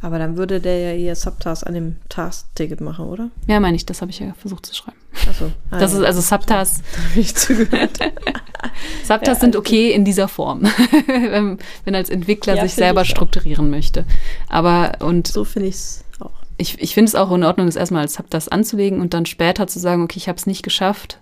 Aber 0.00 0.18
dann 0.18 0.36
würde 0.36 0.60
der 0.60 0.78
ja 0.78 0.92
ihr 0.92 1.16
Subtask 1.16 1.66
an 1.66 1.74
dem 1.74 1.96
Task-Ticket 2.08 2.80
machen, 2.80 3.06
oder? 3.06 3.30
Ja, 3.48 3.58
meine 3.58 3.76
ich, 3.76 3.84
das 3.84 4.00
habe 4.00 4.12
ich 4.12 4.20
ja 4.20 4.32
versucht 4.34 4.64
zu 4.66 4.74
schreiben. 4.74 4.96
Achso. 5.28 5.50
Ah, 5.70 5.80
das 5.80 5.92
ja. 5.92 5.98
ist 5.98 6.04
also 6.04 6.20
Subtasks. 6.20 6.82
Habe 7.10 7.20
ich 7.20 7.34
zugehört. 7.34 7.98
Subtasks 9.02 9.26
ja, 9.26 9.34
sind 9.34 9.56
okay 9.56 9.90
in 9.90 10.04
dieser 10.04 10.28
Form, 10.28 10.62
wenn, 11.06 11.58
wenn 11.84 11.94
als 11.94 12.10
Entwickler 12.10 12.54
ja, 12.54 12.62
sich 12.62 12.74
selber 12.74 13.04
strukturieren 13.04 13.66
auch. 13.66 13.70
möchte. 13.70 14.04
Aber 14.48 14.98
und 15.00 15.26
so 15.26 15.44
finde 15.44 15.68
ich 15.68 15.74
es 15.74 16.04
auch. 16.20 16.30
Ich, 16.58 16.80
ich 16.80 16.94
finde 16.94 17.08
es 17.08 17.14
auch 17.16 17.32
in 17.32 17.42
Ordnung, 17.42 17.66
das 17.66 17.74
erstmal 17.74 18.02
als 18.02 18.14
Subtask 18.14 18.52
anzulegen 18.52 19.00
und 19.00 19.14
dann 19.14 19.26
später 19.26 19.66
zu 19.66 19.80
sagen, 19.80 20.02
okay, 20.02 20.18
ich 20.18 20.28
habe 20.28 20.38
es 20.38 20.46
nicht 20.46 20.62
geschafft, 20.62 21.18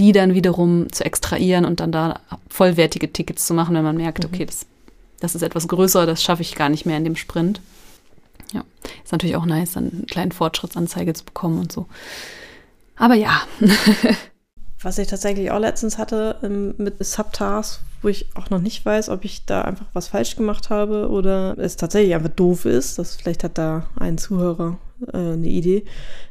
die 0.00 0.10
dann 0.10 0.34
wiederum 0.34 0.90
zu 0.90 1.04
extrahieren 1.04 1.64
und 1.64 1.78
dann 1.78 1.92
da 1.92 2.20
vollwertige 2.48 3.12
Tickets 3.12 3.46
zu 3.46 3.54
machen, 3.54 3.76
wenn 3.76 3.84
man 3.84 3.96
merkt, 3.96 4.24
mhm. 4.24 4.30
okay, 4.32 4.44
das, 4.44 4.66
das 5.20 5.36
ist 5.36 5.42
etwas 5.42 5.68
größer, 5.68 6.06
das 6.06 6.22
schaffe 6.22 6.42
ich 6.42 6.56
gar 6.56 6.68
nicht 6.68 6.86
mehr 6.86 6.96
in 6.96 7.04
dem 7.04 7.16
Sprint. 7.16 7.60
Ja, 8.52 8.64
ist 9.04 9.12
natürlich 9.12 9.36
auch 9.36 9.46
nice, 9.46 9.72
dann 9.72 9.90
eine 9.92 10.06
kleine 10.06 10.32
Fortschrittsanzeige 10.32 11.12
zu 11.12 11.24
bekommen 11.24 11.58
und 11.58 11.72
so. 11.72 11.86
Aber 12.96 13.14
ja. 13.14 13.42
Was 14.80 14.98
ich 14.98 15.08
tatsächlich 15.08 15.50
auch 15.50 15.58
letztens 15.58 15.98
hatte 15.98 16.36
ähm, 16.42 16.74
mit 16.78 17.04
Subtasks, 17.04 17.80
wo 18.00 18.08
ich 18.08 18.26
auch 18.34 18.50
noch 18.50 18.60
nicht 18.60 18.84
weiß, 18.84 19.08
ob 19.08 19.24
ich 19.24 19.44
da 19.44 19.62
einfach 19.62 19.86
was 19.92 20.08
falsch 20.08 20.36
gemacht 20.36 20.70
habe 20.70 21.08
oder 21.08 21.58
es 21.58 21.76
tatsächlich 21.76 22.14
einfach 22.14 22.30
doof 22.30 22.64
ist. 22.64 22.98
Das 22.98 23.16
vielleicht 23.16 23.42
hat 23.42 23.58
da 23.58 23.86
ein 23.98 24.18
Zuhörer 24.18 24.78
äh, 25.12 25.16
eine 25.16 25.48
Idee. 25.48 25.84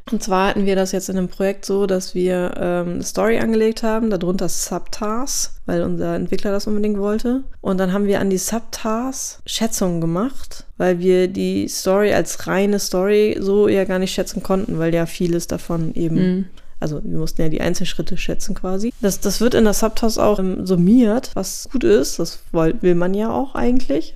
Und 0.10 0.24
zwar 0.24 0.48
hatten 0.48 0.66
wir 0.66 0.78
das 0.78 0.94
jetzt 0.94 1.10
in 1.10 1.18
einem 1.18 1.28
Projekt 1.28 1.66
so, 1.66 1.88
dass 1.88 2.16
wir 2.16 2.54
ähm, 2.58 2.94
eine 2.94 3.04
Story 3.04 3.38
angelegt 3.40 3.84
haben, 3.84 4.10
darunter 4.10 4.48
Subtasks, 4.48 5.60
weil 5.66 5.84
unser 5.84 6.16
Entwickler 6.16 6.52
das 6.52 6.68
unbedingt 6.68 6.98
wollte. 6.98 7.44
Und 7.60 7.78
dann 7.80 7.92
haben 7.92 8.06
wir 8.06 8.22
an 8.22 8.30
die 8.30 8.38
Subtasks 8.38 9.42
Schätzungen 9.46 10.00
gemacht, 10.00 10.66
weil 10.78 11.00
wir 11.00 11.28
die 11.28 11.68
Story 11.68 12.14
als 12.14 12.48
reine 12.48 12.80
Story 12.80 13.36
so 13.42 13.68
ja 13.68 13.84
gar 13.84 14.00
nicht 14.00 14.14
schätzen 14.14 14.42
konnten, 14.42 14.80
weil 14.80 14.94
ja 14.94 15.06
vieles 15.06 15.48
davon 15.48 15.94
eben 15.96 16.16
mhm 16.16 16.46
also 16.80 17.02
wir 17.04 17.18
mussten 17.18 17.42
ja 17.42 17.50
die 17.50 17.62
Einzelschritte 17.62 18.18
schätzen 18.18 18.54
quasi. 18.54 18.94
Das, 19.02 19.20
das 19.20 19.42
wird 19.42 19.56
in 19.56 19.64
der 19.64 19.74
Subtask 19.74 20.20
auch 20.20 20.40
ähm, 20.40 20.66
summiert, 20.66 21.32
was 21.34 21.68
gut 21.72 21.84
ist. 21.84 22.20
Das 22.20 22.40
will 22.52 22.96
man 22.96 23.14
ja 23.14 23.32
auch 23.32 23.56
eigentlich. 23.56 24.16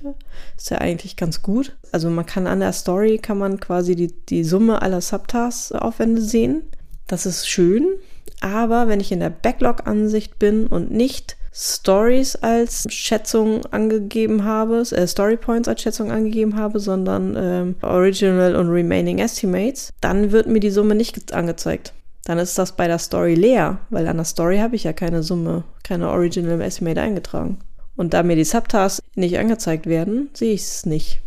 Ist 0.56 0.70
ja 0.70 0.78
eigentlich 0.78 1.16
ganz 1.16 1.42
gut. 1.42 1.76
Also 1.90 2.08
man 2.08 2.26
kann 2.26 2.46
an 2.46 2.60
der 2.60 2.72
Story, 2.72 3.18
kann 3.18 3.38
man 3.38 3.58
quasi 3.58 3.96
die, 3.96 4.12
die 4.28 4.44
Summe 4.44 4.80
aller 4.80 5.00
Subtasks-Aufwände 5.00 6.22
sehen. 6.22 6.62
Das 7.08 7.26
ist 7.26 7.48
schön. 7.48 7.86
Aber 8.40 8.88
wenn 8.88 9.00
ich 9.00 9.12
in 9.12 9.20
der 9.20 9.30
Backlog-Ansicht 9.30 10.38
bin 10.38 10.66
und 10.68 10.90
nicht 10.90 11.36
Stories 11.54 12.36
als 12.36 12.86
Schätzung 12.88 13.66
angegeben 13.66 14.44
habe, 14.44 14.82
äh, 14.92 15.06
Story 15.06 15.36
Points 15.36 15.68
als 15.68 15.82
Schätzung 15.82 16.10
angegeben 16.10 16.56
habe, 16.56 16.80
sondern 16.80 17.36
ähm, 17.36 17.74
Original 17.82 18.56
und 18.56 18.68
Remaining 18.68 19.18
Estimates, 19.18 19.90
dann 20.00 20.32
wird 20.32 20.46
mir 20.46 20.60
die 20.60 20.70
Summe 20.70 20.94
nicht 20.94 21.34
angezeigt 21.34 21.92
dann 22.24 22.38
ist 22.38 22.58
das 22.58 22.76
bei 22.76 22.86
der 22.86 22.98
Story 22.98 23.34
leer, 23.34 23.78
weil 23.90 24.06
an 24.06 24.16
der 24.16 24.24
Story 24.24 24.58
habe 24.58 24.76
ich 24.76 24.84
ja 24.84 24.92
keine 24.92 25.22
Summe, 25.22 25.64
keine 25.82 26.08
Original 26.10 26.60
Estimate 26.60 27.00
eingetragen. 27.00 27.58
Und 27.96 28.14
da 28.14 28.22
mir 28.22 28.36
die 28.36 28.44
Subtasks 28.44 29.02
nicht 29.14 29.38
angezeigt 29.38 29.86
werden, 29.86 30.30
sehe 30.32 30.54
ich 30.54 30.62
es 30.62 30.86
nicht. 30.86 31.20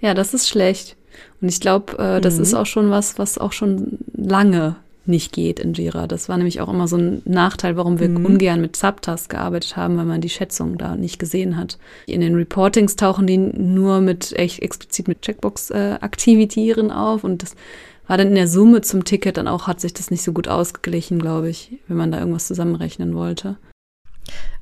Ja, 0.00 0.14
das 0.14 0.34
ist 0.34 0.48
schlecht. 0.48 0.96
Und 1.40 1.48
ich 1.48 1.60
glaube, 1.60 1.98
äh, 1.98 2.20
das 2.20 2.36
mhm. 2.36 2.42
ist 2.42 2.54
auch 2.54 2.66
schon 2.66 2.90
was, 2.90 3.18
was 3.18 3.38
auch 3.38 3.52
schon 3.52 3.98
lange 4.12 4.76
nicht 5.06 5.32
geht 5.32 5.60
in 5.60 5.74
Jira. 5.74 6.06
Das 6.06 6.28
war 6.28 6.36
nämlich 6.36 6.60
auch 6.60 6.68
immer 6.68 6.88
so 6.88 6.96
ein 6.96 7.22
Nachteil, 7.24 7.76
warum 7.76 8.00
wir 8.00 8.08
mhm. 8.08 8.24
ungern 8.24 8.60
mit 8.60 8.76
Subtasks 8.76 9.28
gearbeitet 9.28 9.76
haben, 9.76 9.96
weil 9.96 10.06
man 10.06 10.20
die 10.20 10.30
Schätzung 10.30 10.78
da 10.78 10.96
nicht 10.96 11.18
gesehen 11.18 11.56
hat. 11.56 11.78
In 12.06 12.20
den 12.20 12.34
Reportings 12.34 12.96
tauchen 12.96 13.26
die 13.26 13.38
nur 13.38 14.00
mit 14.00 14.32
echt 14.32 14.62
explizit 14.62 15.08
mit 15.08 15.22
Checkbox-Aktivitären 15.22 16.90
äh, 16.90 16.92
auf 16.92 17.24
und 17.24 17.42
das 17.42 17.54
war 18.06 18.18
dann 18.18 18.28
in 18.28 18.34
der 18.34 18.48
Summe 18.48 18.80
zum 18.82 19.04
Ticket 19.04 19.36
dann 19.36 19.48
auch, 19.48 19.66
hat 19.66 19.80
sich 19.80 19.94
das 19.94 20.10
nicht 20.10 20.22
so 20.22 20.32
gut 20.32 20.48
ausgeglichen, 20.48 21.18
glaube 21.18 21.48
ich, 21.48 21.78
wenn 21.88 21.96
man 21.96 22.12
da 22.12 22.18
irgendwas 22.18 22.46
zusammenrechnen 22.46 23.14
wollte. 23.14 23.56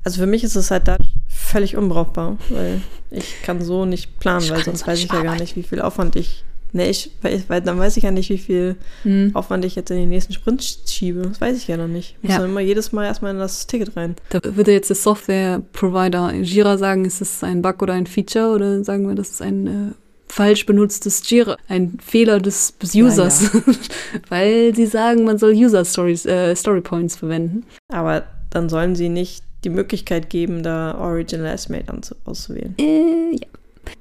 Also 0.03 0.19
für 0.19 0.27
mich 0.27 0.43
ist 0.43 0.55
es 0.55 0.71
halt 0.71 0.87
da 0.87 0.97
völlig 1.27 1.77
unbrauchbar, 1.77 2.37
weil 2.49 2.81
ich 3.09 3.41
kann 3.43 3.61
so 3.61 3.85
nicht 3.85 4.19
planen, 4.19 4.49
weil 4.49 4.63
sonst 4.63 4.85
weiß 4.85 4.99
ich 4.99 5.11
ja 5.11 5.21
gar 5.21 5.35
nicht, 5.35 5.55
wie 5.55 5.63
viel 5.63 5.81
Aufwand 5.81 6.15
ich. 6.15 6.43
Nee, 6.75 6.89
ich, 6.89 7.11
weil, 7.21 7.43
weil 7.49 7.61
dann 7.61 7.77
weiß 7.77 7.97
ich 7.97 8.03
ja 8.03 8.09
nicht, 8.09 8.31
wie 8.31 8.39
viel 8.39 8.75
hm. 9.03 9.31
Aufwand 9.35 9.63
ich 9.63 9.75
jetzt 9.75 9.91
in 9.91 9.97
den 9.97 10.09
nächsten 10.09 10.33
Sprint 10.33 10.63
schiebe. 10.87 11.21
Das 11.21 11.39
weiß 11.39 11.55
ich 11.55 11.67
ja 11.67 11.77
noch 11.77 11.87
nicht. 11.87 12.15
Ich 12.17 12.23
muss 12.23 12.31
ja. 12.33 12.39
dann 12.39 12.49
immer 12.49 12.61
jedes 12.61 12.91
Mal 12.91 13.05
erstmal 13.05 13.31
in 13.31 13.37
das 13.37 13.67
Ticket 13.67 13.95
rein. 13.95 14.15
Da 14.29 14.39
würde 14.43 14.71
jetzt 14.71 14.89
der 14.89 14.95
Software-Provider 14.95 16.33
Jira 16.33 16.79
sagen, 16.79 17.05
ist 17.05 17.21
das 17.21 17.43
ein 17.43 17.61
Bug 17.61 17.83
oder 17.83 17.93
ein 17.93 18.07
Feature 18.07 18.55
oder 18.55 18.83
sagen 18.83 19.07
wir, 19.07 19.13
das 19.13 19.29
ist 19.29 19.41
ein 19.43 19.67
äh, 19.67 19.93
falsch 20.33 20.65
benutztes 20.65 21.29
Jira, 21.29 21.57
ein 21.67 21.99
Fehler 22.03 22.39
des, 22.39 22.75
des 22.79 22.95
Users, 22.95 23.53
ja, 23.53 23.61
ja. 23.67 23.73
weil 24.29 24.75
sie 24.75 24.87
sagen, 24.87 25.25
man 25.25 25.37
soll 25.37 25.53
User 25.53 25.85
Stories, 25.85 26.25
äh, 26.25 26.55
Story 26.55 26.81
Points 26.81 27.15
verwenden. 27.15 27.65
Aber 27.89 28.23
dann 28.49 28.67
sollen 28.67 28.95
sie 28.95 29.09
nicht 29.09 29.43
die 29.63 29.69
Möglichkeit 29.69 30.31
geben, 30.31 30.63
da 30.63 30.97
Original 30.97 31.53
Estimate 31.53 31.93
auszuwählen. 32.25 32.73
Äh, 32.79 33.33
ja. 33.33 33.47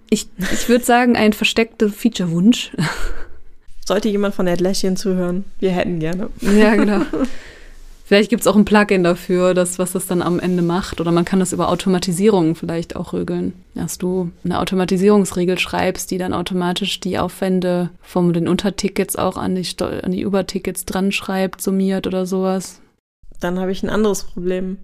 Ich, 0.09 0.29
ich 0.39 0.69
würde 0.69 0.85
sagen, 0.85 1.17
ein 1.17 1.35
versteckter 1.35 1.91
Feature-Wunsch. 1.91 2.73
Sollte 3.85 4.09
jemand 4.09 4.35
von 4.35 4.49
Atlassian 4.49 4.97
zuhören, 4.97 5.45
wir 5.59 5.73
hätten 5.73 5.99
gerne. 5.99 6.31
Ja, 6.41 6.75
genau. 6.77 7.03
Vielleicht 8.13 8.29
gibt 8.29 8.43
es 8.43 8.47
auch 8.47 8.57
ein 8.57 8.67
Plugin 8.67 9.05
dafür, 9.05 9.55
das, 9.55 9.79
was 9.79 9.93
das 9.93 10.07
dann 10.07 10.21
am 10.21 10.39
Ende 10.39 10.61
macht. 10.61 11.01
Oder 11.01 11.13
man 11.13 11.25
kann 11.25 11.41
das 11.41 11.55
über 11.55 11.71
Automatisierung 11.71 12.57
vielleicht 12.57 12.95
auch 12.95 13.15
regeln. 13.15 13.55
Dass 13.75 13.97
du 13.97 14.31
eine 14.45 14.61
Automatisierungsregel 14.61 15.59
schreibst, 15.59 16.11
die 16.11 16.19
dann 16.19 16.35
automatisch 16.35 17.01
die 17.01 17.19
Aufwände 17.19 17.89
von 18.03 18.35
den 18.35 18.49
Untertickets 18.49 19.17
auch 19.17 19.39
an 19.39 19.55
die, 19.55 19.67
an 19.81 20.13
die 20.13 20.21
Übertickets 20.21 20.85
dran 20.85 21.11
schreibt, 21.11 21.63
summiert 21.63 22.07
oder 22.07 22.27
sowas. 22.27 22.83
Dann 23.41 23.59
habe 23.59 23.73
ich 23.73 23.83
ein 23.83 23.89
anderes 23.89 24.25
Problem. 24.25 24.77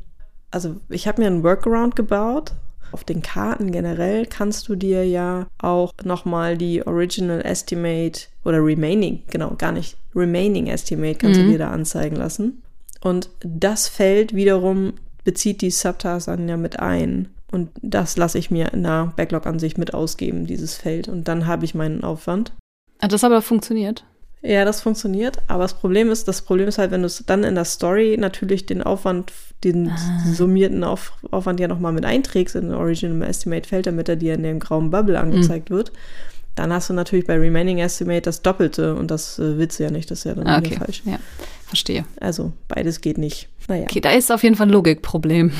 Also 0.51 0.77
ich 0.89 1.07
habe 1.07 1.21
mir 1.21 1.27
einen 1.27 1.45
Workaround 1.45 1.97
gebaut. 1.97 2.53
Auf 2.93 3.05
den 3.05 3.21
Karten 3.21 3.73
generell 3.73 4.25
kannst 4.25 4.71
du 4.71 4.75
dir 4.75 5.07
ja 5.07 5.49
auch 5.59 5.93
nochmal 6.03 6.57
die 6.57 6.87
Original 6.87 7.43
Estimate 7.43 8.23
oder 8.47 8.65
Remaining, 8.65 9.25
genau, 9.29 9.55
gar 9.59 9.73
nicht, 9.73 9.99
Remaining 10.15 10.69
Estimate 10.69 11.17
kannst 11.17 11.39
mhm. 11.39 11.45
du 11.45 11.51
dir 11.51 11.59
da 11.59 11.71
anzeigen 11.71 12.17
lassen. 12.17 12.63
Und 13.01 13.31
das 13.41 13.89
Feld 13.89 14.35
wiederum 14.35 14.95
bezieht 15.25 15.61
die 15.61 15.71
Subtasks 15.71 16.27
dann 16.27 16.49
ja 16.49 16.57
mit 16.57 16.81
ein. 16.81 17.29
Und 17.51 17.71
das 17.81 18.17
lasse 18.17 18.39
ich 18.39 18.51
mir 18.51 18.73
in 18.73 18.83
der 18.83 19.13
Backlog-Ansicht 19.17 19.79
mit 19.79 19.95
ausgeben, 19.95 20.47
dieses 20.47 20.75
Feld. 20.75 21.09
Und 21.09 21.29
dann 21.29 21.47
habe 21.47 21.65
ich 21.65 21.75
meinen 21.75 22.05
Aufwand. 22.05 22.53
Hat 23.01 23.13
das 23.13 23.25
aber 23.25 23.41
funktioniert? 23.43 24.05
Ja, 24.43 24.65
das 24.65 24.81
funktioniert. 24.81 25.39
Aber 25.49 25.65
das 25.65 25.75
Problem 25.75 26.11
ist, 26.11 26.29
das 26.29 26.43
Problem 26.43 26.69
ist 26.69 26.79
halt, 26.79 26.91
wenn 26.91 27.01
du 27.01 27.07
es 27.07 27.25
dann 27.27 27.45
in 27.45 27.55
der 27.55 27.65
Story 27.65 28.17
natürlich 28.19 28.67
den 28.67 28.83
Aufwand, 28.83 29.33
den 29.65 29.91
ah. 29.91 29.97
summierten 30.33 30.85
Auf, 30.85 31.13
Aufwand 31.31 31.59
ja 31.59 31.69
nochmal 31.69 31.93
mit 31.93 32.05
einträgst 32.05 32.55
in 32.55 32.71
ein 32.71 32.75
Original 32.75 33.29
Estimate 33.29 33.69
Feld, 33.69 33.87
damit 33.87 34.09
er 34.09 34.17
dir 34.17 34.35
in 34.35 34.43
dem 34.43 34.61
grauen 34.61 34.91
Bubble 34.91 35.19
angezeigt 35.19 35.71
mhm. 35.71 35.75
wird, 35.75 35.93
dann 36.59 36.73
hast 36.73 36.91
du 36.91 36.95
natürlich 36.95 37.27
bei 37.27 37.37
Remaining 37.37 37.79
Estimate 37.79 38.23
das 38.23 38.43
Doppelte 38.43 38.95
und 38.95 39.11
das 39.11 39.39
äh, 39.39 39.57
willst 39.59 39.79
du 39.79 39.85
ja 39.85 39.91
nicht, 39.91 40.11
das 40.11 40.19
ist 40.21 40.25
ja 40.25 40.35
dann 40.35 40.47
Ah, 40.47 40.59
okay. 40.59 40.77
falsch. 40.77 41.03
Ja, 41.05 41.19
verstehe. 41.67 42.05
Also 42.21 42.53
beides 42.69 43.01
geht 43.01 43.19
nicht. 43.19 43.49
Naja. 43.69 43.85
Okay, 43.85 44.01
da 44.01 44.11
ist 44.11 44.33
auf 44.33 44.43
jeden 44.43 44.57
Fall 44.57 44.67
ein 44.67 44.71
Logikproblem. 44.71 45.53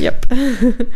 Yep. 0.00 0.26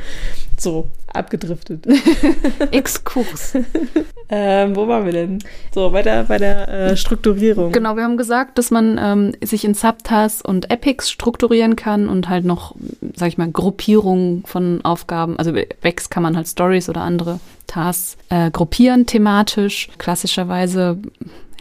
so, 0.63 0.87
abgedriftet. 1.13 1.87
Exkurs. 2.71 3.55
ähm, 4.29 4.77
wo 4.77 4.87
waren 4.87 5.05
wir 5.05 5.13
denn? 5.13 5.39
So, 5.75 5.91
bei 5.91 6.03
der, 6.03 6.25
bei 6.25 6.39
der 6.39 6.69
äh, 6.69 6.97
Strukturierung. 6.97 7.73
Genau, 7.73 7.97
wir 7.97 8.05
haben 8.05 8.17
gesagt, 8.17 8.59
dass 8.59 8.71
man 8.71 8.99
ähm, 9.03 9.33
sich 9.43 9.65
in 9.65 9.75
Subtasks 9.75 10.43
und 10.43 10.71
Epics 10.71 11.11
strukturieren 11.11 11.77
kann 11.77 12.09
und 12.09 12.29
halt 12.29 12.45
noch, 12.45 12.75
sag 13.15 13.29
ich 13.29 13.39
mal, 13.39 13.51
Gruppierungen 13.51 14.45
von 14.47 14.85
Aufgaben. 14.85 15.37
Also 15.39 15.53
Vex 15.55 16.11
kann 16.11 16.23
man 16.23 16.37
halt 16.37 16.49
Stories 16.49 16.89
oder 16.89 17.03
andere 17.03 17.41
Tasks 17.67 18.17
äh, 18.31 18.51
gruppieren 18.51 19.07
thematisch. 19.07 19.89
Klassischerweise 19.99 20.99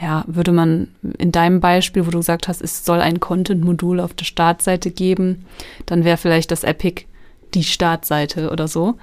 ja, 0.01 0.23
würde 0.27 0.51
man 0.51 0.87
in 1.17 1.31
deinem 1.31 1.59
Beispiel, 1.59 2.05
wo 2.07 2.11
du 2.11 2.19
gesagt 2.19 2.47
hast, 2.47 2.61
es 2.61 2.83
soll 2.83 3.01
ein 3.01 3.19
Content-Modul 3.19 3.99
auf 3.99 4.13
der 4.13 4.25
Startseite 4.25 4.89
geben, 4.89 5.45
dann 5.85 6.03
wäre 6.03 6.17
vielleicht 6.17 6.49
das 6.49 6.63
Epic 6.63 7.05
die 7.53 7.63
Startseite 7.63 8.51
oder 8.51 8.67
so. 8.67 8.97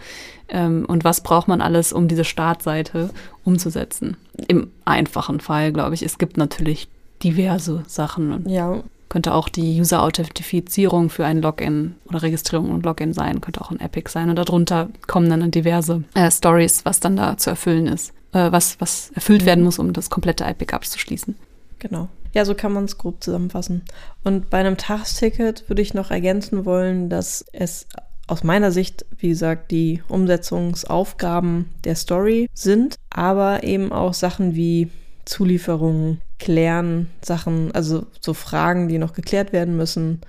Ähm, 0.49 0.85
und 0.87 1.05
was 1.05 1.23
braucht 1.23 1.49
man 1.49 1.61
alles, 1.61 1.93
um 1.93 2.09
diese 2.09 2.25
Startseite 2.25 3.11
umzusetzen? 3.45 4.17
Im 4.49 4.71
einfachen 4.85 5.41
Fall, 5.41 5.73
glaube 5.73 5.95
ich. 5.95 6.03
Es 6.03 6.19
gibt 6.19 6.37
natürlich 6.37 6.89
diverse 7.23 7.85
Sachen. 7.87 8.49
Ja, 8.49 8.83
könnte 9.09 9.35
auch 9.35 9.49
die 9.49 9.81
User-Authentifizierung 9.81 11.11
für 11.11 11.25
ein 11.25 11.41
Login 11.41 11.95
oder 12.09 12.23
Registrierung 12.23 12.71
und 12.71 12.85
Login 12.85 13.13
sein, 13.13 13.41
könnte 13.41 13.61
auch 13.61 13.71
ein 13.71 13.81
Epic 13.81 14.11
sein. 14.11 14.29
Und 14.29 14.37
darunter 14.37 14.89
kommen 15.07 15.31
dann 15.31 15.51
diverse 15.51 16.05
äh, 16.15 16.31
Stories, 16.31 16.85
was 16.85 17.01
dann 17.01 17.17
da 17.17 17.37
zu 17.37 17.51
erfüllen 17.51 17.87
ist, 17.87 18.13
äh, 18.33 18.53
was, 18.53 18.81
was 18.81 19.11
erfüllt 19.15 19.47
werden 19.47 19.65
muss, 19.65 19.79
um 19.79 19.93
das 19.93 20.11
komplette 20.11 20.45
Epic 20.45 20.75
abzuschließen. 20.75 21.37
genau. 21.79 22.09
Ja, 22.35 22.45
so 22.45 22.55
kann 22.55 22.75
man 22.75 22.85
es 22.85 22.99
grob 22.99 23.25
zusammenfassen. 23.25 23.85
Und 24.23 24.51
bei 24.51 24.59
einem 24.59 24.77
Tagsticket 24.77 25.67
würde 25.69 25.81
ich 25.81 25.95
noch 25.95 26.11
ergänzen 26.11 26.67
wollen, 26.67 27.09
dass 27.09 27.43
es 27.53 27.87
aus 28.29 28.45
meiner 28.45 28.71
Sicht, 28.71 29.05
wie 29.19 29.31
gesagt, 29.31 29.71
die 29.73 30.03
Umsetzungsaufgaben 30.09 31.67
der 31.85 31.97
Story 31.97 32.49
sind, 32.55 32.97
aber 33.11 33.65
eben 33.65 33.91
auch 33.93 34.15
Sachen 34.15 34.55
wie 34.55 34.91
Zulieferungen, 35.25 36.21
Klären, 36.39 37.09
Sachen, 37.23 37.73
also 37.73 38.07
so 38.21 38.35
Fragen, 38.35 38.89
die 38.89 38.99
noch 38.99 39.13
geklärt 39.13 39.53
werden 39.53 39.77
müssen, 39.77 40.21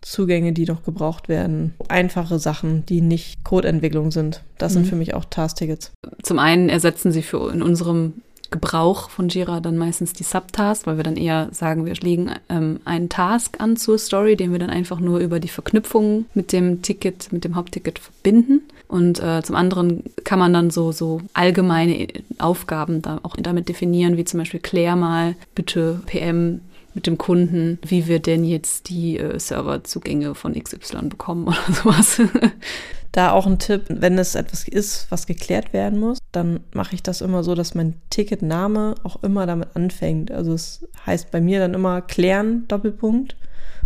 Zugänge, 0.00 0.52
die 0.52 0.64
noch 0.64 0.84
gebraucht 0.84 1.28
werden, 1.28 1.74
einfache 1.88 2.38
Sachen, 2.38 2.86
die 2.86 3.00
nicht 3.00 3.44
Codeentwicklung 3.44 4.10
sind. 4.12 4.42
Das 4.56 4.72
sind 4.72 4.82
Mhm. 4.82 4.88
für 4.88 4.96
mich 4.96 5.14
auch 5.14 5.24
Tasktickets. 5.24 5.90
Zum 6.22 6.38
einen 6.38 6.68
ersetzen 6.68 7.12
sie 7.12 7.22
für 7.22 7.52
in 7.52 7.62
unserem 7.62 8.14
Gebrauch 8.50 9.10
von 9.10 9.28
Jira 9.28 9.60
dann 9.60 9.76
meistens 9.76 10.12
die 10.12 10.22
Subtasks, 10.22 10.86
weil 10.86 10.96
wir 10.96 11.04
dann 11.04 11.16
eher 11.16 11.48
sagen, 11.52 11.84
wir 11.84 11.94
legen 11.94 12.30
ähm, 12.48 12.80
einen 12.84 13.08
Task 13.08 13.60
an 13.60 13.76
zur 13.76 13.98
Story, 13.98 14.36
den 14.36 14.52
wir 14.52 14.58
dann 14.58 14.70
einfach 14.70 15.00
nur 15.00 15.18
über 15.18 15.38
die 15.38 15.48
Verknüpfung 15.48 16.24
mit 16.34 16.52
dem 16.52 16.80
Ticket, 16.82 17.30
mit 17.32 17.44
dem 17.44 17.56
Hauptticket 17.56 17.98
verbinden. 17.98 18.62
Und 18.88 19.22
äh, 19.22 19.42
zum 19.42 19.54
anderen 19.54 20.02
kann 20.24 20.38
man 20.38 20.54
dann 20.54 20.70
so, 20.70 20.92
so 20.92 21.20
allgemeine 21.34 22.08
Aufgaben 22.38 23.02
da 23.02 23.20
auch 23.22 23.36
damit 23.36 23.68
definieren, 23.68 24.16
wie 24.16 24.24
zum 24.24 24.38
Beispiel 24.38 24.60
klär 24.60 24.96
mal 24.96 25.36
bitte 25.54 26.00
PM 26.06 26.62
mit 26.98 27.06
dem 27.06 27.16
Kunden, 27.16 27.78
wie 27.86 28.08
wir 28.08 28.18
denn 28.18 28.42
jetzt 28.42 28.88
die 28.88 29.18
äh, 29.18 29.38
Serverzugänge 29.38 30.34
von 30.34 30.60
XY 30.60 31.06
bekommen 31.08 31.46
oder 31.46 31.72
sowas. 31.72 32.20
Da 33.12 33.30
auch 33.30 33.46
ein 33.46 33.60
Tipp, 33.60 33.84
wenn 33.88 34.18
es 34.18 34.34
etwas 34.34 34.66
ist, 34.66 35.06
was 35.08 35.28
geklärt 35.28 35.72
werden 35.72 36.00
muss, 36.00 36.18
dann 36.32 36.58
mache 36.74 36.96
ich 36.96 37.04
das 37.04 37.20
immer 37.20 37.44
so, 37.44 37.54
dass 37.54 37.76
mein 37.76 37.94
Ticketname 38.10 38.96
auch 39.04 39.22
immer 39.22 39.46
damit 39.46 39.76
anfängt. 39.76 40.32
Also 40.32 40.54
es 40.54 40.88
heißt 41.06 41.30
bei 41.30 41.40
mir 41.40 41.60
dann 41.60 41.72
immer 41.72 42.02
klären, 42.02 42.66
Doppelpunkt. 42.66 43.36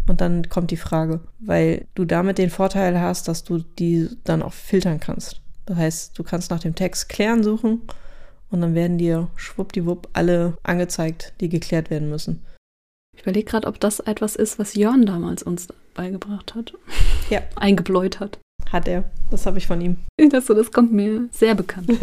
Und 0.09 0.22
dann 0.22 0.48
kommt 0.48 0.70
die 0.70 0.79
Frage, 0.79 1.20
weil 1.38 1.87
du 1.94 2.07
damit 2.07 2.38
den 2.38 2.51
Vorteil 2.51 2.98
hast, 2.98 3.29
dass 3.29 3.44
du 3.44 3.59
die 3.59 4.09
dann 4.25 4.42
auch 4.42 4.55
filtern 4.55 5.01
kannst. 5.01 5.42
Das 5.66 5.77
heißt, 5.77 6.18
du 6.18 6.22
kannst 6.25 6.51
nach 6.51 6.61
dem 6.61 6.75
Text 6.75 7.11
klären 7.11 7.42
suchen 7.42 7.83
und 8.51 8.62
dann 8.62 8.75
werden 8.75 8.96
dir 8.96 9.29
schwuppdiwupp 9.37 10.09
alle 10.14 10.57
angezeigt, 10.62 11.35
die 11.40 11.51
geklärt 11.51 11.90
werden 11.90 12.09
müssen. 12.09 12.42
Ich 13.16 13.22
überlege 13.22 13.51
gerade, 13.51 13.68
ob 13.68 13.79
das 13.81 14.01
etwas 14.01 14.37
ist, 14.37 14.59
was 14.59 14.75
Jörn 14.75 15.07
damals 15.07 15.42
uns 15.42 15.68
beigebracht 15.94 16.55
hat. 16.55 16.72
Ja. 17.31 17.42
Eingebläut 17.57 18.20
hat. 18.20 18.38
Hat 18.70 18.88
er. 18.88 19.05
Das 19.31 19.46
habe 19.46 19.59
ich 19.59 19.66
von 19.66 19.81
ihm. 19.81 19.98
Das, 20.31 20.46
so, 20.46 20.55
das 20.55 20.72
kommt 20.72 20.92
mir 20.92 21.29
sehr 21.31 21.55
bekannt. 21.55 21.90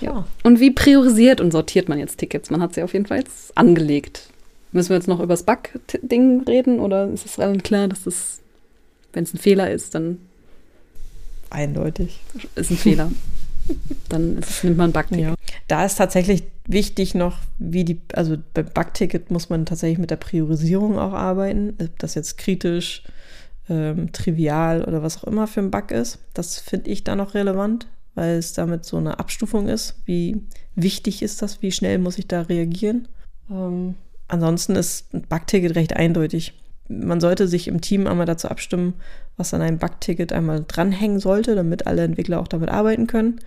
Ja. 0.00 0.24
Und 0.42 0.60
wie 0.60 0.70
priorisiert 0.70 1.40
und 1.42 1.50
sortiert 1.50 1.88
man 1.88 1.98
jetzt 1.98 2.16
Tickets? 2.18 2.50
Man 2.50 2.62
hat 2.62 2.74
sie 2.74 2.82
auf 2.82 2.94
jeden 2.94 3.04
Fall 3.06 3.18
jetzt 3.18 3.56
angelegt. 3.56 4.30
Müssen 4.72 4.90
wir 4.90 4.96
jetzt 4.96 5.08
noch 5.08 5.18
über 5.20 5.34
das 5.34 5.42
Bug-Ding 5.42 6.42
reden 6.44 6.80
oder 6.80 7.08
ist 7.10 7.26
es 7.26 7.38
allen 7.38 7.62
klar, 7.62 7.88
dass 7.88 8.04
das, 8.04 8.40
wenn 9.12 9.24
es 9.24 9.34
ein 9.34 9.38
Fehler 9.38 9.70
ist, 9.70 9.94
dann 9.94 10.18
Eindeutig. 11.50 12.20
ist 12.54 12.70
ein 12.70 12.76
Fehler. 12.76 13.12
dann 14.08 14.38
es, 14.38 14.64
nimmt 14.64 14.76
man 14.76 14.90
ein 14.90 14.92
Bug-Ticket. 14.92 15.24
Ja. 15.24 15.34
Da 15.68 15.84
ist 15.84 15.96
tatsächlich 15.96 16.44
wichtig 16.66 17.14
noch, 17.14 17.38
wie 17.58 17.84
die, 17.84 18.00
also 18.12 18.36
beim 18.54 18.66
Bugticket 18.66 19.30
muss 19.30 19.50
man 19.50 19.66
tatsächlich 19.66 19.98
mit 19.98 20.10
der 20.10 20.16
Priorisierung 20.16 20.98
auch 20.98 21.12
arbeiten. 21.12 21.74
Ob 21.80 21.98
das 21.98 22.14
jetzt 22.14 22.38
kritisch, 22.38 23.02
ähm, 23.68 24.12
trivial 24.12 24.84
oder 24.84 25.02
was 25.02 25.18
auch 25.18 25.24
immer 25.24 25.46
für 25.46 25.60
ein 25.60 25.70
Bug 25.70 25.90
ist. 25.90 26.18
Das 26.34 26.58
finde 26.58 26.90
ich 26.90 27.04
da 27.04 27.16
noch 27.16 27.34
relevant, 27.34 27.86
weil 28.14 28.36
es 28.36 28.52
damit 28.52 28.84
so 28.84 28.96
eine 28.96 29.18
Abstufung 29.18 29.68
ist. 29.68 29.96
Wie 30.04 30.42
wichtig 30.74 31.22
ist 31.22 31.40
das? 31.40 31.62
Wie 31.62 31.72
schnell 31.72 31.98
muss 31.98 32.18
ich 32.18 32.26
da 32.26 32.42
reagieren? 32.42 33.08
Ähm, 33.50 33.94
ansonsten 34.28 34.76
ist 34.76 35.14
ein 35.14 35.22
Bugticket 35.22 35.76
recht 35.76 35.94
eindeutig. 35.94 36.54
Man 36.90 37.20
sollte 37.20 37.48
sich 37.48 37.68
im 37.68 37.80
Team 37.80 38.06
einmal 38.06 38.26
dazu 38.26 38.48
abstimmen, 38.48 38.94
was 39.36 39.54
an 39.54 39.62
einem 39.62 39.78
Bugticket 39.78 40.32
einmal 40.32 40.64
dranhängen 40.66 41.20
sollte, 41.20 41.54
damit 41.54 41.86
alle 41.86 42.02
Entwickler 42.02 42.40
auch 42.40 42.48
damit 42.48 42.68
arbeiten 42.68 43.06
können 43.06 43.40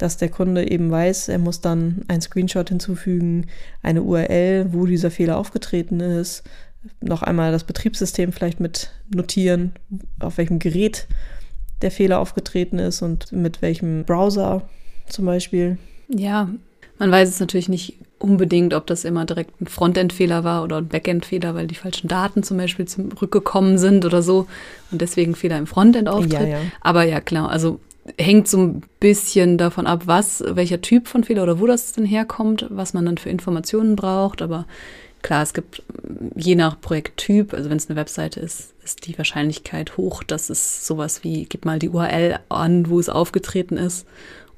dass 0.00 0.16
der 0.16 0.30
Kunde 0.30 0.70
eben 0.70 0.90
weiß, 0.90 1.28
er 1.28 1.38
muss 1.38 1.60
dann 1.60 2.02
einen 2.08 2.22
Screenshot 2.22 2.68
hinzufügen, 2.70 3.46
eine 3.82 4.02
URL, 4.02 4.72
wo 4.72 4.86
dieser 4.86 5.10
Fehler 5.10 5.36
aufgetreten 5.36 6.00
ist, 6.00 6.42
noch 7.00 7.22
einmal 7.22 7.52
das 7.52 7.64
Betriebssystem 7.64 8.32
vielleicht 8.32 8.60
mit 8.60 8.92
notieren, 9.14 9.72
auf 10.18 10.38
welchem 10.38 10.58
Gerät 10.58 11.06
der 11.82 11.90
Fehler 11.90 12.18
aufgetreten 12.18 12.78
ist 12.78 13.02
und 13.02 13.32
mit 13.32 13.60
welchem 13.62 14.04
Browser 14.04 14.68
zum 15.06 15.26
Beispiel. 15.26 15.76
Ja, 16.08 16.48
man 17.00 17.10
weiß 17.10 17.30
es 17.30 17.40
natürlich 17.40 17.70
nicht 17.70 17.94
unbedingt, 18.18 18.74
ob 18.74 18.86
das 18.86 19.04
immer 19.04 19.24
direkt 19.24 19.58
ein 19.60 19.66
Frontend-Fehler 19.66 20.44
war 20.44 20.62
oder 20.62 20.76
ein 20.76 20.88
Backend-Fehler, 20.88 21.54
weil 21.54 21.66
die 21.66 21.74
falschen 21.74 22.08
Daten 22.08 22.42
zum 22.42 22.58
Beispiel 22.58 22.86
zurückgekommen 22.86 23.78
sind 23.78 24.04
oder 24.04 24.22
so 24.22 24.46
und 24.92 25.00
deswegen 25.00 25.34
Fehler 25.34 25.56
im 25.56 25.66
Frontend 25.66 26.08
auftritt. 26.08 26.32
Ja, 26.32 26.46
ja. 26.46 26.58
Aber 26.82 27.04
ja, 27.04 27.20
klar, 27.20 27.48
also 27.48 27.80
hängt 28.18 28.48
so 28.48 28.58
ein 28.58 28.82
bisschen 29.00 29.56
davon 29.56 29.86
ab, 29.86 30.02
was, 30.04 30.44
welcher 30.46 30.82
Typ 30.82 31.08
von 31.08 31.24
Fehler 31.24 31.42
oder 31.44 31.58
wo 31.58 31.66
das 31.66 31.92
denn 31.92 32.04
herkommt, 32.04 32.66
was 32.68 32.92
man 32.92 33.06
dann 33.06 33.16
für 33.16 33.30
Informationen 33.30 33.96
braucht. 33.96 34.42
Aber 34.42 34.66
klar, 35.22 35.42
es 35.42 35.54
gibt 35.54 35.82
je 36.36 36.54
nach 36.56 36.78
Projekttyp, 36.82 37.54
also 37.54 37.70
wenn 37.70 37.78
es 37.78 37.88
eine 37.88 37.98
Webseite 37.98 38.40
ist, 38.40 38.74
ist 38.84 39.06
die 39.06 39.16
Wahrscheinlichkeit 39.16 39.96
hoch, 39.96 40.22
dass 40.22 40.50
es 40.50 40.86
sowas 40.86 41.24
wie, 41.24 41.46
gib 41.46 41.64
mal 41.64 41.78
die 41.78 41.88
URL 41.88 42.40
an, 42.50 42.90
wo 42.90 43.00
es 43.00 43.08
aufgetreten 43.08 43.78
ist. 43.78 44.06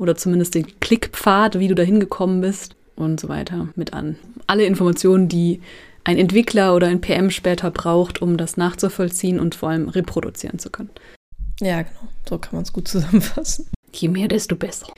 Oder 0.02 0.16
zumindest 0.16 0.56
den 0.56 0.66
Klickpfad, 0.80 1.60
wie 1.60 1.68
du 1.68 1.76
da 1.76 1.84
hingekommen 1.84 2.40
bist 2.40 2.74
und 2.96 3.20
so 3.20 3.28
weiter 3.28 3.68
mit 3.76 3.92
an. 3.92 4.16
Alle 4.48 4.64
Informationen, 4.64 5.28
die 5.28 5.60
ein 6.02 6.18
Entwickler 6.18 6.74
oder 6.74 6.88
ein 6.88 7.00
PM 7.00 7.30
später 7.30 7.70
braucht, 7.70 8.20
um 8.20 8.36
das 8.36 8.56
nachzuvollziehen 8.56 9.38
und 9.38 9.54
vor 9.54 9.68
allem 9.68 9.88
reproduzieren 9.88 10.58
zu 10.58 10.70
können. 10.70 10.90
Ja, 11.60 11.82
genau. 11.82 12.08
So 12.28 12.36
kann 12.38 12.56
man 12.56 12.64
es 12.64 12.72
gut 12.72 12.88
zusammenfassen. 12.88 13.68
Je 13.92 14.08
mehr, 14.08 14.26
desto 14.26 14.56
besser. 14.56 14.88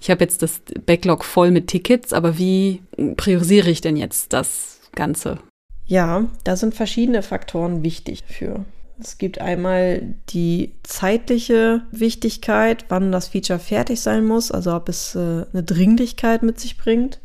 Ich 0.00 0.08
habe 0.08 0.24
jetzt 0.24 0.40
das 0.40 0.62
Backlog 0.86 1.26
voll 1.26 1.50
mit 1.50 1.66
Tickets, 1.66 2.14
aber 2.14 2.38
wie 2.38 2.80
priorisiere 3.18 3.68
ich 3.68 3.82
denn 3.82 3.98
jetzt 3.98 4.32
das 4.32 4.80
Ganze? 4.94 5.40
Ja, 5.84 6.24
da 6.44 6.56
sind 6.56 6.74
verschiedene 6.74 7.22
Faktoren 7.22 7.82
wichtig 7.82 8.24
für. 8.26 8.64
Es 8.98 9.18
gibt 9.18 9.40
einmal 9.40 10.14
die 10.28 10.74
zeitliche 10.84 11.82
Wichtigkeit, 11.90 12.84
wann 12.88 13.10
das 13.10 13.28
Feature 13.28 13.58
fertig 13.58 14.00
sein 14.00 14.24
muss, 14.24 14.52
also 14.52 14.74
ob 14.74 14.88
es 14.88 15.14
äh, 15.14 15.18
eine 15.52 15.62
Dringlichkeit 15.64 16.42
mit 16.42 16.60
sich 16.60 16.76
bringt. 16.76 17.20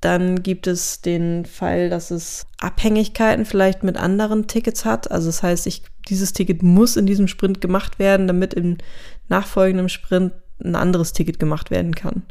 Dann 0.00 0.42
gibt 0.42 0.66
es 0.66 1.00
den 1.00 1.46
Fall, 1.46 1.88
dass 1.88 2.10
es 2.10 2.46
Abhängigkeiten 2.58 3.44
vielleicht 3.44 3.84
mit 3.84 3.96
anderen 3.96 4.48
Tickets 4.48 4.84
hat. 4.84 5.10
Also 5.12 5.28
das 5.28 5.44
heißt, 5.44 5.66
ich, 5.68 5.84
dieses 6.08 6.32
Ticket 6.32 6.62
muss 6.64 6.96
in 6.96 7.06
diesem 7.06 7.28
Sprint 7.28 7.60
gemacht 7.60 8.00
werden, 8.00 8.26
damit 8.26 8.52
im 8.52 8.78
nachfolgenden 9.28 9.88
Sprint 9.88 10.32
ein 10.62 10.74
anderes 10.74 11.12
Ticket 11.12 11.38
gemacht 11.38 11.70
werden 11.70 11.94
kann. 11.94 12.24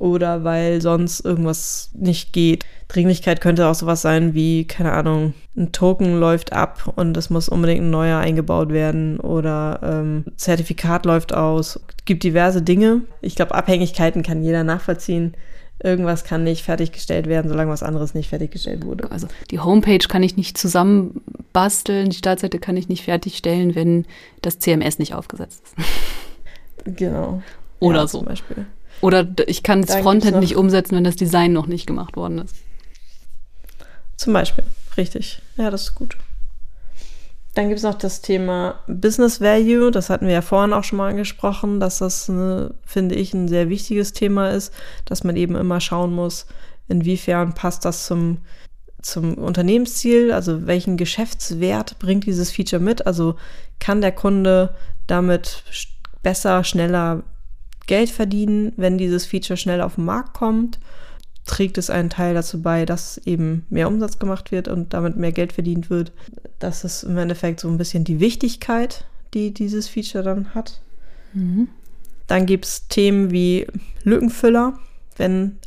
Oder 0.00 0.44
weil 0.44 0.80
sonst 0.80 1.20
irgendwas 1.20 1.90
nicht 1.92 2.32
geht. 2.32 2.64
Dringlichkeit 2.88 3.40
könnte 3.40 3.68
auch 3.68 3.74
sowas 3.74 4.00
sein 4.00 4.34
wie, 4.34 4.64
keine 4.64 4.92
Ahnung, 4.92 5.34
ein 5.56 5.72
Token 5.72 6.18
läuft 6.18 6.52
ab 6.54 6.92
und 6.96 7.16
es 7.16 7.28
muss 7.28 7.48
unbedingt 7.50 7.82
ein 7.82 7.90
neuer 7.90 8.18
eingebaut 8.18 8.70
werden 8.70 9.20
oder 9.20 9.80
ähm, 9.82 10.24
Zertifikat 10.36 11.04
läuft 11.04 11.34
aus. 11.34 11.76
Es 11.76 12.04
gibt 12.06 12.24
diverse 12.24 12.62
Dinge. 12.62 13.02
Ich 13.20 13.36
glaube, 13.36 13.54
Abhängigkeiten 13.54 14.22
kann 14.22 14.42
jeder 14.42 14.64
nachvollziehen 14.64 15.34
irgendwas 15.82 16.24
kann 16.24 16.44
nicht 16.44 16.62
fertiggestellt 16.62 17.26
werden, 17.26 17.48
solange 17.48 17.70
was 17.70 17.82
anderes 17.82 18.14
nicht 18.14 18.28
fertiggestellt 18.28 18.84
wurde. 18.84 19.10
Also 19.10 19.28
die 19.50 19.60
Homepage 19.60 20.06
kann 20.08 20.22
ich 20.22 20.36
nicht 20.36 20.58
zusammenbasteln, 20.58 22.10
die 22.10 22.16
Startseite 22.16 22.58
kann 22.58 22.76
ich 22.76 22.88
nicht 22.88 23.04
fertigstellen, 23.04 23.74
wenn 23.74 24.04
das 24.42 24.58
CMS 24.58 24.98
nicht 24.98 25.14
aufgesetzt 25.14 25.62
ist. 25.64 25.86
Genau. 26.96 27.42
Oder 27.78 28.00
ja, 28.00 28.06
so. 28.06 28.18
Zum 28.18 28.28
Beispiel. 28.28 28.66
Oder 29.00 29.26
ich 29.46 29.62
kann 29.62 29.82
das 29.82 29.96
Frontend 29.96 30.40
nicht 30.40 30.56
umsetzen, 30.56 30.96
wenn 30.96 31.04
das 31.04 31.16
Design 31.16 31.52
noch 31.52 31.66
nicht 31.66 31.86
gemacht 31.86 32.16
worden 32.16 32.38
ist. 32.38 32.54
Zum 34.16 34.32
Beispiel, 34.32 34.64
richtig. 34.96 35.40
Ja, 35.56 35.70
das 35.70 35.82
ist 35.82 35.94
gut. 35.94 36.16
Dann 37.54 37.68
gibt 37.68 37.78
es 37.78 37.84
noch 37.84 37.94
das 37.94 38.20
Thema 38.20 38.80
Business 38.86 39.40
Value. 39.40 39.90
Das 39.90 40.08
hatten 40.08 40.26
wir 40.26 40.34
ja 40.34 40.42
vorhin 40.42 40.72
auch 40.72 40.84
schon 40.84 40.98
mal 40.98 41.10
angesprochen, 41.10 41.80
dass 41.80 41.98
das, 41.98 42.30
eine, 42.30 42.74
finde 42.84 43.16
ich, 43.16 43.34
ein 43.34 43.48
sehr 43.48 43.68
wichtiges 43.68 44.12
Thema 44.12 44.50
ist, 44.50 44.72
dass 45.04 45.24
man 45.24 45.36
eben 45.36 45.56
immer 45.56 45.80
schauen 45.80 46.12
muss, 46.12 46.46
inwiefern 46.86 47.54
passt 47.54 47.84
das 47.84 48.06
zum, 48.06 48.38
zum 49.02 49.34
Unternehmensziel, 49.34 50.32
also 50.32 50.66
welchen 50.66 50.96
Geschäftswert 50.96 51.98
bringt 51.98 52.26
dieses 52.26 52.52
Feature 52.52 52.80
mit. 52.80 53.06
Also 53.06 53.34
kann 53.80 54.00
der 54.00 54.12
Kunde 54.12 54.74
damit 55.06 55.64
besser, 56.22 56.62
schneller 56.62 57.24
Geld 57.90 58.10
verdienen, 58.10 58.72
wenn 58.76 58.96
dieses 58.96 59.26
Feature 59.26 59.56
schnell 59.56 59.82
auf 59.82 59.96
den 59.96 60.04
Markt 60.04 60.32
kommt 60.32 60.78
trägt 61.50 61.78
es 61.78 61.90
einen 61.90 62.10
Teil 62.10 62.34
dazu 62.34 62.62
bei, 62.62 62.86
dass 62.86 63.18
eben 63.18 63.66
mehr 63.70 63.88
Umsatz 63.88 64.20
gemacht 64.20 64.52
wird 64.52 64.68
und 64.68 64.94
damit 64.94 65.16
mehr 65.16 65.32
Geld 65.32 65.52
verdient 65.52 65.90
wird. 65.90 66.12
Das 66.60 66.84
ist 66.84 67.02
im 67.02 67.18
Endeffekt 67.18 67.60
so 67.60 67.68
ein 67.68 67.76
bisschen 67.76 68.04
die 68.04 68.20
Wichtigkeit, 68.20 69.04
die 69.34 69.52
dieses 69.52 69.88
Feature 69.88 70.22
dann 70.22 70.54
hat. 70.54 70.80
Mhm. 71.32 71.68
Dann 72.28 72.46
gibt 72.46 72.66
es 72.66 72.86
Themen 72.86 73.32
wie 73.32 73.66
Lückenfüller, 74.04 74.78
wenn 75.16 75.58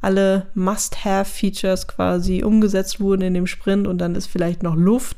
alle 0.00 0.46
Must-Have-Features 0.54 1.88
quasi 1.88 2.44
umgesetzt 2.44 3.00
wurden 3.00 3.22
in 3.22 3.34
dem 3.34 3.48
Sprint 3.48 3.88
und 3.88 3.98
dann 3.98 4.14
ist 4.14 4.26
vielleicht 4.26 4.62
noch 4.62 4.76
Luft, 4.76 5.16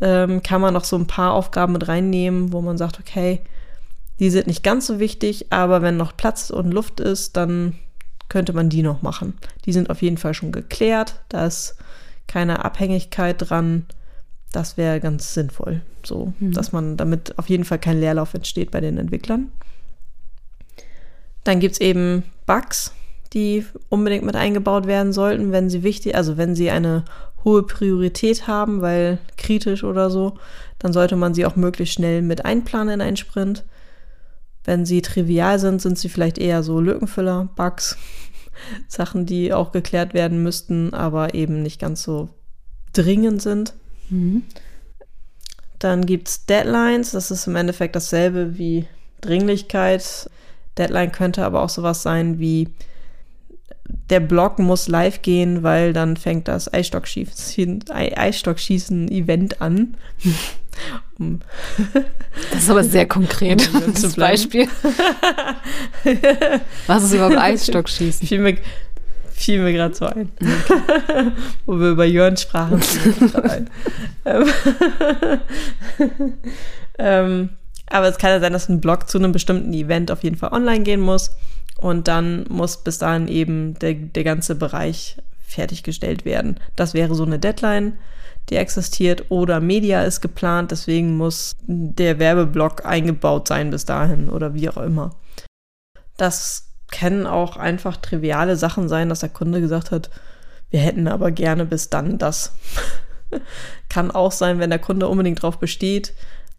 ähm, 0.00 0.42
kann 0.42 0.62
man 0.62 0.72
noch 0.72 0.84
so 0.84 0.96
ein 0.96 1.06
paar 1.06 1.34
Aufgaben 1.34 1.74
mit 1.74 1.88
reinnehmen, 1.88 2.52
wo 2.52 2.62
man 2.62 2.78
sagt, 2.78 2.98
okay, 2.98 3.40
die 4.18 4.30
sind 4.30 4.46
nicht 4.46 4.62
ganz 4.62 4.86
so 4.86 4.98
wichtig, 4.98 5.46
aber 5.50 5.82
wenn 5.82 5.96
noch 5.96 6.16
Platz 6.16 6.50
und 6.50 6.72
Luft 6.72 7.00
ist, 7.00 7.36
dann 7.36 7.74
könnte 8.28 8.52
man 8.52 8.68
die 8.68 8.82
noch 8.82 9.02
machen. 9.02 9.34
Die 9.64 9.72
sind 9.72 9.90
auf 9.90 10.02
jeden 10.02 10.18
Fall 10.18 10.34
schon 10.34 10.52
geklärt. 10.52 11.20
Da 11.28 11.46
ist 11.46 11.76
keine 12.26 12.64
Abhängigkeit 12.64 13.36
dran. 13.38 13.86
Das 14.52 14.76
wäre 14.76 15.00
ganz 15.00 15.34
sinnvoll, 15.34 15.82
so 16.02 16.32
mhm. 16.38 16.52
dass 16.52 16.72
man 16.72 16.96
damit 16.96 17.38
auf 17.38 17.48
jeden 17.48 17.64
Fall 17.64 17.78
kein 17.78 18.00
Leerlauf 18.00 18.34
entsteht 18.34 18.70
bei 18.70 18.80
den 18.80 18.98
Entwicklern. 18.98 19.50
Dann 21.44 21.60
gibt 21.60 21.74
es 21.74 21.80
eben 21.80 22.24
Bugs, 22.46 22.92
die 23.32 23.64
unbedingt 23.88 24.24
mit 24.24 24.34
eingebaut 24.34 24.86
werden 24.86 25.12
sollten, 25.12 25.52
wenn 25.52 25.68
sie 25.68 25.82
wichtig, 25.82 26.16
also 26.16 26.36
wenn 26.36 26.54
sie 26.54 26.70
eine 26.70 27.04
hohe 27.44 27.62
Priorität 27.62 28.48
haben, 28.48 28.80
weil 28.80 29.18
kritisch 29.36 29.84
oder 29.84 30.10
so, 30.10 30.38
dann 30.78 30.92
sollte 30.92 31.16
man 31.16 31.34
sie 31.34 31.46
auch 31.46 31.54
möglichst 31.54 31.94
schnell 31.94 32.22
mit 32.22 32.44
einplanen 32.44 32.94
in 32.94 33.00
einen 33.00 33.16
Sprint. 33.16 33.64
Wenn 34.66 34.84
sie 34.84 35.00
trivial 35.00 35.58
sind, 35.58 35.80
sind 35.80 35.98
sie 35.98 36.10
vielleicht 36.10 36.36
eher 36.38 36.62
so 36.62 36.80
Lückenfüller, 36.80 37.48
Bugs, 37.56 37.96
Sachen, 38.88 39.24
die 39.24 39.54
auch 39.54 39.72
geklärt 39.72 40.12
werden 40.12 40.42
müssten, 40.42 40.92
aber 40.92 41.32
eben 41.34 41.62
nicht 41.62 41.80
ganz 41.80 42.02
so 42.02 42.28
dringend 42.92 43.40
sind. 43.40 43.72
Mhm. 44.10 44.42
Dann 45.78 46.04
gibt 46.04 46.28
es 46.28 46.44
Deadlines, 46.46 47.12
das 47.12 47.30
ist 47.30 47.46
im 47.46 47.56
Endeffekt 47.56 47.96
dasselbe 47.96 48.58
wie 48.58 48.86
Dringlichkeit. 49.20 50.28
Deadline 50.76 51.12
könnte 51.12 51.44
aber 51.44 51.62
auch 51.62 51.68
sowas 51.68 52.02
sein 52.02 52.40
wie 52.40 52.68
der 54.10 54.20
Blog 54.20 54.58
muss 54.58 54.88
live 54.88 55.22
gehen, 55.22 55.62
weil 55.62 55.92
dann 55.92 56.16
fängt 56.16 56.48
das 56.48 56.72
Eisstockschießen-Event 56.72 59.60
an. 59.60 59.96
das 62.50 62.62
ist 62.62 62.70
aber 62.70 62.84
sehr 62.84 63.06
konkret, 63.06 63.68
um 63.72 63.94
das 63.94 64.14
Beispiel. 64.14 64.68
Was 66.86 67.04
ist 67.04 67.14
überhaupt 67.14 67.38
Eisstockschießen? 67.38 68.28
Fiel 68.28 68.40
mir, 68.40 68.58
fiel 69.32 69.62
mir 69.62 69.72
gerade 69.72 69.94
so 69.94 70.06
ein. 70.06 70.30
Okay. 70.40 71.32
Wo 71.64 71.78
wir 71.78 71.90
über 71.90 72.04
Jörn 72.04 72.36
sprachen. 72.36 72.82
ähm, 76.98 77.50
aber 77.88 78.08
es 78.08 78.18
kann 78.18 78.30
ja 78.30 78.40
sein, 78.40 78.52
dass 78.52 78.68
ein 78.68 78.80
Blog 78.80 79.08
zu 79.08 79.18
einem 79.18 79.32
bestimmten 79.32 79.72
Event 79.72 80.10
auf 80.10 80.22
jeden 80.22 80.36
Fall 80.36 80.52
online 80.52 80.82
gehen 80.82 81.00
muss. 81.00 81.30
Und 81.78 82.08
dann 82.08 82.44
muss 82.48 82.78
bis 82.78 82.98
dahin 82.98 83.28
eben 83.28 83.78
der, 83.78 83.94
der 83.94 84.24
ganze 84.24 84.54
Bereich 84.54 85.16
fertiggestellt 85.46 86.24
werden. 86.24 86.60
Das 86.74 86.94
wäre 86.94 87.14
so 87.14 87.24
eine 87.24 87.38
Deadline, 87.38 87.98
die 88.50 88.56
existiert. 88.56 89.30
Oder 89.30 89.60
Media 89.60 90.02
ist 90.02 90.20
geplant, 90.20 90.70
deswegen 90.70 91.16
muss 91.16 91.56
der 91.66 92.18
Werbeblock 92.18 92.84
eingebaut 92.84 93.48
sein 93.48 93.70
bis 93.70 93.84
dahin 93.84 94.28
oder 94.28 94.54
wie 94.54 94.68
auch 94.68 94.76
immer. 94.76 95.14
Das 96.16 96.68
können 96.90 97.26
auch 97.26 97.56
einfach 97.56 97.96
triviale 97.96 98.56
Sachen 98.56 98.88
sein, 98.88 99.08
dass 99.08 99.20
der 99.20 99.28
Kunde 99.28 99.60
gesagt 99.60 99.90
hat, 99.90 100.10
wir 100.70 100.80
hätten 100.80 101.08
aber 101.08 101.30
gerne 101.30 101.64
bis 101.64 101.90
dann 101.90 102.18
das. 102.18 102.52
Kann 103.88 104.10
auch 104.10 104.32
sein, 104.32 104.58
wenn 104.58 104.70
der 104.70 104.78
Kunde 104.78 105.08
unbedingt 105.08 105.42
drauf 105.42 105.58
besteht, 105.58 106.14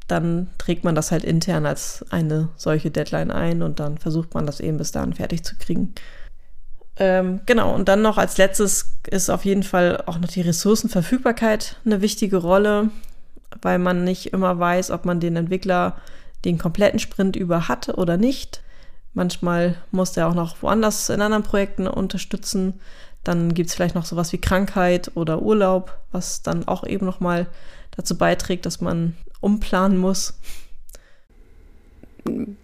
dann 0.08 0.48
trägt 0.58 0.84
man 0.84 0.96
das 0.96 1.12
halt 1.12 1.24
intern 1.24 1.66
als 1.66 2.06
eine 2.10 2.50
solche 2.56 2.92
Deadline 2.92 3.32
ein 3.32 3.62
und 3.62 3.80
dann 3.80 3.98
versucht 3.98 4.34
man 4.34 4.46
das 4.46 4.60
eben 4.60 4.78
bis 4.78 4.92
dahin 4.92 5.14
fertig 5.14 5.44
zu 5.44 5.56
kriegen. 5.58 5.94
Ähm, 7.00 7.42
genau, 7.46 7.74
und 7.76 7.88
dann 7.88 8.02
noch 8.02 8.18
als 8.18 8.38
letztes 8.38 8.98
ist 9.10 9.30
auf 9.30 9.46
jeden 9.46 9.64
Fall 9.64 10.04
auch 10.08 10.18
noch 10.20 10.30
die 10.30 10.42
Ressourcenverfügbarkeit 10.42 11.78
eine 11.86 12.02
wichtige 12.02 12.38
Rolle, 12.38 12.90
weil 13.62 13.78
man 13.78 14.04
nicht 14.04 14.34
immer 14.34 14.58
weiß, 14.58 14.92
ob 14.92 15.06
man 15.06 15.20
den 15.20 15.36
Entwickler 15.36 15.96
den 16.46 16.58
kompletten 16.58 17.00
Sprint 17.00 17.36
über 17.36 17.68
hat 17.68 17.90
oder 17.90 18.18
nicht. 18.18 18.62
Manchmal 19.14 19.76
muss 19.92 20.12
der 20.12 20.28
auch 20.28 20.34
noch 20.34 20.62
woanders 20.62 21.10
in 21.10 21.22
anderen 21.22 21.44
Projekten 21.44 21.88
unterstützen. 21.88 22.80
Dann 23.24 23.54
gibt 23.54 23.70
es 23.70 23.76
vielleicht 23.76 23.96
noch 23.96 24.06
sowas 24.06 24.32
wie 24.32 24.38
Krankheit 24.38 25.12
oder 25.16 25.42
Urlaub, 25.42 25.98
was 26.12 26.44
dann 26.44 26.68
auch 26.68 26.86
eben 26.86 27.06
nochmal 27.06 27.48
dazu 27.96 28.18
beiträgt, 28.18 28.66
dass 28.66 28.80
man 28.80 29.16
umplanen 29.40 29.98
muss. 29.98 30.40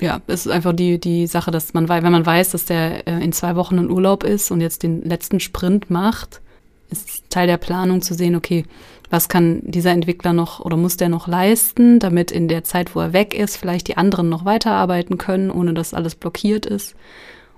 Ja, 0.02 0.22
es 0.28 0.46
ist 0.46 0.52
einfach 0.52 0.74
die, 0.74 1.00
die 1.00 1.28
Sache, 1.28 1.52
dass 1.52 1.74
man, 1.74 1.90
wenn 1.90 2.04
man 2.04 2.26
weiß, 2.26 2.52
dass 2.52 2.66
der 2.66 3.08
äh, 3.08 3.24
in 3.24 3.34
zwei 3.34 3.56
Wochen 3.56 3.78
in 3.78 3.90
Urlaub 3.90 4.24
ist 4.24 4.52
und 4.52 4.62
jetzt 4.62 4.84
den 4.84 5.02
letzten 5.04 5.40
Sprint 5.40 5.90
macht, 5.90 6.42
ist 6.90 7.30
Teil 7.30 7.48
der 7.48 7.58
Planung 7.58 8.02
zu 8.02 8.14
sehen, 8.14 8.36
okay, 8.36 8.66
was 9.10 9.30
kann 9.30 9.62
dieser 9.64 9.92
Entwickler 9.92 10.34
noch 10.34 10.60
oder 10.60 10.76
muss 10.76 10.98
der 10.98 11.10
noch 11.10 11.28
leisten, 11.28 12.00
damit 12.00 12.32
in 12.32 12.48
der 12.48 12.64
Zeit, 12.64 12.96
wo 12.96 13.00
er 13.00 13.14
weg 13.14 13.38
ist, 13.38 13.58
vielleicht 13.58 13.88
die 13.88 13.98
anderen 13.98 14.30
noch 14.30 14.44
weiterarbeiten 14.46 15.18
können, 15.18 15.52
ohne 15.52 15.74
dass 15.74 15.94
alles 15.94 16.16
blockiert 16.16 16.66
ist. 16.66 16.96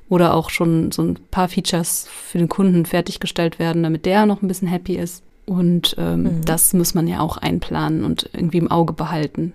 Oder 0.07 0.33
auch 0.33 0.49
schon 0.49 0.91
so 0.91 1.01
ein 1.01 1.17
paar 1.31 1.47
Features 1.47 2.07
für 2.09 2.37
den 2.37 2.49
Kunden 2.49 2.85
fertiggestellt 2.85 3.57
werden, 3.57 3.83
damit 3.83 4.05
der 4.05 4.25
noch 4.25 4.41
ein 4.41 4.47
bisschen 4.47 4.67
happy 4.67 4.97
ist. 4.97 5.23
Und 5.45 5.95
ähm, 5.97 6.23
mhm. 6.23 6.45
das 6.45 6.73
muss 6.73 6.93
man 6.93 7.07
ja 7.07 7.21
auch 7.21 7.37
einplanen 7.37 8.03
und 8.03 8.29
irgendwie 8.33 8.57
im 8.57 8.69
Auge 8.69 8.93
behalten 8.93 9.53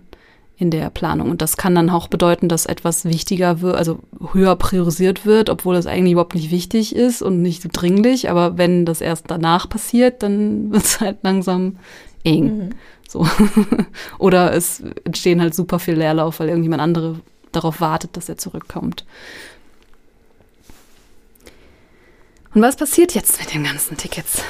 in 0.61 0.71
der 0.71 0.91
Planung. 0.91 1.31
Und 1.31 1.41
das 1.41 1.57
kann 1.57 1.75
dann 1.75 1.89
auch 1.89 2.07
bedeuten, 2.07 2.47
dass 2.47 2.67
etwas 2.67 3.07
wichtiger 3.07 3.63
wird, 3.63 3.77
also 3.77 4.01
höher 4.33 4.55
priorisiert 4.57 5.25
wird, 5.25 5.49
obwohl 5.49 5.75
das 5.75 5.87
eigentlich 5.87 6.13
überhaupt 6.13 6.35
nicht 6.35 6.51
wichtig 6.51 6.95
ist 6.95 7.23
und 7.23 7.41
nicht 7.41 7.63
so 7.63 7.71
dringlich. 7.73 8.29
Aber 8.29 8.59
wenn 8.59 8.85
das 8.85 9.01
erst 9.01 9.31
danach 9.31 9.71
passiert, 9.71 10.23
dann 10.23 10.71
wird 10.73 10.85
es 10.85 11.01
halt 11.01 11.19
langsam 11.23 11.79
eng. 12.25 12.45
Mhm. 12.45 12.71
So. 13.09 13.27
Oder 14.19 14.53
es 14.53 14.83
entstehen 15.05 15.41
halt 15.41 15.55
super 15.55 15.79
viel 15.79 15.95
Leerlauf, 15.95 16.41
weil 16.41 16.49
irgendjemand 16.49 16.83
andere 16.83 17.21
darauf 17.53 17.81
wartet, 17.81 18.19
dass 18.19 18.29
er 18.29 18.37
zurückkommt. 18.37 19.07
Und 22.55 22.61
was 22.61 22.77
passiert 22.77 23.15
jetzt 23.15 23.41
mit 23.41 23.55
den 23.55 23.65
ganzen 23.65 23.97
Tickets? 23.97 24.43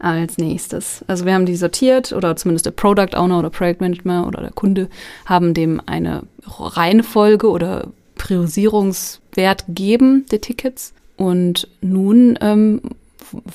Als 0.00 0.38
nächstes. 0.38 1.04
Also 1.06 1.26
wir 1.26 1.34
haben 1.34 1.46
die 1.46 1.56
sortiert 1.56 2.12
oder 2.12 2.34
zumindest 2.36 2.66
der 2.66 2.72
Product 2.72 3.14
Owner 3.14 3.38
oder 3.38 3.50
Project 3.50 3.80
Manager 3.80 4.26
oder 4.26 4.40
der 4.40 4.52
Kunde 4.52 4.88
haben 5.26 5.54
dem 5.54 5.80
eine 5.86 6.22
Reihenfolge 6.46 7.48
oder 7.48 7.88
Priorisierungswert 8.16 9.66
gegeben 9.66 10.26
der 10.30 10.40
Tickets. 10.40 10.92
Und 11.16 11.68
nun 11.82 12.38
ähm, 12.40 12.80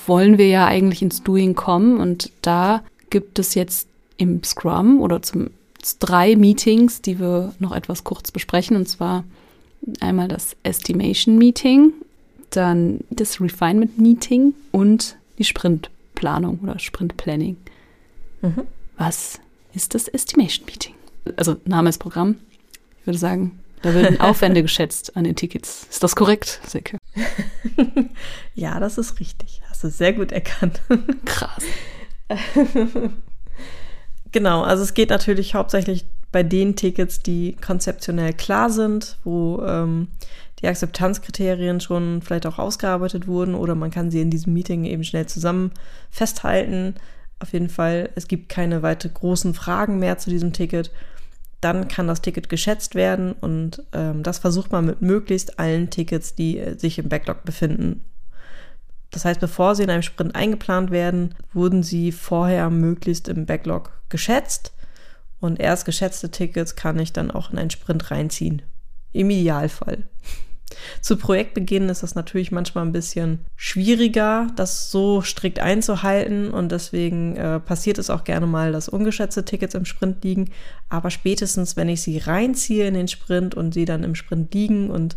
wollen 0.06 0.38
wir 0.38 0.48
ja 0.48 0.66
eigentlich 0.66 1.02
ins 1.02 1.22
Doing 1.22 1.54
kommen 1.54 1.98
und 1.98 2.30
da 2.42 2.82
gibt 3.10 3.38
es 3.38 3.54
jetzt 3.54 3.88
im 4.16 4.42
Scrum 4.44 5.00
oder 5.00 5.20
zum 5.22 5.50
drei 5.98 6.36
Meetings, 6.36 7.02
die 7.02 7.18
wir 7.18 7.54
noch 7.58 7.74
etwas 7.74 8.04
kurz 8.04 8.30
besprechen 8.30 8.76
und 8.76 8.88
zwar 8.88 9.24
einmal 10.00 10.28
das 10.28 10.56
Estimation 10.62 11.38
Meeting, 11.38 11.92
dann 12.50 13.00
das 13.10 13.40
Refinement 13.40 13.98
Meeting 13.98 14.54
und 14.72 15.16
die 15.38 15.44
Sprint 15.44 15.90
Planung 16.16 16.58
oder 16.60 16.80
Sprint 16.80 17.16
Planning. 17.16 17.56
Mhm. 18.42 18.66
Was 18.96 19.38
ist 19.72 19.94
das 19.94 20.08
Estimation 20.08 20.66
Meeting? 20.66 20.94
Also 21.36 21.56
Name 21.64 21.88
ist 21.88 21.98
Programm. 21.98 22.36
Ich 23.00 23.06
würde 23.06 23.18
sagen, 23.18 23.60
Da 23.82 23.94
werden 23.94 24.20
Aufwände 24.20 24.62
geschätzt 24.64 25.16
an 25.16 25.22
den 25.22 25.36
Tickets. 25.36 25.86
Ist 25.88 26.02
das 26.02 26.16
korrekt, 26.16 26.60
Silke? 26.66 26.98
ja, 28.54 28.80
das 28.80 28.98
ist 28.98 29.20
richtig. 29.20 29.62
Hast 29.68 29.84
du 29.84 29.90
sehr 29.90 30.12
gut 30.12 30.32
erkannt. 30.32 30.80
Krass. 31.24 31.62
genau, 34.32 34.62
also 34.62 34.82
es 34.82 34.94
geht 34.94 35.10
natürlich 35.10 35.54
hauptsächlich 35.54 36.06
bei 36.32 36.42
den 36.42 36.74
Tickets, 36.74 37.20
die 37.20 37.56
konzeptionell 37.64 38.32
klar 38.32 38.70
sind, 38.70 39.18
wo 39.24 39.62
ähm, 39.62 40.08
die 40.60 40.68
Akzeptanzkriterien 40.68 41.80
schon 41.80 42.22
vielleicht 42.22 42.46
auch 42.46 42.58
ausgearbeitet 42.58 43.26
wurden 43.26 43.54
oder 43.54 43.74
man 43.74 43.90
kann 43.90 44.10
sie 44.10 44.20
in 44.20 44.30
diesem 44.30 44.54
Meeting 44.54 44.84
eben 44.84 45.04
schnell 45.04 45.26
zusammen 45.26 45.72
festhalten. 46.10 46.94
Auf 47.38 47.52
jeden 47.52 47.68
Fall, 47.68 48.10
es 48.14 48.28
gibt 48.28 48.48
keine 48.48 48.82
weiteren 48.82 49.14
großen 49.14 49.52
Fragen 49.52 49.98
mehr 49.98 50.16
zu 50.18 50.30
diesem 50.30 50.52
Ticket. 50.52 50.90
Dann 51.60 51.88
kann 51.88 52.06
das 52.06 52.22
Ticket 52.22 52.48
geschätzt 52.48 52.94
werden 52.94 53.32
und 53.32 53.82
ähm, 53.92 54.22
das 54.22 54.38
versucht 54.38 54.72
man 54.72 54.86
mit 54.86 55.02
möglichst 55.02 55.58
allen 55.58 55.90
Tickets, 55.90 56.34
die 56.34 56.58
äh, 56.58 56.78
sich 56.78 56.98
im 56.98 57.08
Backlog 57.08 57.44
befinden. 57.44 58.02
Das 59.10 59.24
heißt, 59.24 59.40
bevor 59.40 59.74
sie 59.74 59.82
in 59.82 59.90
einem 59.90 60.02
Sprint 60.02 60.34
eingeplant 60.34 60.90
werden, 60.90 61.34
wurden 61.52 61.82
sie 61.82 62.12
vorher 62.12 62.70
möglichst 62.70 63.28
im 63.28 63.46
Backlog 63.46 63.92
geschätzt 64.08 64.72
und 65.40 65.60
erst 65.60 65.84
geschätzte 65.84 66.30
Tickets 66.30 66.76
kann 66.76 66.98
ich 66.98 67.12
dann 67.12 67.30
auch 67.30 67.50
in 67.50 67.58
einen 67.58 67.70
Sprint 67.70 68.10
reinziehen. 68.10 68.62
Im 69.12 69.30
Idealfall. 69.30 70.04
Zu 71.00 71.16
Projektbeginn 71.16 71.88
ist 71.88 72.02
das 72.02 72.14
natürlich 72.14 72.50
manchmal 72.50 72.84
ein 72.84 72.92
bisschen 72.92 73.46
schwieriger, 73.54 74.48
das 74.56 74.90
so 74.90 75.22
strikt 75.22 75.60
einzuhalten 75.60 76.50
und 76.50 76.72
deswegen 76.72 77.36
äh, 77.36 77.60
passiert 77.60 77.98
es 77.98 78.10
auch 78.10 78.24
gerne 78.24 78.46
mal, 78.46 78.72
dass 78.72 78.88
ungeschätzte 78.88 79.44
Tickets 79.44 79.74
im 79.74 79.84
Sprint 79.84 80.24
liegen. 80.24 80.50
Aber 80.88 81.10
spätestens, 81.10 81.76
wenn 81.76 81.88
ich 81.88 82.02
sie 82.02 82.18
reinziehe 82.18 82.88
in 82.88 82.94
den 82.94 83.08
Sprint 83.08 83.54
und 83.54 83.74
sie 83.74 83.84
dann 83.84 84.02
im 84.02 84.14
Sprint 84.14 84.52
liegen 84.54 84.90
und 84.90 85.16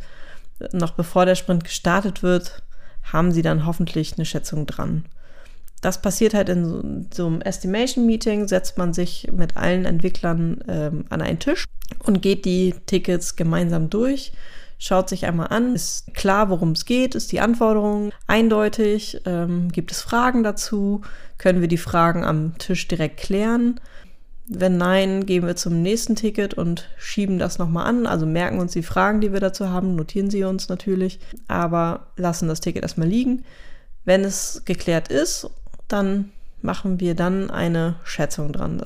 noch 0.71 0.91
bevor 0.91 1.25
der 1.25 1.35
Sprint 1.35 1.63
gestartet 1.63 2.21
wird, 2.21 2.61
haben 3.03 3.31
sie 3.31 3.41
dann 3.41 3.65
hoffentlich 3.65 4.13
eine 4.17 4.25
Schätzung 4.25 4.65
dran. 4.65 5.05
Das 5.81 6.01
passiert 6.01 6.33
halt 6.33 6.49
in 6.49 6.65
so, 6.65 6.83
so 7.13 7.27
einem 7.27 7.41
Estimation-Meeting, 7.41 8.47
setzt 8.47 8.77
man 8.77 8.93
sich 8.93 9.29
mit 9.31 9.55
allen 9.55 9.85
Entwicklern 9.85 10.61
ähm, 10.67 11.05
an 11.09 11.21
einen 11.21 11.39
Tisch 11.39 11.63
und 12.03 12.21
geht 12.21 12.45
die 12.45 12.75
Tickets 12.85 13.37
gemeinsam 13.37 13.89
durch 13.89 14.33
schaut 14.80 15.09
sich 15.09 15.25
einmal 15.25 15.47
an, 15.47 15.75
ist 15.75 16.13
klar, 16.15 16.49
worum 16.49 16.71
es 16.71 16.86
geht, 16.86 17.13
ist 17.13 17.32
die 17.32 17.41
Anforderung 17.41 18.11
eindeutig, 18.25 19.21
ähm, 19.25 19.71
gibt 19.71 19.91
es 19.91 20.01
Fragen 20.01 20.41
dazu, 20.41 21.01
können 21.38 21.61
wir 21.61 21.67
die 21.67 21.77
Fragen 21.77 22.23
am 22.23 22.57
Tisch 22.57 22.88
direkt 22.88 23.17
klären. 23.17 23.80
Wenn 24.47 24.77
nein, 24.77 25.27
gehen 25.27 25.45
wir 25.45 25.55
zum 25.55 25.84
nächsten 25.84 26.15
Ticket 26.15 26.55
und 26.55 26.89
schieben 26.97 27.38
das 27.38 27.59
nochmal 27.59 27.86
an. 27.86 28.07
Also 28.07 28.25
merken 28.25 28.59
uns 28.59 28.71
die 28.71 28.82
Fragen, 28.82 29.21
die 29.21 29.32
wir 29.32 29.39
dazu 29.39 29.69
haben, 29.69 29.95
notieren 29.95 30.32
sie 30.32 30.43
uns 30.43 30.69
natürlich, 30.69 31.19
aber 31.47 32.07
lassen 32.15 32.47
das 32.47 32.61
Ticket 32.61 32.82
erstmal 32.82 33.07
liegen. 33.07 33.45
Wenn 34.05 34.23
es 34.23 34.63
geklärt 34.65 35.09
ist, 35.09 35.51
dann 35.88 36.32
machen 36.63 36.99
wir 36.99 37.13
dann 37.13 37.51
eine 37.51 37.97
Schätzung 38.03 38.51
dran. 38.51 38.84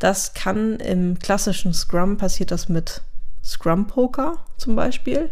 Das 0.00 0.34
kann 0.34 0.80
im 0.80 1.18
klassischen 1.18 1.72
Scrum 1.72 2.16
passiert 2.16 2.50
das 2.50 2.68
mit 2.68 3.02
Scrum 3.46 3.86
Poker 3.86 4.38
zum 4.58 4.74
Beispiel. 4.74 5.30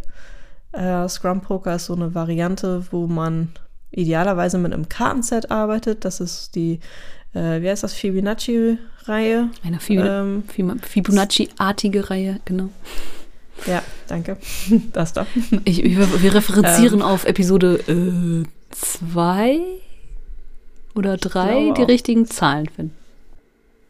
Äh, 0.73 1.09
Scrum 1.09 1.41
Poker 1.41 1.77
ist 1.77 1.87
so 1.87 1.95
eine 1.95 2.15
Variante, 2.15 2.85
wo 2.91 3.07
man 3.07 3.51
idealerweise 3.91 4.59
mit 4.59 4.73
einem 4.73 4.89
Kartenset 4.89 5.51
arbeitet. 5.51 6.05
Das 6.05 6.21
ist 6.21 6.55
die, 6.55 6.81
äh, 7.35 7.61
wie 7.61 7.69
heißt 7.69 7.83
das, 7.83 7.95
Fibonacci-Reihe. 7.95 9.51
Eine 9.65 9.79
ähm, 9.89 10.45
Fibonacci-artige 10.49 12.11
Reihe, 12.11 12.41
genau. 12.45 12.71
Ja, 13.67 13.83
danke. 14.09 14.37
Das 14.93 15.13
da. 15.13 15.27
Ich, 15.65 15.83
wir, 15.85 16.35
referenzieren 16.35 17.01
ähm, 17.01 17.03
auf 17.03 17.25
Episode 17.25 18.45
2 18.71 19.53
äh, 19.53 19.61
oder 20.95 21.17
3 21.17 21.73
die 21.77 21.83
richtigen 21.83 22.27
Zahlen 22.27 22.69
finden 22.69 23.04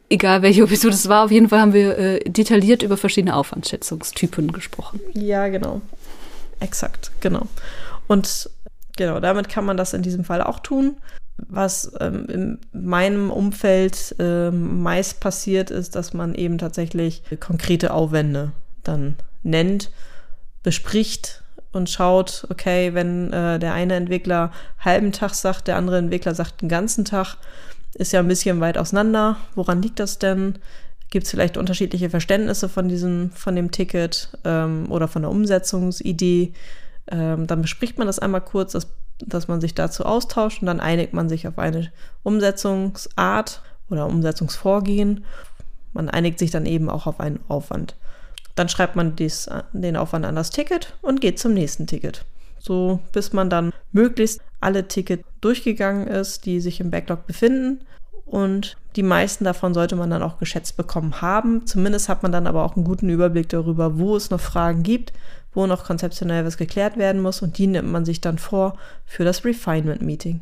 egal 0.09 0.43
welche 0.43 0.63
Episode 0.63 0.95
es 0.95 1.09
war, 1.09 1.25
auf 1.25 1.31
jeden 1.31 1.49
Fall 1.49 1.61
haben 1.61 1.73
wir 1.73 1.99
äh, 1.99 2.21
detailliert 2.31 2.83
über 2.83 2.97
verschiedene 2.97 3.35
Aufwandschätzungstypen 3.37 4.53
gesprochen. 4.53 5.01
Ja, 5.15 5.49
genau. 5.49 5.81
Exakt, 6.61 7.11
genau. 7.21 7.47
Und 8.07 8.51
genau, 8.97 9.21
damit 9.21 9.49
kann 9.49 9.65
man 9.65 9.77
das 9.77 9.93
in 9.95 10.03
diesem 10.03 10.25
Fall 10.25 10.43
auch 10.43 10.61
tun. 10.61 10.97
Was 11.37 11.93
ähm, 12.01 12.27
in 12.29 12.59
meinem 12.73 13.31
Umfeld 13.31 14.15
ähm, 14.21 14.83
meist 14.83 15.21
passiert, 15.21 15.71
ist, 15.71 15.97
dass 15.97 16.15
man 16.15 16.35
eben 16.35 16.59
tatsächlich 16.59 17.23
konkrete 17.41 17.93
Aufwände 17.93 18.53
dann 18.85 19.17
nennt, 19.43 19.91
bespricht 20.63 21.43
und 21.73 21.91
schaut, 21.91 22.47
okay, 22.51 22.95
wenn 22.95 23.33
äh, 23.33 23.59
der 23.59 23.75
eine 23.75 23.95
Entwickler 23.95 24.53
halben 24.79 25.11
Tag 25.11 25.35
sagt, 25.35 25.67
der 25.67 25.77
andere 25.77 25.99
Entwickler 25.99 26.35
sagt 26.35 26.63
den 26.63 26.69
ganzen 26.69 27.05
Tag, 27.05 27.37
ist 27.95 28.13
ja 28.13 28.21
ein 28.21 28.29
bisschen 28.29 28.61
weit 28.61 28.79
auseinander. 28.79 29.37
Woran 29.55 29.83
liegt 29.83 30.01
das 30.01 30.19
denn? 30.19 30.59
Gibt 31.11 31.27
es 31.27 31.31
vielleicht 31.31 31.57
unterschiedliche 31.57 32.11
Verständnisse 32.11 32.69
von 32.69 32.89
diesem, 32.89 33.31
von 33.31 33.55
dem 33.55 33.71
Ticket 33.71 34.31
ähm, 34.45 34.91
oder 34.91 35.07
von 35.07 35.23
der 35.23 35.31
Umsetzungsidee? 35.31 36.53
Ähm, 37.11 37.47
dann 37.47 37.63
bespricht 37.63 37.99
man 37.99 38.07
das 38.07 38.19
einmal 38.19 38.41
kurz, 38.41 38.73
dass, 38.73 38.89
dass 39.19 39.47
man 39.47 39.61
sich 39.61 39.75
dazu 39.75 40.05
austauscht 40.05 40.61
und 40.61 40.67
dann 40.67 40.81
einigt 40.81 41.13
man 41.13 41.29
sich 41.29 41.47
auf 41.47 41.59
eine 41.59 41.93
Umsetzungsart 42.23 43.63
oder 43.91 44.07
Umsetzungsvorgehen. 44.07 45.25
Man 45.93 46.09
einigt 46.09 46.39
sich 46.39 46.51
dann 46.51 46.67
eben 46.67 46.91
auch 46.91 47.07
auf 47.07 47.21
einen 47.21 47.41
Aufwand. 47.49 47.95
Dann 48.57 48.69
schreibt 48.69 48.97
man 48.97 49.17
dies, 49.17 49.49
den 49.73 49.97
Aufwand 49.97 50.25
an 50.25 50.37
das 50.37 50.51
Ticket 50.51 50.97
und 51.03 51.21
geht 51.21 51.39
zum 51.39 51.55
nächsten 51.55 51.87
Ticket. 51.87 52.25
So 52.59 53.01
bis 53.13 53.33
man 53.33 53.51
dann 53.51 53.73
möglichst 53.93 54.41
alle 54.65 54.89
Tickets 54.89 55.25
durchgegangen 55.41 56.09
ist, 56.09 56.47
die 56.47 56.61
sich 56.61 56.81
im 56.81 56.91
Backlog 56.91 57.27
befinden. 57.27 57.81
Und 58.25 58.77
die 58.97 59.03
meisten 59.03 59.45
davon 59.45 59.75
sollte 59.75 59.97
man 59.97 60.11
dann 60.11 60.23
auch 60.23 60.39
geschätzt 60.39 60.77
bekommen 60.77 61.21
haben. 61.21 61.67
Zumindest 61.67 62.09
hat 62.09 62.23
man 62.23 62.33
dann 62.33 62.47
aber 62.47 62.65
auch 62.65 62.75
einen 62.75 62.85
guten 62.85 63.09
Überblick 63.11 63.49
darüber, 63.49 63.99
wo 63.99 64.17
es 64.17 64.31
noch 64.31 64.41
Fragen 64.41 64.83
gibt, 64.83 65.13
wo 65.53 65.67
noch 65.67 65.85
konzeptionell 65.85 66.45
was 66.45 66.57
geklärt 66.57 66.97
werden 66.97 67.21
muss. 67.23 67.43
Und 67.43 67.59
die 67.59 67.67
nimmt 67.67 67.93
man 67.93 68.05
sich 68.05 68.21
dann 68.21 68.39
vor 68.39 68.79
für 69.05 69.25
das 69.25 69.45
Refinement-Meeting. 69.45 70.41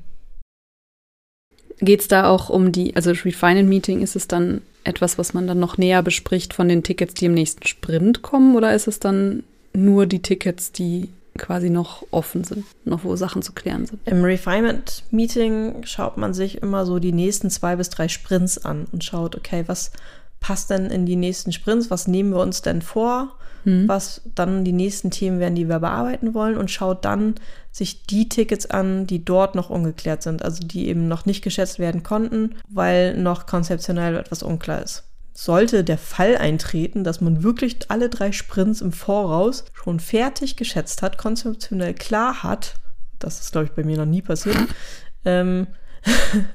Geht 1.80 2.00
es 2.00 2.08
da 2.08 2.28
auch 2.28 2.48
um 2.48 2.70
die, 2.70 2.94
also 2.94 3.10
Refinement-Meeting, 3.10 4.02
ist 4.02 4.14
es 4.14 4.28
dann 4.28 4.62
etwas, 4.84 5.18
was 5.18 5.34
man 5.34 5.46
dann 5.46 5.58
noch 5.58 5.78
näher 5.78 6.02
bespricht 6.02 6.54
von 6.54 6.68
den 6.68 6.82
Tickets, 6.82 7.14
die 7.14 7.26
im 7.26 7.34
nächsten 7.34 7.66
Sprint 7.66 8.22
kommen? 8.22 8.54
Oder 8.54 8.74
ist 8.74 8.86
es 8.86 9.00
dann 9.00 9.42
nur 9.72 10.06
die 10.06 10.22
Tickets, 10.22 10.70
die 10.70 11.08
quasi 11.38 11.70
noch 11.70 12.04
offen 12.10 12.44
sind, 12.44 12.64
noch 12.84 13.04
wo 13.04 13.16
Sachen 13.16 13.42
zu 13.42 13.52
klären 13.52 13.86
sind. 13.86 14.00
Im 14.06 14.22
Refinement-Meeting 14.22 15.84
schaut 15.84 16.18
man 16.18 16.34
sich 16.34 16.62
immer 16.62 16.84
so 16.84 16.98
die 16.98 17.12
nächsten 17.12 17.50
zwei 17.50 17.76
bis 17.76 17.90
drei 17.90 18.08
Sprints 18.08 18.64
an 18.64 18.86
und 18.92 19.04
schaut, 19.04 19.36
okay, 19.36 19.64
was 19.66 19.92
passt 20.40 20.70
denn 20.70 20.86
in 20.86 21.06
die 21.06 21.16
nächsten 21.16 21.52
Sprints, 21.52 21.90
was 21.90 22.08
nehmen 22.08 22.30
wir 22.30 22.40
uns 22.40 22.62
denn 22.62 22.82
vor, 22.82 23.36
mhm. 23.64 23.88
was 23.88 24.22
dann 24.34 24.64
die 24.64 24.72
nächsten 24.72 25.10
Themen 25.10 25.38
werden, 25.38 25.54
die 25.54 25.68
wir 25.68 25.78
bearbeiten 25.78 26.34
wollen 26.34 26.58
und 26.58 26.70
schaut 26.70 27.04
dann 27.04 27.36
sich 27.70 28.04
die 28.06 28.28
Tickets 28.28 28.66
an, 28.66 29.06
die 29.06 29.24
dort 29.24 29.54
noch 29.54 29.70
ungeklärt 29.70 30.22
sind, 30.22 30.44
also 30.44 30.66
die 30.66 30.88
eben 30.88 31.08
noch 31.08 31.24
nicht 31.24 31.42
geschätzt 31.42 31.78
werden 31.78 32.02
konnten, 32.02 32.56
weil 32.68 33.16
noch 33.16 33.46
konzeptionell 33.46 34.16
etwas 34.16 34.42
unklar 34.42 34.82
ist 34.82 35.04
sollte 35.32 35.84
der 35.84 35.98
Fall 35.98 36.36
eintreten, 36.36 37.04
dass 37.04 37.20
man 37.20 37.42
wirklich 37.42 37.78
alle 37.88 38.08
drei 38.08 38.32
Sprints 38.32 38.80
im 38.80 38.92
Voraus 38.92 39.64
schon 39.72 40.00
fertig 40.00 40.56
geschätzt 40.56 41.02
hat, 41.02 41.18
konzeptionell 41.18 41.94
klar 41.94 42.42
hat, 42.42 42.74
das 43.18 43.40
ist, 43.40 43.52
glaube 43.52 43.66
ich, 43.66 43.72
bei 43.72 43.84
mir 43.84 43.96
noch 43.96 44.06
nie 44.06 44.22
passiert, 44.22 44.56
ähm, 45.24 45.66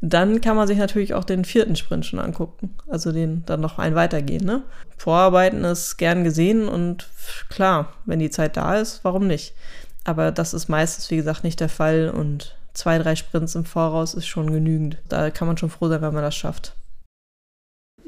dann 0.00 0.40
kann 0.40 0.56
man 0.56 0.66
sich 0.66 0.78
natürlich 0.78 1.14
auch 1.14 1.24
den 1.24 1.44
vierten 1.44 1.76
Sprint 1.76 2.06
schon 2.06 2.18
angucken. 2.18 2.74
Also 2.88 3.12
den 3.12 3.44
dann 3.46 3.60
noch 3.60 3.78
ein 3.78 3.94
weitergehen. 3.94 4.44
Ne? 4.44 4.62
Vorarbeiten 4.96 5.64
ist 5.64 5.96
gern 5.98 6.24
gesehen 6.24 6.68
und 6.68 7.08
klar, 7.48 7.92
wenn 8.06 8.18
die 8.18 8.30
Zeit 8.30 8.56
da 8.56 8.76
ist, 8.76 9.04
warum 9.04 9.26
nicht? 9.26 9.54
Aber 10.04 10.32
das 10.32 10.52
ist 10.52 10.68
meistens, 10.68 11.10
wie 11.10 11.16
gesagt, 11.16 11.44
nicht 11.44 11.60
der 11.60 11.68
Fall 11.68 12.10
und 12.10 12.56
zwei, 12.74 12.98
drei 12.98 13.14
Sprints 13.14 13.54
im 13.54 13.64
Voraus 13.64 14.14
ist 14.14 14.26
schon 14.26 14.52
genügend. 14.52 14.98
Da 15.08 15.30
kann 15.30 15.46
man 15.46 15.56
schon 15.56 15.70
froh 15.70 15.88
sein, 15.88 16.02
wenn 16.02 16.14
man 16.14 16.22
das 16.22 16.34
schafft. 16.34 16.74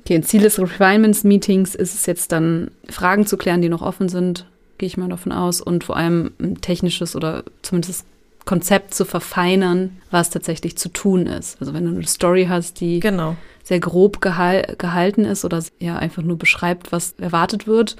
Okay, 0.00 0.16
ein 0.16 0.22
Ziel 0.22 0.42
des 0.42 0.58
Refinements-Meetings 0.58 1.74
ist 1.74 1.94
es 1.94 2.06
jetzt 2.06 2.32
dann, 2.32 2.70
Fragen 2.88 3.26
zu 3.26 3.36
klären, 3.36 3.62
die 3.62 3.68
noch 3.68 3.82
offen 3.82 4.08
sind, 4.08 4.46
gehe 4.78 4.86
ich 4.86 4.96
mal 4.96 5.08
davon 5.08 5.32
aus, 5.32 5.60
und 5.60 5.84
vor 5.84 5.96
allem 5.96 6.32
ein 6.38 6.60
technisches 6.60 7.16
oder 7.16 7.44
zumindest 7.62 8.00
das 8.00 8.06
Konzept 8.44 8.92
zu 8.92 9.04
verfeinern, 9.04 9.96
was 10.10 10.30
tatsächlich 10.30 10.76
zu 10.76 10.90
tun 10.90 11.26
ist. 11.26 11.56
Also 11.60 11.72
wenn 11.72 11.84
du 11.84 11.92
eine 11.92 12.06
Story 12.06 12.46
hast, 12.48 12.80
die 12.80 13.00
genau. 13.00 13.36
sehr 13.62 13.80
grob 13.80 14.20
gehal 14.20 14.74
gehalten 14.76 15.24
ist 15.24 15.44
oder 15.44 15.62
ja 15.78 15.96
einfach 15.96 16.22
nur 16.22 16.36
beschreibt, 16.36 16.92
was 16.92 17.14
erwartet 17.18 17.66
wird, 17.66 17.96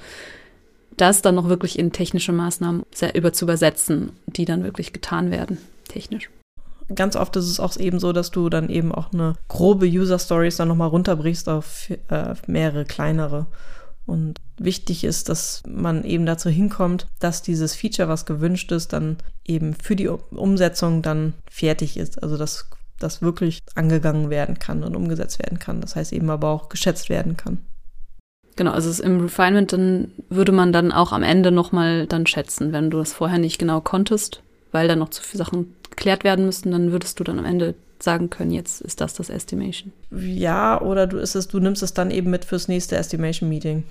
das 0.97 1.21
dann 1.23 1.35
noch 1.35 1.49
wirklich 1.49 1.79
in 1.79 1.91
technische 1.91 2.31
Maßnahmen 2.31 2.83
über 3.15 3.33
zu 3.33 3.45
übersetzen, 3.45 4.11
die 4.27 4.45
dann 4.45 4.63
wirklich 4.63 4.93
getan 4.93 5.31
werden, 5.31 5.57
technisch 5.87 6.29
ganz 6.93 7.15
oft 7.15 7.35
ist 7.35 7.49
es 7.49 7.59
auch 7.59 7.75
eben 7.77 7.99
so, 7.99 8.13
dass 8.13 8.31
du 8.31 8.49
dann 8.49 8.69
eben 8.69 8.93
auch 8.93 9.13
eine 9.13 9.33
grobe 9.47 9.85
User 9.87 10.19
Stories 10.19 10.57
dann 10.57 10.67
nochmal 10.67 10.89
runterbrichst 10.89 11.49
auf 11.49 11.89
äh, 12.09 12.35
mehrere 12.47 12.85
kleinere 12.85 13.47
Und 14.05 14.39
wichtig 14.57 15.03
ist, 15.03 15.29
dass 15.29 15.63
man 15.67 16.03
eben 16.03 16.25
dazu 16.25 16.49
hinkommt, 16.49 17.07
dass 17.19 17.41
dieses 17.41 17.75
Feature, 17.75 18.07
was 18.07 18.25
gewünscht 18.25 18.71
ist, 18.71 18.93
dann 18.93 19.17
eben 19.45 19.73
für 19.73 19.95
die 19.95 20.07
Umsetzung 20.07 21.01
dann 21.01 21.33
fertig 21.49 21.97
ist. 21.97 22.21
Also 22.21 22.37
dass 22.37 22.69
das 22.99 23.21
wirklich 23.21 23.61
angegangen 23.75 24.29
werden 24.29 24.59
kann 24.59 24.83
und 24.83 24.95
umgesetzt 24.95 25.39
werden 25.39 25.59
kann. 25.59 25.81
Das 25.81 25.95
heißt 25.95 26.13
eben 26.13 26.29
aber 26.29 26.49
auch 26.49 26.69
geschätzt 26.69 27.09
werden 27.09 27.35
kann. 27.35 27.59
Genau, 28.55 28.71
also 28.71 29.03
im 29.03 29.19
Refinement 29.19 29.73
dann 29.73 30.11
würde 30.29 30.53
man 30.53 30.71
dann 30.71 30.91
auch 30.93 31.11
am 31.11 31.23
Ende 31.23 31.51
nochmal 31.51 32.07
dann 32.07 32.25
schätzen, 32.25 32.71
wenn 32.71 32.89
du 32.89 32.99
das 32.99 33.11
vorher 33.11 33.37
nicht 33.37 33.59
genau 33.59 33.81
konntest, 33.81 34.41
weil 34.71 34.87
dann 34.87 34.99
noch 34.99 35.09
zu 35.09 35.21
viele 35.21 35.43
Sachen 35.43 35.74
geklärt 35.95 36.23
werden 36.23 36.45
müssten, 36.45 36.71
dann 36.71 36.91
würdest 36.91 37.19
du 37.19 37.23
dann 37.23 37.39
am 37.39 37.45
Ende 37.45 37.75
sagen 37.99 38.29
können, 38.29 38.51
jetzt 38.51 38.81
ist 38.81 39.01
das 39.01 39.13
das 39.13 39.29
Estimation. 39.29 39.93
Ja, 40.11 40.79
oder 40.81 41.07
du 41.07 41.17
ist 41.17 41.35
es, 41.35 41.47
du 41.47 41.59
nimmst 41.59 41.83
es 41.83 41.93
dann 41.93 42.11
eben 42.11 42.29
mit 42.29 42.45
fürs 42.45 42.67
nächste 42.67 42.95
Estimation 42.97 43.49
Meeting. 43.49 43.83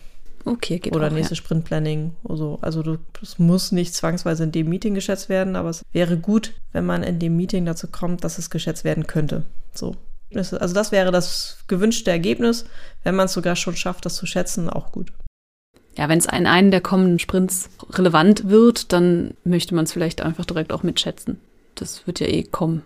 Okay, 0.46 0.78
geht 0.78 0.94
Oder 0.94 1.06
auch, 1.06 1.12
nächste 1.12 1.34
ja. 1.34 1.36
Sprint 1.36 1.64
Planning 1.64 2.12
oder 2.22 2.36
so. 2.36 2.58
Also 2.60 2.82
du, 2.82 2.98
es 3.22 3.38
muss 3.38 3.72
nicht 3.72 3.94
zwangsweise 3.94 4.44
in 4.44 4.52
dem 4.52 4.68
Meeting 4.68 4.94
geschätzt 4.94 5.30
werden, 5.30 5.56
aber 5.56 5.70
es 5.70 5.82
wäre 5.92 6.18
gut, 6.18 6.52
wenn 6.72 6.84
man 6.84 7.02
in 7.02 7.18
dem 7.18 7.36
Meeting 7.36 7.64
dazu 7.64 7.88
kommt, 7.88 8.24
dass 8.24 8.38
es 8.38 8.50
geschätzt 8.50 8.84
werden 8.84 9.06
könnte. 9.06 9.44
So. 9.72 9.96
Also 10.34 10.74
das 10.74 10.92
wäre 10.92 11.12
das 11.12 11.58
gewünschte 11.66 12.10
Ergebnis. 12.10 12.66
Wenn 13.04 13.14
man 13.14 13.26
es 13.26 13.32
sogar 13.32 13.56
schon 13.56 13.76
schafft, 13.76 14.04
das 14.04 14.16
zu 14.16 14.26
schätzen, 14.26 14.68
auch 14.68 14.92
gut. 14.92 15.12
Ja, 15.96 16.08
wenn 16.08 16.18
es 16.18 16.26
in 16.26 16.46
einen 16.46 16.70
der 16.70 16.80
kommenden 16.80 17.20
Sprints 17.20 17.70
relevant 17.90 18.48
wird, 18.48 18.92
dann 18.92 19.34
möchte 19.44 19.74
man 19.74 19.84
es 19.84 19.92
vielleicht 19.92 20.20
einfach 20.20 20.44
direkt 20.44 20.72
auch 20.72 20.82
mitschätzen. 20.82 21.40
Das 21.74 22.06
wird 22.06 22.20
ja 22.20 22.26
eh 22.26 22.42
kommen. 22.42 22.82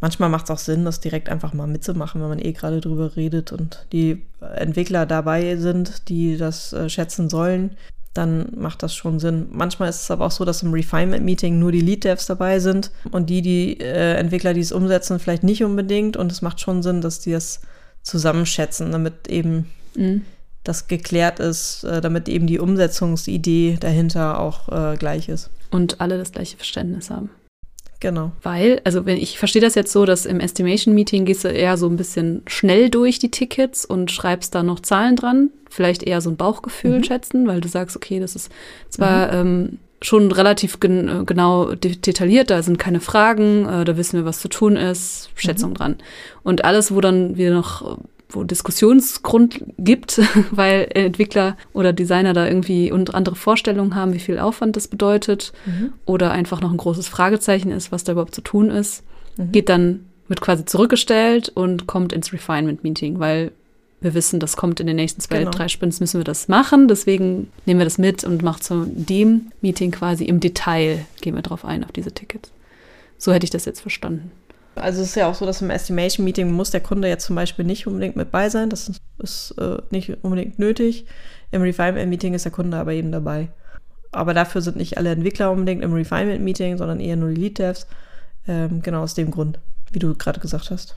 Manchmal 0.00 0.28
macht 0.28 0.44
es 0.44 0.50
auch 0.50 0.58
Sinn, 0.58 0.84
das 0.84 1.00
direkt 1.00 1.28
einfach 1.28 1.54
mal 1.54 1.66
mitzumachen, 1.66 2.20
wenn 2.20 2.28
man 2.28 2.38
eh 2.38 2.52
gerade 2.52 2.80
drüber 2.80 3.16
redet 3.16 3.52
und 3.52 3.86
die 3.92 4.26
Entwickler 4.40 5.06
dabei 5.06 5.56
sind, 5.56 6.08
die 6.08 6.36
das 6.36 6.72
äh, 6.74 6.90
schätzen 6.90 7.30
sollen, 7.30 7.76
dann 8.14 8.52
macht 8.56 8.82
das 8.82 8.94
schon 8.94 9.18
Sinn. 9.18 9.48
Manchmal 9.50 9.88
ist 9.88 10.02
es 10.02 10.10
aber 10.10 10.26
auch 10.26 10.30
so, 10.30 10.44
dass 10.44 10.62
im 10.62 10.72
Refinement-Meeting 10.72 11.58
nur 11.58 11.72
die 11.72 11.80
Lead-Devs 11.80 12.26
dabei 12.26 12.60
sind 12.60 12.92
und 13.10 13.28
die, 13.28 13.42
die 13.42 13.80
äh, 13.80 14.14
Entwickler, 14.14 14.54
die 14.54 14.60
es 14.60 14.72
umsetzen, 14.72 15.18
vielleicht 15.18 15.42
nicht 15.42 15.64
unbedingt. 15.64 16.16
Und 16.16 16.30
es 16.30 16.40
macht 16.40 16.60
schon 16.60 16.82
Sinn, 16.82 17.00
dass 17.00 17.20
die 17.20 17.32
das 17.32 17.60
zusammenschätzen, 18.02 18.92
damit 18.92 19.28
eben 19.28 19.70
mhm. 19.96 20.22
das 20.62 20.86
geklärt 20.86 21.40
ist, 21.40 21.82
äh, 21.84 22.00
damit 22.00 22.28
eben 22.28 22.46
die 22.46 22.60
Umsetzungsidee 22.60 23.78
dahinter 23.80 24.38
auch 24.38 24.68
äh, 24.68 24.96
gleich 24.96 25.28
ist. 25.28 25.50
Und 25.70 26.00
alle 26.00 26.16
das 26.16 26.30
gleiche 26.30 26.56
Verständnis 26.56 27.10
haben. 27.10 27.30
Genau. 28.00 28.32
Weil, 28.42 28.80
also 28.84 29.06
wenn 29.06 29.16
ich 29.16 29.38
verstehe 29.38 29.62
das 29.62 29.74
jetzt 29.74 29.92
so, 29.92 30.04
dass 30.04 30.26
im 30.26 30.40
Estimation 30.40 30.94
Meeting 30.94 31.24
gehst 31.24 31.44
du 31.44 31.48
eher 31.48 31.76
so 31.76 31.88
ein 31.88 31.96
bisschen 31.96 32.42
schnell 32.46 32.90
durch 32.90 33.18
die 33.18 33.30
Tickets 33.30 33.84
und 33.84 34.10
schreibst 34.10 34.54
da 34.54 34.62
noch 34.62 34.80
Zahlen 34.80 35.16
dran, 35.16 35.50
vielleicht 35.70 36.02
eher 36.02 36.20
so 36.20 36.30
ein 36.30 36.36
Bauchgefühl 36.36 36.98
mhm. 36.98 37.04
schätzen, 37.04 37.46
weil 37.46 37.60
du 37.60 37.68
sagst, 37.68 37.96
okay, 37.96 38.20
das 38.20 38.36
ist 38.36 38.50
zwar 38.90 39.28
mhm. 39.28 39.48
ähm, 39.48 39.78
schon 40.02 40.32
relativ 40.32 40.80
gen 40.80 41.08
äh, 41.08 41.24
genau 41.24 41.74
de 41.74 41.96
detailliert, 41.96 42.50
da 42.50 42.62
sind 42.62 42.78
keine 42.78 43.00
Fragen, 43.00 43.66
äh, 43.66 43.84
da 43.84 43.96
wissen 43.96 44.18
wir, 44.18 44.24
was 44.24 44.40
zu 44.40 44.48
tun 44.48 44.76
ist, 44.76 45.30
Schätzung 45.34 45.70
mhm. 45.70 45.74
dran. 45.74 45.96
Und 46.42 46.64
alles, 46.64 46.94
wo 46.94 47.00
dann 47.00 47.36
wir 47.36 47.52
noch 47.52 47.98
wo 48.28 48.44
Diskussionsgrund 48.44 49.64
gibt, 49.78 50.20
weil 50.50 50.88
Entwickler 50.94 51.56
oder 51.72 51.92
Designer 51.92 52.32
da 52.32 52.46
irgendwie 52.46 52.90
und 52.90 53.14
andere 53.14 53.36
Vorstellungen 53.36 53.94
haben, 53.94 54.12
wie 54.12 54.18
viel 54.18 54.38
Aufwand 54.38 54.76
das 54.76 54.88
bedeutet 54.88 55.52
mhm. 55.66 55.92
oder 56.04 56.32
einfach 56.32 56.60
noch 56.60 56.70
ein 56.70 56.76
großes 56.76 57.08
Fragezeichen 57.08 57.70
ist, 57.70 57.92
was 57.92 58.04
da 58.04 58.12
überhaupt 58.12 58.34
zu 58.34 58.40
tun 58.40 58.70
ist, 58.70 59.04
mhm. 59.36 59.52
geht 59.52 59.68
dann, 59.68 60.06
wird 60.28 60.40
quasi 60.40 60.64
zurückgestellt 60.64 61.50
und 61.54 61.86
kommt 61.86 62.12
ins 62.12 62.32
Refinement-Meeting, 62.32 63.18
weil 63.18 63.52
wir 64.04 64.14
wissen, 64.14 64.38
das 64.38 64.56
kommt 64.56 64.80
in 64.80 64.86
den 64.86 64.96
nächsten 64.96 65.22
zwei, 65.22 65.38
genau. 65.38 65.50
drei 65.50 65.66
Sprints, 65.68 65.98
müssen 65.98 66.20
wir 66.20 66.24
das 66.24 66.46
machen. 66.46 66.88
Deswegen 66.88 67.50
nehmen 67.64 67.80
wir 67.80 67.84
das 67.84 67.96
mit 67.96 68.22
und 68.22 68.42
machen 68.42 68.60
zu 68.60 68.86
dem 68.86 69.50
Meeting 69.62 69.92
quasi 69.92 70.24
im 70.24 70.40
Detail, 70.40 71.06
gehen 71.22 71.34
wir 71.34 71.42
drauf 71.42 71.64
ein, 71.64 71.84
auf 71.84 71.92
diese 71.92 72.12
Tickets. 72.12 72.52
So 73.16 73.32
hätte 73.32 73.44
ich 73.44 73.50
das 73.50 73.64
jetzt 73.64 73.80
verstanden. 73.80 74.30
Also 74.74 75.02
es 75.02 75.08
ist 75.08 75.14
ja 75.14 75.28
auch 75.28 75.34
so, 75.34 75.46
dass 75.46 75.62
im 75.62 75.70
Estimation 75.70 76.24
Meeting 76.24 76.50
muss 76.50 76.70
der 76.70 76.80
Kunde 76.80 77.08
jetzt 77.08 77.26
zum 77.26 77.36
Beispiel 77.36 77.64
nicht 77.64 77.86
unbedingt 77.86 78.16
mit 78.16 78.30
bei 78.30 78.48
sein. 78.48 78.70
Das 78.70 78.90
ist, 79.18 79.50
äh, 79.58 79.78
nicht 79.90 80.24
unbedingt 80.24 80.58
nötig. 80.58 81.06
Im 81.50 81.62
Refinement 81.62 82.10
Meeting 82.10 82.34
ist 82.34 82.44
der 82.44 82.52
Kunde 82.52 82.76
aber 82.76 82.92
eben 82.92 83.12
dabei. 83.12 83.48
Aber 84.10 84.34
dafür 84.34 84.60
sind 84.60 84.76
nicht 84.76 84.98
alle 84.98 85.10
Entwickler 85.10 85.50
unbedingt 85.50 85.82
im 85.82 85.92
Refinement 85.92 86.42
Meeting, 86.42 86.76
sondern 86.76 87.00
eher 87.00 87.16
nur 87.16 87.30
die 87.30 87.40
Lead 87.40 87.58
Devs. 87.58 87.86
Ähm, 88.46 88.82
genau 88.82 89.02
aus 89.02 89.14
dem 89.14 89.30
Grund, 89.30 89.58
wie 89.92 89.98
du 89.98 90.14
gerade 90.14 90.40
gesagt 90.40 90.70
hast. 90.70 90.96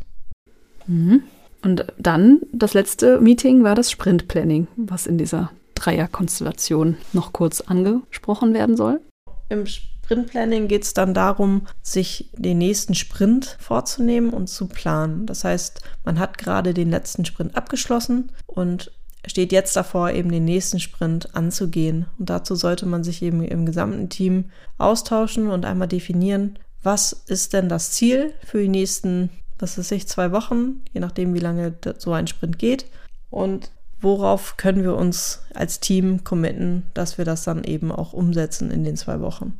Mhm. 0.87 1.23
Und 1.63 1.85
dann 1.97 2.41
das 2.51 2.73
letzte 2.73 3.19
Meeting 3.19 3.63
war 3.63 3.75
das 3.75 3.91
Sprint 3.91 4.27
Planning, 4.27 4.67
was 4.75 5.07
in 5.07 5.17
dieser 5.17 5.51
Dreierkonstellation 5.75 6.97
noch 7.13 7.33
kurz 7.33 7.61
angesprochen 7.61 8.53
werden 8.53 8.77
soll. 8.77 9.01
Im 9.49 9.65
Sprintplanning 10.07 10.69
geht 10.69 10.83
es 10.83 10.93
dann 10.93 11.13
darum, 11.13 11.67
sich 11.81 12.29
den 12.31 12.59
nächsten 12.59 12.95
Sprint 12.95 13.57
vorzunehmen 13.59 14.29
und 14.29 14.47
zu 14.47 14.67
planen. 14.67 15.25
Das 15.25 15.43
heißt, 15.43 15.81
man 16.05 16.17
hat 16.17 16.37
gerade 16.37 16.73
den 16.73 16.89
letzten 16.89 17.25
Sprint 17.25 17.57
abgeschlossen 17.57 18.31
und 18.45 18.93
steht 19.25 19.51
jetzt 19.51 19.75
davor, 19.75 20.11
eben 20.11 20.31
den 20.31 20.45
nächsten 20.45 20.79
Sprint 20.79 21.35
anzugehen. 21.35 22.05
Und 22.17 22.29
dazu 22.29 22.55
sollte 22.55 22.85
man 22.85 23.03
sich 23.03 23.21
eben 23.21 23.43
im 23.43 23.65
gesamten 23.65 24.07
Team 24.07 24.45
austauschen 24.77 25.49
und 25.49 25.65
einmal 25.65 25.89
definieren, 25.89 26.57
was 26.83 27.11
ist 27.11 27.51
denn 27.51 27.67
das 27.67 27.91
Ziel 27.91 28.33
für 28.45 28.61
die 28.61 28.69
nächsten, 28.69 29.29
was 29.59 29.77
weiß 29.77 29.91
ich, 29.91 30.07
zwei 30.07 30.31
Wochen, 30.31 30.85
je 30.93 31.01
nachdem, 31.01 31.33
wie 31.33 31.39
lange 31.39 31.73
so 31.97 32.13
ein 32.13 32.27
Sprint 32.27 32.57
geht. 32.59 32.85
Und 33.29 33.71
worauf 33.99 34.55
können 34.55 34.83
wir 34.83 34.95
uns 34.95 35.41
als 35.53 35.81
Team 35.81 36.23
committen, 36.23 36.83
dass 36.93 37.17
wir 37.17 37.25
das 37.25 37.43
dann 37.43 37.65
eben 37.65 37.91
auch 37.91 38.13
umsetzen 38.13 38.71
in 38.71 38.85
den 38.85 38.95
zwei 38.95 39.19
Wochen. 39.19 39.57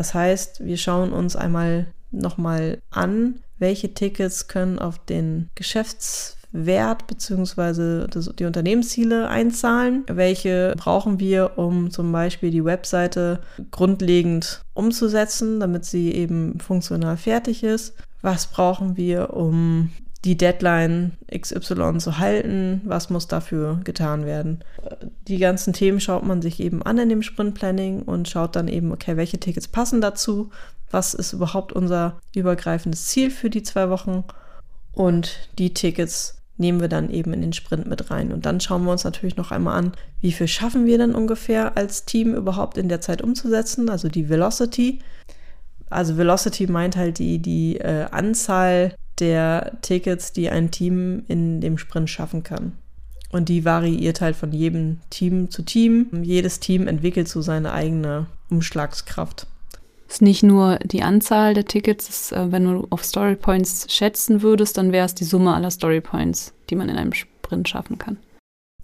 Das 0.00 0.14
heißt, 0.14 0.64
wir 0.64 0.78
schauen 0.78 1.12
uns 1.12 1.36
einmal 1.36 1.88
nochmal 2.10 2.78
an, 2.88 3.40
welche 3.58 3.92
Tickets 3.92 4.48
können 4.48 4.78
auf 4.78 4.98
den 4.98 5.50
Geschäftswert 5.54 7.06
bzw. 7.06 8.06
die 8.38 8.46
Unternehmensziele 8.46 9.28
einzahlen. 9.28 10.04
Welche 10.06 10.72
brauchen 10.78 11.20
wir, 11.20 11.58
um 11.58 11.90
zum 11.90 12.12
Beispiel 12.12 12.50
die 12.50 12.64
Webseite 12.64 13.42
grundlegend 13.72 14.62
umzusetzen, 14.72 15.60
damit 15.60 15.84
sie 15.84 16.14
eben 16.14 16.58
funktional 16.60 17.18
fertig 17.18 17.62
ist? 17.62 17.92
Was 18.22 18.46
brauchen 18.46 18.96
wir, 18.96 19.34
um 19.34 19.90
die 20.24 20.36
Deadline 20.36 21.12
XY 21.34 21.98
zu 21.98 22.18
halten, 22.18 22.82
was 22.84 23.08
muss 23.08 23.26
dafür 23.26 23.80
getan 23.84 24.26
werden. 24.26 24.62
Die 25.28 25.38
ganzen 25.38 25.72
Themen 25.72 26.00
schaut 26.00 26.24
man 26.24 26.42
sich 26.42 26.60
eben 26.60 26.82
an 26.82 26.98
in 26.98 27.08
dem 27.08 27.22
Sprint 27.22 27.54
Planning 27.54 28.02
und 28.02 28.28
schaut 28.28 28.54
dann 28.54 28.68
eben, 28.68 28.92
okay, 28.92 29.16
welche 29.16 29.40
Tickets 29.40 29.68
passen 29.68 30.00
dazu, 30.00 30.50
was 30.90 31.14
ist 31.14 31.32
überhaupt 31.32 31.72
unser 31.72 32.18
übergreifendes 32.34 33.06
Ziel 33.06 33.30
für 33.30 33.48
die 33.48 33.62
zwei 33.62 33.88
Wochen 33.88 34.24
und 34.92 35.48
die 35.58 35.72
Tickets 35.72 36.36
nehmen 36.60 36.80
wir 36.80 36.88
dann 36.88 37.10
eben 37.10 37.32
in 37.32 37.40
den 37.40 37.54
Sprint 37.54 37.86
mit 37.86 38.10
rein. 38.10 38.32
Und 38.32 38.44
dann 38.44 38.60
schauen 38.60 38.84
wir 38.84 38.92
uns 38.92 39.04
natürlich 39.04 39.36
noch 39.36 39.50
einmal 39.50 39.78
an, 39.78 39.92
wie 40.20 40.32
viel 40.32 40.46
schaffen 40.46 40.84
wir 40.84 40.98
denn 40.98 41.14
ungefähr 41.14 41.76
als 41.78 42.04
Team 42.04 42.34
überhaupt 42.34 42.76
in 42.76 42.90
der 42.90 43.00
Zeit 43.00 43.22
umzusetzen, 43.22 43.88
also 43.88 44.08
die 44.08 44.28
Velocity. 44.28 44.98
Also 45.88 46.18
Velocity 46.18 46.66
meint 46.66 46.96
halt 46.96 47.18
die, 47.18 47.38
die 47.38 47.78
äh, 47.78 48.04
Anzahl 48.10 48.94
der 49.20 49.78
Tickets, 49.82 50.32
die 50.32 50.50
ein 50.50 50.70
Team 50.70 51.24
in 51.28 51.60
dem 51.60 51.78
Sprint 51.78 52.10
schaffen 52.10 52.42
kann. 52.42 52.72
Und 53.32 53.48
die 53.48 53.64
variiert 53.64 54.20
halt 54.20 54.34
von 54.34 54.52
jedem 54.52 54.98
Team 55.10 55.50
zu 55.50 55.62
Team. 55.62 56.08
Jedes 56.22 56.58
Team 56.58 56.88
entwickelt 56.88 57.28
so 57.28 57.42
seine 57.42 57.72
eigene 57.72 58.26
Umschlagskraft. 58.50 59.46
Es 60.08 60.16
ist 60.16 60.22
nicht 60.22 60.42
nur 60.42 60.80
die 60.80 61.04
Anzahl 61.04 61.54
der 61.54 61.66
Tickets, 61.66 62.08
ist, 62.08 62.32
äh, 62.32 62.50
wenn 62.50 62.64
du 62.64 62.88
auf 62.90 63.04
Story 63.04 63.36
Points 63.36 63.86
schätzen 63.88 64.42
würdest, 64.42 64.76
dann 64.76 64.90
wäre 64.90 65.06
es 65.06 65.14
die 65.14 65.24
Summe 65.24 65.54
aller 65.54 65.70
Story 65.70 66.00
Points, 66.00 66.52
die 66.68 66.74
man 66.74 66.88
in 66.88 66.96
einem 66.96 67.12
Sprint 67.12 67.68
schaffen 67.68 67.96
kann. 67.96 68.18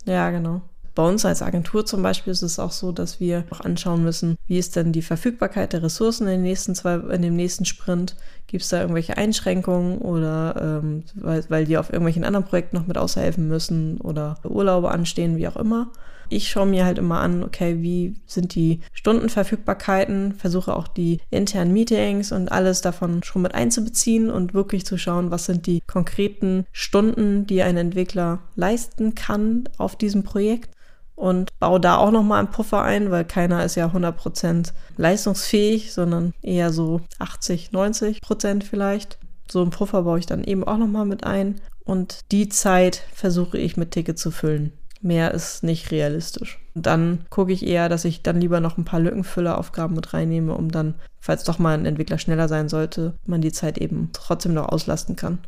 Ja, 0.04 0.30
genau. 0.30 0.60
Bei 0.96 1.06
uns 1.06 1.26
als 1.26 1.42
Agentur 1.42 1.84
zum 1.84 2.02
Beispiel 2.02 2.30
ist 2.30 2.40
es 2.40 2.58
auch 2.58 2.72
so, 2.72 2.90
dass 2.90 3.20
wir 3.20 3.44
auch 3.50 3.60
anschauen 3.60 4.02
müssen, 4.02 4.38
wie 4.46 4.56
ist 4.56 4.76
denn 4.76 4.92
die 4.92 5.02
Verfügbarkeit 5.02 5.74
der 5.74 5.82
Ressourcen 5.82 6.26
in, 6.26 6.36
den 6.36 6.42
nächsten 6.42 6.74
zwei, 6.74 6.94
in 6.94 7.20
dem 7.20 7.36
nächsten 7.36 7.66
Sprint? 7.66 8.16
Gibt 8.46 8.62
es 8.62 8.70
da 8.70 8.80
irgendwelche 8.80 9.18
Einschränkungen 9.18 9.98
oder 9.98 10.80
ähm, 10.82 11.02
weil, 11.14 11.44
weil 11.50 11.66
die 11.66 11.76
auf 11.76 11.90
irgendwelchen 11.90 12.24
anderen 12.24 12.46
Projekten 12.46 12.76
noch 12.76 12.86
mit 12.86 12.96
aushelfen 12.96 13.46
müssen 13.46 14.00
oder 14.00 14.38
Urlaube 14.42 14.90
anstehen, 14.90 15.36
wie 15.36 15.46
auch 15.46 15.56
immer? 15.56 15.92
Ich 16.30 16.48
schaue 16.48 16.66
mir 16.66 16.86
halt 16.86 16.96
immer 16.96 17.20
an, 17.20 17.44
okay, 17.44 17.82
wie 17.82 18.16
sind 18.24 18.54
die 18.54 18.80
Stundenverfügbarkeiten, 18.94 20.32
versuche 20.32 20.74
auch 20.74 20.88
die 20.88 21.20
internen 21.30 21.74
Meetings 21.74 22.32
und 22.32 22.50
alles 22.50 22.80
davon 22.80 23.22
schon 23.22 23.42
mit 23.42 23.54
einzubeziehen 23.54 24.30
und 24.30 24.54
wirklich 24.54 24.86
zu 24.86 24.96
schauen, 24.96 25.30
was 25.30 25.44
sind 25.44 25.66
die 25.66 25.82
konkreten 25.86 26.64
Stunden, 26.72 27.46
die 27.46 27.62
ein 27.62 27.76
Entwickler 27.76 28.38
leisten 28.54 29.14
kann 29.14 29.68
auf 29.76 29.94
diesem 29.94 30.24
Projekt 30.24 30.70
und 31.16 31.58
baue 31.58 31.80
da 31.80 31.96
auch 31.96 32.12
nochmal 32.12 32.38
einen 32.40 32.50
Puffer 32.50 32.82
ein, 32.82 33.10
weil 33.10 33.24
keiner 33.24 33.64
ist 33.64 33.74
ja 33.74 33.88
100% 33.88 34.72
leistungsfähig, 34.96 35.92
sondern 35.92 36.32
eher 36.42 36.70
so 36.72 37.00
80, 37.18 37.70
90% 37.70 38.62
vielleicht. 38.62 39.18
So 39.50 39.62
einen 39.62 39.70
Puffer 39.70 40.02
baue 40.02 40.18
ich 40.18 40.26
dann 40.26 40.44
eben 40.44 40.62
auch 40.62 40.76
nochmal 40.76 41.06
mit 41.06 41.24
ein 41.24 41.60
und 41.84 42.20
die 42.32 42.48
Zeit 42.48 43.02
versuche 43.12 43.58
ich 43.58 43.76
mit 43.76 43.92
Ticket 43.92 44.18
zu 44.18 44.30
füllen. 44.30 44.72
Mehr 45.00 45.32
ist 45.32 45.62
nicht 45.62 45.90
realistisch. 45.90 46.58
Dann 46.74 47.24
gucke 47.30 47.52
ich 47.52 47.66
eher, 47.66 47.88
dass 47.88 48.04
ich 48.04 48.22
dann 48.22 48.40
lieber 48.40 48.60
noch 48.60 48.76
ein 48.76 48.84
paar 48.84 49.00
Lückenfülleraufgaben 49.00 49.94
mit 49.94 50.12
reinnehme, 50.12 50.54
um 50.54 50.70
dann, 50.70 50.94
falls 51.20 51.44
doch 51.44 51.58
mal 51.58 51.78
ein 51.78 51.86
Entwickler 51.86 52.18
schneller 52.18 52.48
sein 52.48 52.68
sollte, 52.68 53.14
man 53.24 53.40
die 53.40 53.52
Zeit 53.52 53.78
eben 53.78 54.10
trotzdem 54.12 54.54
noch 54.54 54.68
auslasten 54.68 55.16
kann. 55.16 55.38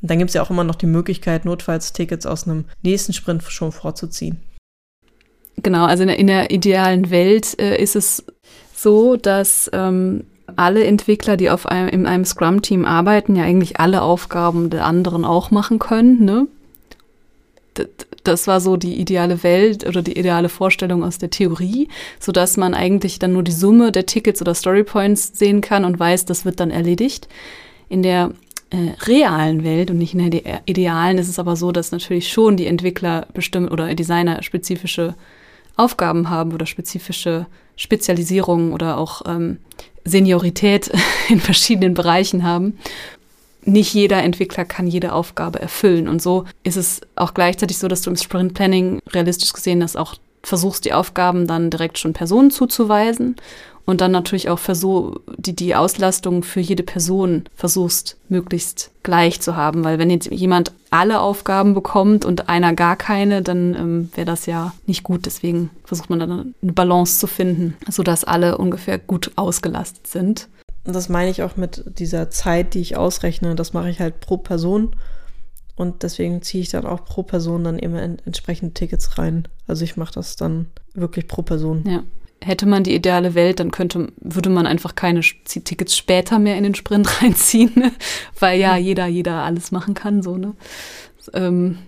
Und 0.00 0.10
dann 0.10 0.18
gibt 0.18 0.30
es 0.30 0.34
ja 0.34 0.42
auch 0.42 0.50
immer 0.50 0.64
noch 0.64 0.76
die 0.76 0.86
Möglichkeit, 0.86 1.44
notfalls 1.44 1.92
Tickets 1.92 2.26
aus 2.26 2.48
einem 2.48 2.64
nächsten 2.82 3.12
Sprint 3.12 3.42
schon 3.42 3.72
vorzuziehen. 3.72 4.40
Genau, 5.56 5.84
also 5.84 6.02
in 6.02 6.08
der, 6.08 6.18
in 6.18 6.26
der 6.26 6.50
idealen 6.50 7.10
Welt 7.10 7.58
äh, 7.60 7.80
ist 7.80 7.94
es 7.94 8.24
so, 8.74 9.16
dass 9.16 9.70
ähm, 9.72 10.24
alle 10.56 10.84
Entwickler, 10.84 11.36
die 11.36 11.50
auf 11.50 11.66
einem, 11.66 11.88
in 11.88 12.06
einem 12.06 12.24
Scrum-Team 12.24 12.84
arbeiten, 12.84 13.36
ja 13.36 13.44
eigentlich 13.44 13.78
alle 13.78 14.02
Aufgaben 14.02 14.70
der 14.70 14.84
anderen 14.84 15.24
auch 15.24 15.50
machen 15.50 15.78
können. 15.78 16.24
Ne? 16.24 16.46
Das 18.24 18.46
war 18.46 18.60
so 18.60 18.76
die 18.76 19.00
ideale 19.00 19.42
Welt 19.42 19.86
oder 19.86 20.02
die 20.02 20.18
ideale 20.18 20.48
Vorstellung 20.48 21.02
aus 21.04 21.18
der 21.18 21.30
Theorie, 21.30 21.88
so 22.20 22.32
dass 22.32 22.56
man 22.56 22.74
eigentlich 22.74 23.18
dann 23.18 23.32
nur 23.32 23.42
die 23.42 23.52
Summe 23.52 23.92
der 23.92 24.06
Tickets 24.06 24.42
oder 24.42 24.54
Storypoints 24.54 25.38
sehen 25.38 25.60
kann 25.60 25.84
und 25.84 25.98
weiß, 25.98 26.26
das 26.26 26.44
wird 26.44 26.60
dann 26.60 26.70
erledigt. 26.70 27.28
In 27.88 28.02
der 28.02 28.32
äh, 28.70 28.92
realen 29.06 29.64
Welt 29.64 29.90
und 29.90 29.98
nicht 29.98 30.14
in 30.14 30.30
der 30.30 30.62
idealen 30.66 31.18
ist 31.18 31.28
es 31.28 31.38
aber 31.38 31.56
so, 31.56 31.72
dass 31.72 31.92
natürlich 31.92 32.30
schon 32.30 32.56
die 32.56 32.66
Entwickler 32.66 33.26
bestimmt 33.32 33.70
oder 33.70 33.94
Designer 33.94 34.42
spezifische 34.42 35.14
Aufgaben 35.76 36.30
haben 36.30 36.52
oder 36.52 36.66
spezifische 36.66 37.46
Spezialisierungen 37.76 38.72
oder 38.72 38.98
auch 38.98 39.22
ähm, 39.26 39.58
Seniorität 40.04 40.90
in 41.28 41.40
verschiedenen 41.40 41.94
Bereichen 41.94 42.44
haben. 42.44 42.78
Nicht 43.64 43.94
jeder 43.94 44.22
Entwickler 44.22 44.64
kann 44.64 44.86
jede 44.86 45.12
Aufgabe 45.12 45.60
erfüllen. 45.60 46.08
Und 46.08 46.20
so 46.20 46.44
ist 46.64 46.76
es 46.76 47.00
auch 47.14 47.32
gleichzeitig 47.32 47.78
so, 47.78 47.86
dass 47.86 48.02
du 48.02 48.10
im 48.10 48.16
Sprint 48.16 48.54
Planning 48.54 49.00
realistisch 49.10 49.52
gesehen 49.52 49.80
das 49.80 49.94
auch 49.94 50.16
versuchst, 50.42 50.84
die 50.84 50.92
Aufgaben 50.92 51.46
dann 51.46 51.70
direkt 51.70 51.98
schon 51.98 52.12
Personen 52.12 52.50
zuzuweisen 52.50 53.36
und 53.84 54.00
dann 54.00 54.12
natürlich 54.12 54.48
auch 54.48 54.58
versuch, 54.58 55.16
die, 55.36 55.56
die 55.56 55.74
Auslastung 55.74 56.44
für 56.44 56.60
jede 56.60 56.82
Person 56.82 57.44
versuchst, 57.54 58.16
möglichst 58.28 58.90
gleich 59.02 59.40
zu 59.40 59.56
haben. 59.56 59.82
Weil 59.82 59.98
wenn 59.98 60.10
jetzt 60.10 60.30
jemand 60.30 60.72
alle 60.90 61.20
Aufgaben 61.20 61.74
bekommt 61.74 62.24
und 62.24 62.48
einer 62.48 62.74
gar 62.74 62.96
keine, 62.96 63.42
dann 63.42 63.74
ähm, 63.74 64.10
wäre 64.14 64.26
das 64.26 64.46
ja 64.46 64.72
nicht 64.86 65.02
gut. 65.02 65.26
Deswegen 65.26 65.70
versucht 65.84 66.10
man 66.10 66.20
dann 66.20 66.54
eine 66.62 66.72
Balance 66.72 67.18
zu 67.18 67.26
finden, 67.26 67.76
sodass 67.88 68.24
alle 68.24 68.56
ungefähr 68.58 68.98
gut 68.98 69.32
ausgelastet 69.34 70.06
sind. 70.06 70.48
Und 70.84 70.94
das 70.94 71.08
meine 71.08 71.30
ich 71.30 71.42
auch 71.42 71.56
mit 71.56 71.84
dieser 71.98 72.30
Zeit, 72.30 72.74
die 72.74 72.80
ich 72.80 72.96
ausrechne. 72.96 73.56
Das 73.56 73.72
mache 73.72 73.90
ich 73.90 74.00
halt 74.00 74.20
pro 74.20 74.36
Person. 74.36 74.94
Und 75.74 76.04
deswegen 76.04 76.42
ziehe 76.42 76.62
ich 76.62 76.68
dann 76.68 76.86
auch 76.86 77.04
pro 77.04 77.24
Person 77.24 77.64
dann 77.64 77.78
immer 77.78 78.00
entsprechende 78.00 78.74
Tickets 78.74 79.18
rein. 79.18 79.48
Also 79.66 79.82
ich 79.82 79.96
mache 79.96 80.14
das 80.14 80.36
dann 80.36 80.66
wirklich 80.94 81.26
pro 81.26 81.42
Person. 81.42 81.82
Ja 81.86 82.04
hätte 82.44 82.66
man 82.66 82.84
die 82.84 82.94
ideale 82.94 83.34
Welt, 83.34 83.60
dann 83.60 83.70
könnte, 83.70 84.12
würde 84.16 84.50
man 84.50 84.66
einfach 84.66 84.94
keine 84.94 85.20
Tickets 85.20 85.96
später 85.96 86.38
mehr 86.38 86.56
in 86.56 86.64
den 86.64 86.74
Sprint 86.74 87.08
reinziehen, 87.22 87.72
ne? 87.74 87.92
weil 88.38 88.58
ja 88.58 88.76
jeder, 88.76 89.06
jeder 89.06 89.42
alles 89.42 89.72
machen 89.72 89.94
kann, 89.94 90.22
so, 90.22 90.36
ne? 90.36 90.54
Ähm, 91.34 91.78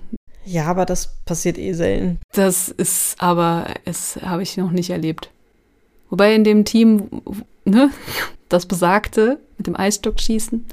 ja, 0.44 0.66
aber 0.66 0.84
das 0.84 1.16
passiert 1.24 1.58
eh 1.58 1.72
selten. 1.72 2.18
Das 2.32 2.68
ist, 2.68 3.16
aber 3.18 3.66
es 3.84 4.16
habe 4.22 4.42
ich 4.42 4.56
noch 4.56 4.70
nicht 4.70 4.90
erlebt. 4.90 5.30
Wobei 6.10 6.34
in 6.34 6.44
dem 6.44 6.64
Team, 6.64 7.22
ne, 7.64 7.90
das 8.48 8.66
besagte, 8.66 9.40
mit 9.56 9.66
dem 9.66 9.76
Eisstockschießen, 9.76 10.66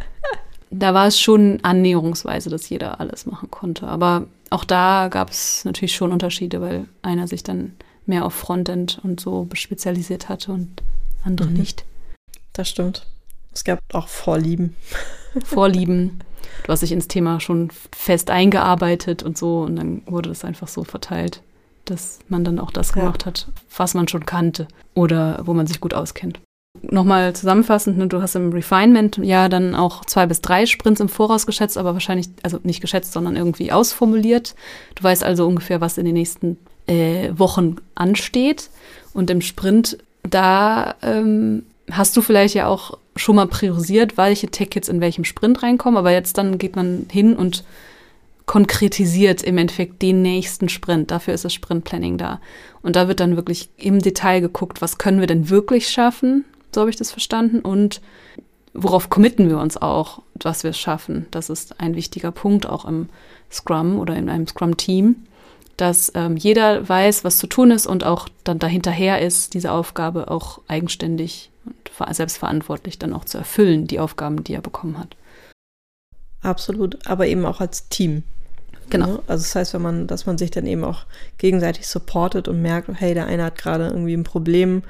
da 0.70 0.94
war 0.94 1.06
es 1.06 1.20
schon 1.20 1.58
annäherungsweise, 1.62 2.50
dass 2.50 2.68
jeder 2.68 3.00
alles 3.00 3.26
machen 3.26 3.50
konnte. 3.50 3.86
Aber 3.88 4.26
auch 4.50 4.64
da 4.64 5.08
gab 5.10 5.30
es 5.30 5.64
natürlich 5.64 5.94
schon 5.94 6.12
Unterschiede, 6.12 6.60
weil 6.60 6.86
einer 7.02 7.26
sich 7.26 7.42
dann 7.42 7.74
mehr 8.06 8.24
auf 8.24 8.34
Frontend 8.34 9.00
und 9.02 9.20
so 9.20 9.48
spezialisiert 9.52 10.28
hatte 10.28 10.52
und 10.52 10.82
andere 11.24 11.48
mhm. 11.48 11.54
nicht. 11.54 11.84
Das 12.52 12.68
stimmt. 12.68 13.06
Es 13.52 13.64
gab 13.64 13.80
auch 13.92 14.08
Vorlieben. 14.08 14.76
Vorlieben. 15.44 16.20
Du 16.64 16.72
hast 16.72 16.80
dich 16.80 16.92
ins 16.92 17.08
Thema 17.08 17.40
schon 17.40 17.70
fest 17.94 18.30
eingearbeitet 18.30 19.22
und 19.22 19.36
so 19.36 19.60
und 19.60 19.76
dann 19.76 20.02
wurde 20.06 20.28
das 20.28 20.44
einfach 20.44 20.68
so 20.68 20.84
verteilt, 20.84 21.42
dass 21.84 22.20
man 22.28 22.44
dann 22.44 22.58
auch 22.58 22.70
das 22.70 22.92
gemacht 22.92 23.22
ja. 23.22 23.26
hat, 23.26 23.48
was 23.76 23.94
man 23.94 24.08
schon 24.08 24.26
kannte 24.26 24.68
oder 24.94 25.40
wo 25.44 25.54
man 25.54 25.66
sich 25.66 25.80
gut 25.80 25.94
auskennt. 25.94 26.40
Nochmal 26.82 27.34
zusammenfassend, 27.34 27.98
ne, 27.98 28.06
du 28.06 28.22
hast 28.22 28.36
im 28.36 28.52
Refinement 28.52 29.18
ja 29.18 29.48
dann 29.48 29.74
auch 29.74 30.04
zwei 30.04 30.26
bis 30.26 30.40
drei 30.40 30.66
Sprints 30.66 31.00
im 31.00 31.08
Voraus 31.08 31.44
geschätzt, 31.44 31.76
aber 31.76 31.94
wahrscheinlich, 31.94 32.28
also 32.42 32.60
nicht 32.62 32.80
geschätzt, 32.80 33.12
sondern 33.12 33.36
irgendwie 33.36 33.72
ausformuliert. 33.72 34.54
Du 34.94 35.02
weißt 35.02 35.24
also 35.24 35.46
ungefähr, 35.46 35.80
was 35.80 35.98
in 35.98 36.04
den 36.04 36.14
nächsten 36.14 36.58
äh, 36.86 37.30
Wochen 37.36 37.76
ansteht. 37.94 38.70
Und 39.12 39.30
im 39.30 39.40
Sprint, 39.40 39.98
da 40.22 40.94
ähm, 41.02 41.64
hast 41.90 42.16
du 42.16 42.22
vielleicht 42.22 42.54
ja 42.54 42.66
auch 42.66 42.98
schon 43.16 43.36
mal 43.36 43.46
priorisiert, 43.46 44.16
welche 44.16 44.48
Tickets 44.48 44.88
in 44.88 45.00
welchem 45.00 45.24
Sprint 45.24 45.62
reinkommen, 45.62 45.98
aber 45.98 46.12
jetzt 46.12 46.38
dann 46.38 46.58
geht 46.58 46.76
man 46.76 47.06
hin 47.10 47.36
und 47.36 47.64
konkretisiert 48.46 49.42
im 49.42 49.58
Endeffekt 49.58 50.02
den 50.02 50.22
nächsten 50.22 50.68
Sprint. 50.68 51.10
Dafür 51.10 51.34
ist 51.34 51.44
das 51.44 51.54
Sprintplanning 51.54 52.18
da. 52.18 52.40
Und 52.82 52.96
da 52.96 53.06
wird 53.06 53.20
dann 53.20 53.36
wirklich 53.36 53.70
im 53.76 54.00
Detail 54.00 54.40
geguckt, 54.40 54.82
was 54.82 54.98
können 54.98 55.20
wir 55.20 55.26
denn 55.26 55.50
wirklich 55.50 55.88
schaffen, 55.88 56.44
so 56.74 56.80
habe 56.80 56.90
ich 56.90 56.96
das 56.96 57.12
verstanden, 57.12 57.60
und 57.60 58.00
worauf 58.74 59.10
committen 59.10 59.48
wir 59.48 59.58
uns 59.58 59.76
auch, 59.76 60.22
dass 60.34 60.64
wir 60.64 60.72
schaffen. 60.72 61.26
Das 61.30 61.50
ist 61.50 61.80
ein 61.80 61.94
wichtiger 61.94 62.30
Punkt 62.30 62.66
auch 62.66 62.84
im 62.84 63.08
Scrum 63.50 63.98
oder 63.98 64.16
in 64.16 64.28
einem 64.28 64.46
Scrum-Team 64.46 65.16
dass 65.80 66.12
ähm, 66.14 66.36
jeder 66.36 66.88
weiß, 66.88 67.24
was 67.24 67.38
zu 67.38 67.46
tun 67.46 67.70
ist 67.70 67.86
und 67.86 68.04
auch 68.04 68.28
dann 68.44 68.58
dahinterher 68.58 69.20
ist, 69.20 69.54
diese 69.54 69.72
Aufgabe 69.72 70.30
auch 70.30 70.60
eigenständig 70.68 71.50
und 71.64 72.14
selbstverantwortlich 72.14 72.98
dann 72.98 73.12
auch 73.12 73.24
zu 73.24 73.38
erfüllen, 73.38 73.86
die 73.86 74.00
Aufgaben, 74.00 74.44
die 74.44 74.54
er 74.54 74.62
bekommen 74.62 74.98
hat. 74.98 75.16
Absolut, 76.42 77.06
aber 77.06 77.26
eben 77.26 77.44
auch 77.44 77.60
als 77.60 77.88
Team. 77.88 78.22
Genau. 78.88 79.06
Ne? 79.06 79.18
Also 79.26 79.44
das 79.44 79.54
heißt, 79.54 79.74
wenn 79.74 79.82
man, 79.82 80.06
dass 80.06 80.26
man 80.26 80.38
sich 80.38 80.50
dann 80.50 80.66
eben 80.66 80.84
auch 80.84 81.04
gegenseitig 81.38 81.86
supportet 81.86 82.48
und 82.48 82.60
merkt, 82.60 82.88
hey, 82.92 83.14
der 83.14 83.26
eine 83.26 83.44
hat 83.44 83.58
gerade 83.58 83.88
irgendwie 83.88 84.14
ein 84.14 84.24
Problem 84.24 84.82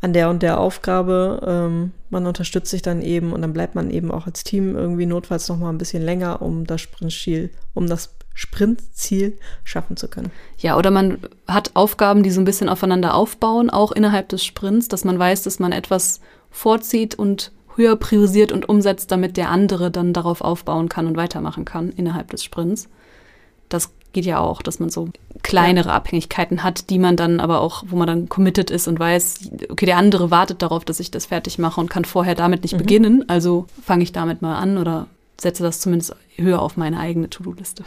an 0.00 0.12
der 0.12 0.30
und 0.30 0.42
der 0.42 0.58
Aufgabe, 0.58 1.40
ähm, 1.46 1.92
man 2.08 2.26
unterstützt 2.26 2.70
sich 2.70 2.82
dann 2.82 3.02
eben 3.02 3.32
und 3.32 3.42
dann 3.42 3.52
bleibt 3.52 3.74
man 3.74 3.90
eben 3.90 4.10
auch 4.10 4.26
als 4.26 4.44
Team 4.44 4.76
irgendwie 4.76 5.06
notfalls 5.06 5.48
noch 5.48 5.58
mal 5.58 5.70
ein 5.70 5.78
bisschen 5.78 6.02
länger, 6.02 6.40
um 6.40 6.66
das 6.66 6.80
Sprintziel, 6.80 7.50
um 7.74 7.86
das 7.86 8.10
Sprintziel 8.34 9.38
schaffen 9.64 9.96
zu 9.96 10.08
können. 10.08 10.30
Ja, 10.58 10.78
oder 10.78 10.90
man 10.90 11.18
hat 11.46 11.72
Aufgaben, 11.74 12.22
die 12.22 12.30
so 12.30 12.40
ein 12.40 12.44
bisschen 12.44 12.68
aufeinander 12.68 13.14
aufbauen, 13.14 13.70
auch 13.70 13.92
innerhalb 13.92 14.28
des 14.28 14.44
Sprints, 14.44 14.88
dass 14.88 15.04
man 15.04 15.18
weiß, 15.18 15.42
dass 15.42 15.58
man 15.58 15.72
etwas 15.72 16.20
vorzieht 16.50 17.14
und 17.14 17.52
höher 17.76 17.96
priorisiert 17.96 18.52
und 18.52 18.68
umsetzt, 18.68 19.10
damit 19.10 19.36
der 19.36 19.50
andere 19.50 19.90
dann 19.90 20.12
darauf 20.12 20.40
aufbauen 20.40 20.88
kann 20.88 21.06
und 21.06 21.16
weitermachen 21.16 21.64
kann 21.64 21.90
innerhalb 21.90 22.30
des 22.30 22.42
Sprints. 22.44 22.88
Das 23.68 23.90
geht 24.12 24.26
ja 24.26 24.40
auch, 24.40 24.62
dass 24.62 24.80
man 24.80 24.90
so 24.90 25.08
kleinere 25.42 25.92
Abhängigkeiten 25.92 26.62
hat, 26.62 26.90
die 26.90 26.98
man 26.98 27.16
dann 27.16 27.40
aber 27.40 27.60
auch, 27.60 27.84
wo 27.86 27.96
man 27.96 28.06
dann 28.06 28.28
committed 28.28 28.70
ist 28.70 28.88
und 28.88 28.98
weiß, 28.98 29.50
okay, 29.68 29.86
der 29.86 29.96
andere 29.96 30.30
wartet 30.30 30.62
darauf, 30.62 30.84
dass 30.84 31.00
ich 31.00 31.10
das 31.10 31.26
fertig 31.26 31.58
mache 31.58 31.80
und 31.80 31.90
kann 31.90 32.04
vorher 32.04 32.34
damit 32.34 32.62
nicht 32.62 32.74
mhm. 32.74 32.78
beginnen, 32.78 33.28
also 33.28 33.66
fange 33.84 34.02
ich 34.02 34.12
damit 34.12 34.42
mal 34.42 34.56
an 34.56 34.78
oder 34.78 35.06
setze 35.40 35.62
das 35.62 35.80
zumindest 35.80 36.14
höher 36.36 36.60
auf 36.60 36.76
meine 36.76 36.98
eigene 36.98 37.30
To-Do-Liste. 37.30 37.84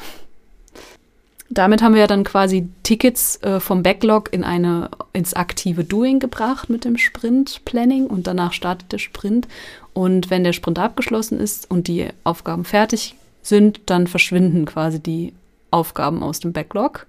Damit 1.53 1.83
haben 1.83 1.93
wir 1.93 2.01
ja 2.01 2.07
dann 2.07 2.23
quasi 2.23 2.67
Tickets 2.81 3.41
äh, 3.43 3.59
vom 3.59 3.83
Backlog 3.83 4.33
in 4.33 4.43
eine, 4.43 4.89
ins 5.13 5.35
aktive 5.35 5.83
Doing 5.83 6.19
gebracht 6.19 6.67
mit 6.67 6.83
dem 6.83 6.97
Sprint-Planning 6.97 8.07
und 8.07 8.25
danach 8.25 8.53
startet 8.53 8.91
der 8.91 8.97
Sprint. 8.97 9.47
Und 9.93 10.31
wenn 10.31 10.43
der 10.43 10.53
Sprint 10.53 10.79
abgeschlossen 10.79 11.39
ist 11.39 11.69
und 11.69 11.87
die 11.87 12.07
Aufgaben 12.23 12.65
fertig 12.65 13.15
sind, 13.43 13.81
dann 13.85 14.07
verschwinden 14.07 14.65
quasi 14.65 14.99
die 14.99 15.33
Aufgaben 15.69 16.23
aus 16.23 16.39
dem 16.39 16.53
Backlog. 16.53 17.05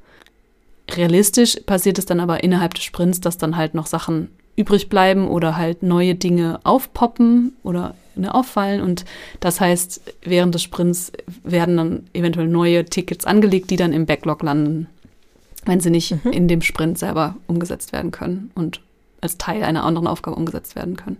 Realistisch 0.90 1.56
passiert 1.64 1.98
es 1.98 2.04
dann 2.04 2.20
aber 2.20 2.44
innerhalb 2.44 2.74
des 2.74 2.84
Sprints, 2.84 3.20
dass 3.20 3.38
dann 3.38 3.56
halt 3.56 3.72
noch 3.72 3.86
Sachen 3.86 4.28
übrig 4.56 4.88
bleiben 4.88 5.28
oder 5.28 5.56
halt 5.56 5.82
neue 5.82 6.14
Dinge 6.14 6.60
aufpoppen 6.64 7.56
oder 7.62 7.94
ne, 8.14 8.34
auffallen. 8.34 8.80
Und 8.80 9.04
das 9.40 9.60
heißt, 9.60 10.00
während 10.22 10.54
des 10.54 10.62
Sprints 10.62 11.12
werden 11.42 11.76
dann 11.76 12.06
eventuell 12.12 12.46
neue 12.46 12.84
Tickets 12.84 13.24
angelegt, 13.24 13.70
die 13.70 13.76
dann 13.76 13.92
im 13.92 14.06
Backlog 14.06 14.42
landen, 14.42 14.86
wenn 15.64 15.80
sie 15.80 15.90
nicht 15.90 16.24
mhm. 16.24 16.32
in 16.32 16.48
dem 16.48 16.62
Sprint 16.62 16.98
selber 16.98 17.36
umgesetzt 17.46 17.92
werden 17.92 18.10
können 18.10 18.50
und 18.54 18.80
als 19.20 19.38
Teil 19.38 19.62
einer 19.64 19.84
anderen 19.84 20.06
Aufgabe 20.06 20.36
umgesetzt 20.36 20.76
werden 20.76 20.96
können. 20.96 21.18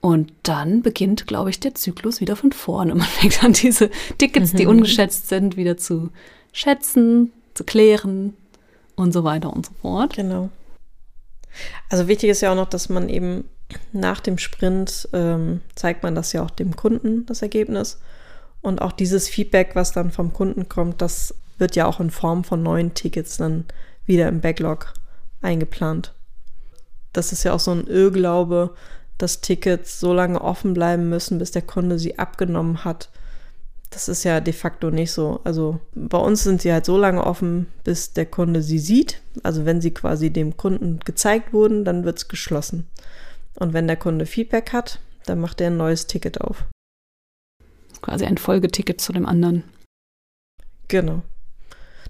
Und 0.00 0.32
dann 0.42 0.82
beginnt, 0.82 1.26
glaube 1.26 1.48
ich, 1.48 1.60
der 1.60 1.74
Zyklus 1.74 2.20
wieder 2.20 2.36
von 2.36 2.52
vorne. 2.52 2.94
Man 2.94 3.06
fängt 3.06 3.42
an, 3.42 3.54
diese 3.54 3.90
Tickets, 4.18 4.52
mhm. 4.52 4.56
die 4.58 4.66
ungeschätzt 4.66 5.28
sind, 5.28 5.56
wieder 5.56 5.76
zu 5.76 6.10
schätzen, 6.52 7.32
zu 7.54 7.64
klären 7.64 8.34
und 8.96 9.12
so 9.12 9.24
weiter 9.24 9.52
und 9.52 9.66
so 9.66 9.72
fort. 9.80 10.14
Genau. 10.16 10.50
Also 11.88 12.08
wichtig 12.08 12.30
ist 12.30 12.40
ja 12.40 12.52
auch 12.52 12.56
noch, 12.56 12.68
dass 12.68 12.88
man 12.88 13.08
eben 13.08 13.44
nach 13.92 14.20
dem 14.20 14.38
Sprint 14.38 15.08
ähm, 15.12 15.60
zeigt 15.74 16.02
man 16.02 16.14
das 16.14 16.32
ja 16.32 16.42
auch 16.42 16.50
dem 16.50 16.76
Kunden, 16.76 17.26
das 17.26 17.42
Ergebnis. 17.42 18.00
Und 18.60 18.80
auch 18.80 18.92
dieses 18.92 19.28
Feedback, 19.28 19.74
was 19.74 19.92
dann 19.92 20.10
vom 20.10 20.32
Kunden 20.32 20.68
kommt, 20.68 21.02
das 21.02 21.34
wird 21.58 21.76
ja 21.76 21.86
auch 21.86 22.00
in 22.00 22.10
Form 22.10 22.44
von 22.44 22.62
neuen 22.62 22.94
Tickets 22.94 23.36
dann 23.36 23.64
wieder 24.06 24.28
im 24.28 24.40
Backlog 24.40 24.94
eingeplant. 25.42 26.14
Das 27.12 27.32
ist 27.32 27.44
ja 27.44 27.52
auch 27.52 27.60
so 27.60 27.72
ein 27.72 27.86
Irrglaube, 27.86 28.74
dass 29.18 29.40
Tickets 29.40 30.00
so 30.00 30.12
lange 30.12 30.40
offen 30.40 30.74
bleiben 30.74 31.08
müssen, 31.08 31.38
bis 31.38 31.52
der 31.52 31.62
Kunde 31.62 31.98
sie 31.98 32.18
abgenommen 32.18 32.84
hat. 32.84 33.10
Das 33.94 34.08
ist 34.08 34.24
ja 34.24 34.40
de 34.40 34.52
facto 34.52 34.90
nicht 34.90 35.12
so. 35.12 35.40
Also 35.44 35.78
bei 35.94 36.18
uns 36.18 36.42
sind 36.42 36.60
sie 36.60 36.72
halt 36.72 36.84
so 36.84 36.98
lange 36.98 37.24
offen, 37.24 37.68
bis 37.84 38.12
der 38.12 38.26
Kunde 38.26 38.60
sie 38.60 38.80
sieht. 38.80 39.20
Also 39.44 39.66
wenn 39.66 39.80
sie 39.80 39.92
quasi 39.92 40.30
dem 40.30 40.56
Kunden 40.56 40.98
gezeigt 41.04 41.52
wurden, 41.52 41.84
dann 41.84 42.04
wird 42.04 42.18
es 42.18 42.26
geschlossen. 42.26 42.88
Und 43.54 43.72
wenn 43.72 43.86
der 43.86 43.96
Kunde 43.96 44.26
Feedback 44.26 44.72
hat, 44.72 44.98
dann 45.26 45.38
macht 45.38 45.60
er 45.60 45.68
ein 45.68 45.76
neues 45.76 46.08
Ticket 46.08 46.40
auf. 46.40 46.64
Quasi 48.02 48.24
ein 48.24 48.36
Folgeticket 48.36 49.00
zu 49.00 49.12
dem 49.12 49.26
anderen. 49.26 49.62
Genau. 50.88 51.22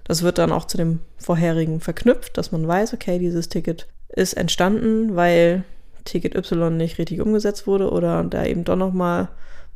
Das 0.05 0.23
wird 0.23 0.39
dann 0.39 0.53
auch 0.53 0.65
zu 0.65 0.79
dem 0.79 1.01
vorherigen 1.19 1.81
verknüpft, 1.81 2.39
dass 2.39 2.51
man 2.51 2.67
weiß, 2.67 2.95
okay, 2.95 3.19
dieses 3.19 3.51
Ticket 3.51 3.89
ist 4.09 4.33
entstanden, 4.33 5.17
weil 5.17 5.65
Ticket 6.05 6.35
Y 6.35 6.79
nicht 6.79 6.97
richtig 6.97 7.21
umgesetzt 7.21 7.67
wurde 7.67 7.91
oder 7.91 8.25
da 8.25 8.47
eben 8.47 8.65
doch 8.65 8.77
noch 8.77 8.95
mal 8.95 9.29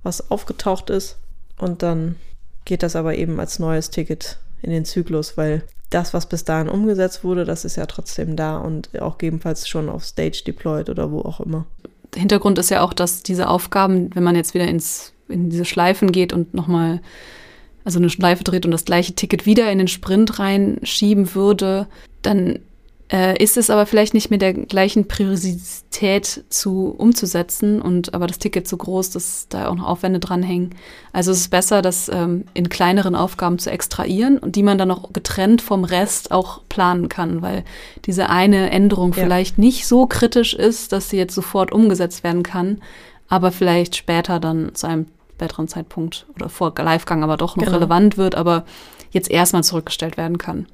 was 0.02 0.30
aufgetaucht 0.30 0.88
ist 0.88 1.18
und 1.58 1.82
dann 1.82 2.16
geht 2.64 2.82
das 2.82 2.96
aber 2.96 3.16
eben 3.16 3.38
als 3.40 3.58
neues 3.58 3.90
Ticket 3.90 4.38
in 4.62 4.70
den 4.70 4.84
Zyklus, 4.84 5.36
weil 5.36 5.62
das, 5.90 6.12
was 6.12 6.28
bis 6.28 6.44
dahin 6.44 6.68
umgesetzt 6.68 7.24
wurde, 7.24 7.44
das 7.44 7.64
ist 7.64 7.76
ja 7.76 7.86
trotzdem 7.86 8.36
da 8.36 8.58
und 8.58 9.00
auch 9.00 9.18
gegebenenfalls 9.18 9.68
schon 9.68 9.88
auf 9.88 10.04
Stage 10.04 10.42
deployed 10.46 10.90
oder 10.90 11.10
wo 11.10 11.20
auch 11.20 11.40
immer. 11.40 11.64
Der 12.14 12.20
Hintergrund 12.20 12.58
ist 12.58 12.70
ja 12.70 12.82
auch, 12.82 12.92
dass 12.92 13.22
diese 13.22 13.48
Aufgaben, 13.48 14.14
wenn 14.14 14.22
man 14.22 14.36
jetzt 14.36 14.54
wieder 14.54 14.66
ins, 14.68 15.12
in 15.28 15.50
diese 15.50 15.64
Schleifen 15.64 16.12
geht 16.12 16.32
und 16.32 16.54
nochmal 16.54 17.00
also 17.84 17.98
eine 17.98 18.10
Schleife 18.10 18.44
dreht 18.44 18.66
und 18.66 18.72
das 18.72 18.84
gleiche 18.84 19.14
Ticket 19.14 19.46
wieder 19.46 19.70
in 19.72 19.78
den 19.78 19.88
Sprint 19.88 20.38
reinschieben 20.38 21.34
würde, 21.34 21.86
dann 22.20 22.58
äh, 23.10 23.42
ist 23.42 23.56
es 23.56 23.70
aber 23.70 23.86
vielleicht 23.86 24.12
nicht 24.12 24.30
mit 24.30 24.42
der 24.42 24.52
gleichen 24.52 25.08
Priorität 25.08 26.44
zu 26.50 26.94
umzusetzen 26.96 27.80
und 27.80 28.12
aber 28.12 28.26
das 28.26 28.38
Ticket 28.38 28.68
so 28.68 28.76
groß, 28.76 29.10
dass 29.10 29.46
da 29.48 29.68
auch 29.68 29.74
noch 29.74 29.86
Aufwände 29.86 30.18
dranhängen. 30.18 30.74
Also 31.12 31.32
es 31.32 31.40
ist 31.40 31.48
besser, 31.48 31.80
das 31.80 32.10
ähm, 32.10 32.44
in 32.52 32.68
kleineren 32.68 33.14
Aufgaben 33.14 33.58
zu 33.58 33.70
extrahieren 33.70 34.38
und 34.38 34.56
die 34.56 34.62
man 34.62 34.76
dann 34.76 34.90
auch 34.90 35.12
getrennt 35.12 35.62
vom 35.62 35.84
Rest 35.84 36.32
auch 36.32 36.60
planen 36.68 37.08
kann, 37.08 37.40
weil 37.40 37.64
diese 38.04 38.28
eine 38.28 38.70
Änderung 38.70 39.14
ja. 39.14 39.22
vielleicht 39.22 39.56
nicht 39.56 39.86
so 39.86 40.06
kritisch 40.06 40.52
ist, 40.52 40.92
dass 40.92 41.08
sie 41.08 41.16
jetzt 41.16 41.34
sofort 41.34 41.72
umgesetzt 41.72 42.24
werden 42.24 42.42
kann, 42.42 42.82
aber 43.28 43.52
vielleicht 43.52 43.96
später 43.96 44.38
dann 44.38 44.74
zu 44.74 44.86
einem 44.86 45.06
späteren 45.34 45.68
Zeitpunkt 45.68 46.26
oder 46.34 46.48
vor 46.48 46.74
Livegang 46.76 47.22
aber 47.22 47.36
doch 47.36 47.56
noch 47.56 47.64
genau. 47.64 47.76
relevant 47.76 48.18
wird, 48.18 48.34
aber 48.34 48.64
jetzt 49.12 49.30
erstmal 49.30 49.64
zurückgestellt 49.64 50.16
werden 50.18 50.36
kann. 50.36 50.66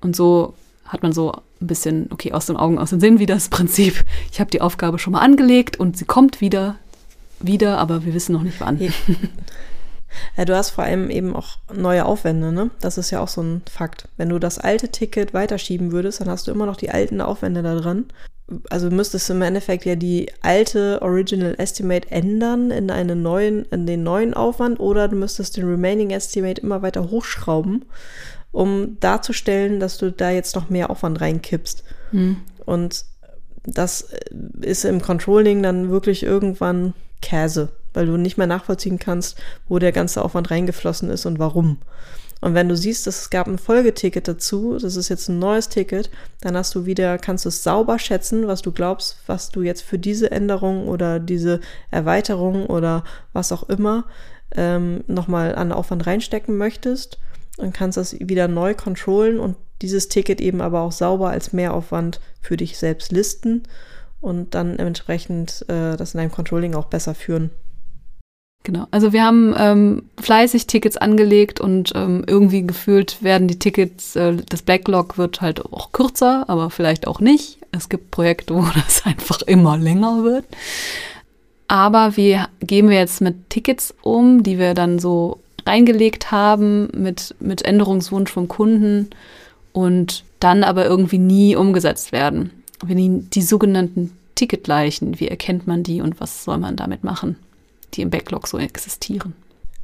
Und 0.00 0.14
so 0.14 0.54
hat 0.88 1.02
man 1.02 1.12
so 1.12 1.32
ein 1.32 1.66
bisschen, 1.66 2.08
okay, 2.10 2.32
aus 2.32 2.46
den 2.46 2.56
Augen, 2.56 2.78
aus 2.78 2.90
dem 2.90 3.00
Sinn, 3.00 3.18
wie 3.18 3.26
das 3.26 3.48
Prinzip. 3.48 4.04
Ich 4.32 4.40
habe 4.40 4.50
die 4.50 4.60
Aufgabe 4.60 4.98
schon 4.98 5.12
mal 5.12 5.20
angelegt 5.20 5.78
und 5.78 5.96
sie 5.96 6.04
kommt 6.04 6.40
wieder, 6.40 6.76
wieder, 7.40 7.78
aber 7.78 8.04
wir 8.04 8.14
wissen 8.14 8.32
noch 8.32 8.42
nicht 8.42 8.60
wann. 8.60 8.80
Ja, 10.38 10.46
du 10.46 10.56
hast 10.56 10.70
vor 10.70 10.84
allem 10.84 11.10
eben 11.10 11.36
auch 11.36 11.58
neue 11.72 12.06
Aufwände, 12.06 12.50
ne? 12.50 12.70
Das 12.80 12.96
ist 12.96 13.10
ja 13.10 13.20
auch 13.20 13.28
so 13.28 13.42
ein 13.42 13.62
Fakt. 13.70 14.08
Wenn 14.16 14.30
du 14.30 14.38
das 14.38 14.58
alte 14.58 14.88
Ticket 14.88 15.34
weiterschieben 15.34 15.92
würdest, 15.92 16.20
dann 16.20 16.30
hast 16.30 16.46
du 16.46 16.50
immer 16.50 16.64
noch 16.64 16.76
die 16.76 16.90
alten 16.90 17.20
Aufwände 17.20 17.62
da 17.62 17.74
dran 17.74 18.06
also 18.70 18.90
müsstest 18.90 19.28
du 19.28 19.34
im 19.34 19.42
Endeffekt 19.42 19.84
ja 19.84 19.94
die 19.94 20.30
alte 20.40 21.02
Original 21.02 21.54
Estimate 21.58 22.10
ändern 22.10 22.70
in 22.70 22.90
einen 22.90 23.22
neuen, 23.22 23.66
in 23.66 23.86
den 23.86 24.02
neuen 24.02 24.34
Aufwand 24.34 24.80
oder 24.80 25.08
du 25.08 25.16
müsstest 25.16 25.56
den 25.56 25.68
Remaining 25.68 26.10
Estimate 26.10 26.60
immer 26.60 26.82
weiter 26.82 27.10
hochschrauben, 27.10 27.84
um 28.52 28.98
darzustellen, 29.00 29.80
dass 29.80 29.98
du 29.98 30.10
da 30.10 30.30
jetzt 30.30 30.54
noch 30.56 30.70
mehr 30.70 30.90
Aufwand 30.90 31.20
reinkippst. 31.20 31.84
Hm. 32.10 32.38
Und 32.64 33.04
das 33.64 34.08
ist 34.60 34.84
im 34.84 35.02
Controlling 35.02 35.62
dann 35.62 35.90
wirklich 35.90 36.22
irgendwann 36.22 36.94
Käse, 37.20 37.68
weil 37.92 38.06
du 38.06 38.16
nicht 38.16 38.38
mehr 38.38 38.46
nachvollziehen 38.46 38.98
kannst, 38.98 39.38
wo 39.68 39.78
der 39.78 39.92
ganze 39.92 40.24
Aufwand 40.24 40.50
reingeflossen 40.50 41.10
ist 41.10 41.26
und 41.26 41.38
warum. 41.38 41.78
Und 42.40 42.54
wenn 42.54 42.68
du 42.68 42.76
siehst, 42.76 43.06
dass 43.06 43.22
es 43.22 43.30
gab 43.30 43.48
ein 43.48 43.58
Folgeticket 43.58 44.28
dazu, 44.28 44.78
das 44.80 44.94
ist 44.94 45.08
jetzt 45.08 45.28
ein 45.28 45.40
neues 45.40 45.68
Ticket, 45.68 46.08
dann 46.40 46.56
hast 46.56 46.74
du 46.74 46.86
wieder, 46.86 47.18
kannst 47.18 47.44
du 47.44 47.48
es 47.48 47.64
sauber 47.64 47.98
schätzen, 47.98 48.46
was 48.46 48.62
du 48.62 48.70
glaubst, 48.70 49.16
was 49.26 49.50
du 49.50 49.62
jetzt 49.62 49.82
für 49.82 49.98
diese 49.98 50.30
Änderung 50.30 50.86
oder 50.86 51.18
diese 51.18 51.60
Erweiterung 51.90 52.66
oder 52.66 53.02
was 53.32 53.50
auch 53.50 53.68
immer 53.68 54.04
ähm, 54.54 55.02
nochmal 55.08 55.56
an 55.56 55.72
Aufwand 55.72 56.06
reinstecken 56.06 56.56
möchtest 56.56 57.18
und 57.58 57.74
kannst 57.74 57.98
das 57.98 58.18
wieder 58.18 58.48
neu 58.48 58.74
kontrollen 58.74 59.38
und 59.38 59.56
dieses 59.82 60.08
Ticket 60.08 60.40
eben 60.40 60.60
aber 60.60 60.80
auch 60.80 60.92
sauber 60.92 61.30
als 61.30 61.52
Mehraufwand 61.52 62.20
für 62.40 62.56
dich 62.56 62.78
selbst 62.78 63.12
listen 63.12 63.64
und 64.20 64.54
dann 64.54 64.78
entsprechend 64.78 65.64
äh, 65.68 65.96
das 65.96 66.14
in 66.14 66.18
deinem 66.18 66.32
Controlling 66.32 66.74
auch 66.74 66.86
besser 66.86 67.14
führen. 67.14 67.50
Genau. 68.64 68.86
Also 68.90 69.12
wir 69.12 69.24
haben 69.24 69.54
ähm, 69.56 70.02
fleißig 70.20 70.66
Tickets 70.66 70.96
angelegt 70.96 71.60
und 71.60 71.92
ähm, 71.94 72.24
irgendwie 72.26 72.66
gefühlt 72.66 73.22
werden 73.22 73.48
die 73.48 73.58
Tickets, 73.58 74.16
äh, 74.16 74.36
das 74.48 74.62
Backlog 74.62 75.16
wird 75.16 75.40
halt 75.40 75.64
auch 75.64 75.92
kürzer, 75.92 76.44
aber 76.48 76.68
vielleicht 76.70 77.06
auch 77.06 77.20
nicht. 77.20 77.58
Es 77.70 77.88
gibt 77.88 78.10
Projekte, 78.10 78.54
wo 78.56 78.66
das 78.74 79.06
einfach 79.06 79.42
immer 79.42 79.78
länger 79.78 80.24
wird. 80.24 80.44
Aber 81.68 82.16
wie 82.16 82.40
gehen 82.60 82.88
wir 82.88 82.98
jetzt 82.98 83.20
mit 83.20 83.50
Tickets 83.50 83.94
um, 84.02 84.42
die 84.42 84.58
wir 84.58 84.74
dann 84.74 84.98
so 84.98 85.40
reingelegt 85.68 86.32
haben 86.32 86.88
mit, 86.94 87.34
mit 87.38 87.62
Änderungswunsch 87.62 88.32
vom 88.32 88.48
Kunden 88.48 89.10
und 89.72 90.24
dann 90.40 90.64
aber 90.64 90.86
irgendwie 90.86 91.18
nie 91.18 91.54
umgesetzt 91.54 92.10
werden? 92.10 92.50
Die, 92.84 93.20
die 93.20 93.42
sogenannten 93.42 94.12
Ticketleichen, 94.34 95.20
wie 95.20 95.28
erkennt 95.28 95.66
man 95.66 95.82
die 95.82 96.00
und 96.00 96.20
was 96.20 96.44
soll 96.44 96.58
man 96.58 96.76
damit 96.76 97.04
machen? 97.04 97.36
die 97.94 98.02
im 98.02 98.10
Backlog 98.10 98.46
so 98.48 98.58
existieren. 98.58 99.34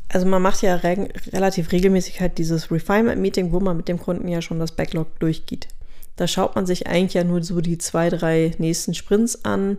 Also 0.08 0.26
man 0.26 0.42
macht 0.42 0.62
ja 0.62 0.76
re 0.76 1.08
relativ 1.32 1.72
regelmäßig 1.72 2.20
halt 2.20 2.38
dieses 2.38 2.70
Refinement-Meeting, 2.70 3.52
wo 3.52 3.60
man 3.60 3.76
mit 3.76 3.88
dem 3.88 3.98
Kunden 3.98 4.28
ja 4.28 4.42
schon 4.42 4.58
das 4.58 4.72
Backlog 4.72 5.18
durchgeht. 5.18 5.68
Da 6.16 6.28
schaut 6.28 6.54
man 6.54 6.66
sich 6.66 6.86
eigentlich 6.86 7.14
ja 7.14 7.24
nur 7.24 7.42
so 7.42 7.60
die 7.60 7.78
zwei, 7.78 8.10
drei 8.10 8.54
nächsten 8.58 8.94
Sprints 8.94 9.44
an. 9.44 9.78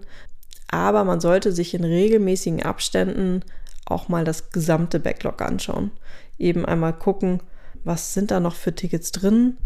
Aber 0.68 1.04
man 1.04 1.22
sollte 1.22 1.52
sich 1.52 1.74
in 1.74 1.86
regelmäßigen 1.86 2.64
Abständen 2.64 3.44
auch 3.86 4.10
mal 4.10 4.24
das 4.24 4.50
gesamte 4.52 5.00
Backlog 5.00 5.42
anschauen. 5.42 5.92
Eben 6.38 6.66
einmal 6.66 6.94
gucken, 6.94 7.42
was 7.84 8.14
sind 8.14 8.32
da 8.32 8.40
noch 8.40 8.56
für 8.56 8.74
Tickets 8.74 9.12
drin 9.12 9.58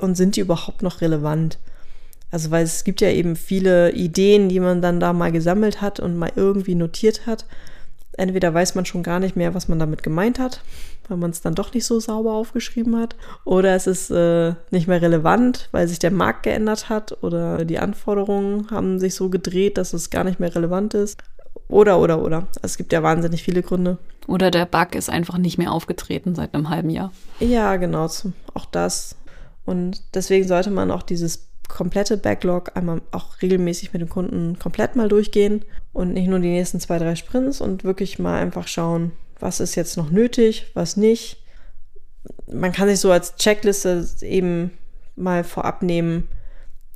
und 0.00 0.16
sind 0.16 0.36
die 0.36 0.40
überhaupt 0.40 0.82
noch 0.82 1.00
relevant? 1.00 1.58
Also 2.30 2.50
weil 2.50 2.64
es 2.64 2.84
gibt 2.84 3.00
ja 3.00 3.10
eben 3.10 3.36
viele 3.36 3.92
Ideen, 3.92 4.48
die 4.48 4.60
man 4.60 4.82
dann 4.82 5.00
da 5.00 5.12
mal 5.12 5.32
gesammelt 5.32 5.80
hat 5.80 6.00
und 6.00 6.16
mal 6.16 6.32
irgendwie 6.34 6.74
notiert 6.74 7.26
hat 7.26 7.46
entweder 8.18 8.52
weiß 8.52 8.74
man 8.74 8.84
schon 8.84 9.02
gar 9.02 9.20
nicht 9.20 9.36
mehr, 9.36 9.54
was 9.54 9.68
man 9.68 9.78
damit 9.78 10.02
gemeint 10.02 10.38
hat, 10.38 10.60
weil 11.08 11.16
man 11.16 11.30
es 11.30 11.40
dann 11.40 11.54
doch 11.54 11.72
nicht 11.72 11.86
so 11.86 12.00
sauber 12.00 12.34
aufgeschrieben 12.34 12.98
hat, 12.98 13.16
oder 13.44 13.74
es 13.74 13.86
ist 13.86 14.10
äh, 14.10 14.54
nicht 14.70 14.88
mehr 14.88 15.00
relevant, 15.00 15.68
weil 15.72 15.88
sich 15.88 15.98
der 15.98 16.10
Markt 16.10 16.42
geändert 16.42 16.88
hat 16.88 17.22
oder 17.22 17.64
die 17.64 17.78
Anforderungen 17.78 18.70
haben 18.70 18.98
sich 18.98 19.14
so 19.14 19.30
gedreht, 19.30 19.78
dass 19.78 19.92
es 19.92 20.10
gar 20.10 20.24
nicht 20.24 20.40
mehr 20.40 20.54
relevant 20.54 20.94
ist. 20.94 21.22
Oder, 21.68 22.00
oder, 22.00 22.22
oder. 22.22 22.38
Also 22.38 22.62
es 22.62 22.76
gibt 22.76 22.92
ja 22.92 23.02
wahnsinnig 23.02 23.42
viele 23.42 23.62
Gründe. 23.62 23.98
Oder 24.26 24.50
der 24.50 24.66
Bug 24.66 24.94
ist 24.94 25.10
einfach 25.10 25.38
nicht 25.38 25.58
mehr 25.58 25.72
aufgetreten 25.72 26.34
seit 26.34 26.54
einem 26.54 26.70
halben 26.70 26.90
Jahr. 26.90 27.12
Ja, 27.40 27.76
genau. 27.76 28.08
Auch 28.54 28.66
das. 28.66 29.16
Und 29.64 30.02
deswegen 30.14 30.46
sollte 30.46 30.70
man 30.70 30.90
auch 30.90 31.02
dieses 31.02 31.48
komplette 31.68 32.16
Backlog 32.16 32.74
einmal 32.74 33.02
auch 33.12 33.42
regelmäßig 33.42 33.92
mit 33.92 34.00
dem 34.00 34.08
Kunden 34.08 34.58
komplett 34.58 34.96
mal 34.96 35.08
durchgehen 35.08 35.64
und 35.92 36.14
nicht 36.14 36.28
nur 36.28 36.38
die 36.38 36.48
nächsten 36.48 36.80
zwei, 36.80 36.98
drei 36.98 37.14
Sprints 37.14 37.60
und 37.60 37.84
wirklich 37.84 38.18
mal 38.18 38.40
einfach 38.40 38.66
schauen, 38.66 39.12
was 39.38 39.60
ist 39.60 39.74
jetzt 39.74 39.96
noch 39.96 40.10
nötig, 40.10 40.70
was 40.74 40.96
nicht. 40.96 41.42
Man 42.50 42.72
kann 42.72 42.88
sich 42.88 43.00
so 43.00 43.12
als 43.12 43.36
Checkliste 43.36 44.06
eben 44.22 44.70
mal 45.16 45.44
vorab 45.44 45.82
nehmen, 45.82 46.28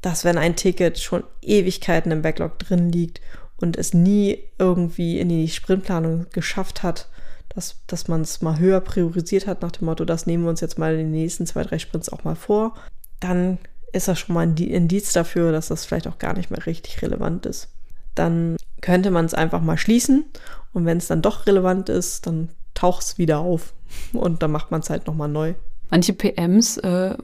dass 0.00 0.24
wenn 0.24 0.38
ein 0.38 0.56
Ticket 0.56 0.98
schon 0.98 1.24
Ewigkeiten 1.42 2.10
im 2.10 2.22
Backlog 2.22 2.58
drin 2.58 2.90
liegt 2.90 3.20
und 3.62 3.76
es 3.76 3.94
nie 3.94 4.38
irgendwie 4.58 5.18
in 5.18 5.28
die 5.28 5.48
Sprintplanung 5.48 6.26
geschafft 6.32 6.82
hat, 6.82 7.08
dass, 7.48 7.76
dass 7.86 8.08
man 8.08 8.22
es 8.22 8.42
mal 8.42 8.58
höher 8.58 8.80
priorisiert 8.80 9.46
hat 9.46 9.62
nach 9.62 9.72
dem 9.72 9.86
Motto, 9.86 10.04
das 10.04 10.26
nehmen 10.26 10.44
wir 10.44 10.50
uns 10.50 10.60
jetzt 10.60 10.78
mal 10.78 10.92
in 10.92 10.98
den 10.98 11.10
nächsten 11.10 11.46
zwei, 11.46 11.62
drei 11.62 11.78
Sprints 11.78 12.08
auch 12.08 12.24
mal 12.24 12.34
vor, 12.34 12.74
dann 13.20 13.58
ist 13.92 14.08
das 14.08 14.18
schon 14.18 14.34
mal 14.34 14.46
ein 14.46 14.56
Indiz 14.56 15.12
dafür, 15.12 15.52
dass 15.52 15.68
das 15.68 15.84
vielleicht 15.84 16.08
auch 16.08 16.18
gar 16.18 16.34
nicht 16.34 16.50
mehr 16.50 16.64
richtig 16.66 17.02
relevant 17.02 17.46
ist. 17.46 17.68
Dann 18.14 18.56
könnte 18.80 19.10
man 19.10 19.26
es 19.26 19.34
einfach 19.34 19.60
mal 19.60 19.78
schließen 19.78 20.24
und 20.72 20.86
wenn 20.86 20.98
es 20.98 21.06
dann 21.06 21.22
doch 21.22 21.46
relevant 21.46 21.88
ist, 21.88 22.26
dann 22.26 22.48
taucht 22.74 23.02
es 23.02 23.18
wieder 23.18 23.38
auf 23.38 23.74
und 24.12 24.42
dann 24.42 24.50
macht 24.50 24.70
man 24.70 24.80
es 24.80 24.90
halt 24.90 25.06
nochmal 25.06 25.28
neu. 25.28 25.54
Manche 25.90 26.14
PMs 26.14 26.78
äh, 26.78 27.14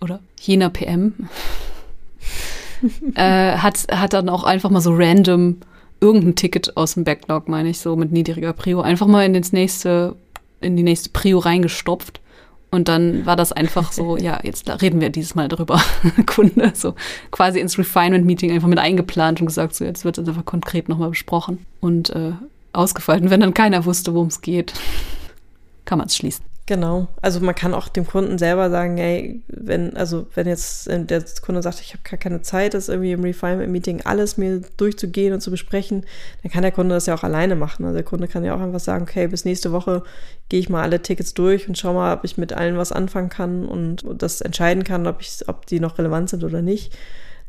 oder 0.00 0.20
jener 0.38 0.68
PM 0.68 1.28
äh, 3.14 3.56
hat, 3.56 3.86
hat 3.90 4.12
dann 4.12 4.28
auch 4.28 4.44
einfach 4.44 4.70
mal 4.70 4.80
so 4.80 4.94
random 4.94 5.56
irgendein 6.00 6.34
Ticket 6.36 6.76
aus 6.76 6.94
dem 6.94 7.04
Backlog, 7.04 7.48
meine 7.48 7.70
ich, 7.70 7.78
so 7.78 7.96
mit 7.96 8.12
niedriger 8.12 8.52
Prio, 8.52 8.80
einfach 8.80 9.06
mal 9.06 9.24
in, 9.24 9.34
ins 9.34 9.52
nächste, 9.52 10.16
in 10.60 10.76
die 10.76 10.82
nächste 10.82 11.10
Prio 11.10 11.38
reingestopft 11.38 12.20
Und 12.70 12.88
dann 12.88 13.24
war 13.24 13.36
das 13.36 13.52
einfach 13.52 13.92
so, 13.92 14.16
ja, 14.18 14.38
jetzt 14.42 14.68
reden 14.82 15.00
wir 15.00 15.10
dieses 15.10 15.34
Mal 15.34 15.48
drüber, 15.48 15.80
Kunde, 16.26 16.72
so 16.74 16.94
quasi 17.30 17.60
ins 17.60 17.78
Refinement-Meeting 17.78 18.52
einfach 18.52 18.68
mit 18.68 18.78
eingeplant 18.78 19.40
und 19.40 19.46
gesagt, 19.46 19.74
so 19.74 19.84
jetzt 19.84 20.04
wird 20.04 20.18
es 20.18 20.28
einfach 20.28 20.44
konkret 20.44 20.88
nochmal 20.88 21.10
besprochen 21.10 21.64
und 21.80 22.10
äh, 22.10 22.32
ausgefallen. 22.72 23.30
Wenn 23.30 23.40
dann 23.40 23.54
keiner 23.54 23.84
wusste, 23.84 24.14
worum 24.14 24.28
es 24.28 24.40
geht, 24.40 24.74
kann 25.84 25.98
man 25.98 26.08
es 26.08 26.16
schließen. 26.16 26.44
Genau. 26.66 27.08
Also 27.20 27.40
man 27.40 27.54
kann 27.54 27.74
auch 27.74 27.88
dem 27.88 28.06
Kunden 28.06 28.38
selber 28.38 28.70
sagen, 28.70 28.96
hey, 28.96 29.42
wenn, 29.48 29.94
also 29.98 30.26
wenn 30.34 30.46
jetzt 30.46 30.88
äh, 30.88 31.04
der 31.04 31.22
Kunde 31.42 31.60
sagt, 31.60 31.80
ich 31.80 31.92
habe 31.92 32.08
gar 32.08 32.18
keine 32.18 32.40
Zeit, 32.40 32.72
das 32.72 32.88
irgendwie 32.88 33.12
im 33.12 33.22
Refinement-Meeting 33.22 34.00
alles 34.06 34.38
mir 34.38 34.62
durchzugehen 34.78 35.34
und 35.34 35.42
zu 35.42 35.50
besprechen, 35.50 36.06
dann 36.42 36.50
kann 36.50 36.62
der 36.62 36.72
Kunde 36.72 36.94
das 36.94 37.04
ja 37.04 37.14
auch 37.14 37.22
alleine 37.22 37.54
machen. 37.54 37.84
Also 37.84 37.96
der 37.96 38.04
Kunde 38.04 38.28
kann 38.28 38.44
ja 38.44 38.54
auch 38.54 38.60
einfach 38.60 38.80
sagen, 38.80 39.02
okay, 39.02 39.26
bis 39.26 39.44
nächste 39.44 39.72
Woche 39.72 40.04
gehe 40.48 40.58
ich 40.58 40.70
mal 40.70 40.82
alle 40.82 41.02
Tickets 41.02 41.34
durch 41.34 41.68
und 41.68 41.76
schau 41.76 41.92
mal, 41.92 42.16
ob 42.16 42.24
ich 42.24 42.38
mit 42.38 42.54
allen 42.54 42.78
was 42.78 42.92
anfangen 42.92 43.28
kann 43.28 43.66
und 43.66 44.02
das 44.16 44.40
entscheiden 44.40 44.84
kann, 44.84 45.06
ob 45.06 45.20
ich, 45.20 45.46
ob 45.48 45.66
die 45.66 45.80
noch 45.80 45.98
relevant 45.98 46.30
sind 46.30 46.44
oder 46.44 46.62
nicht. 46.62 46.96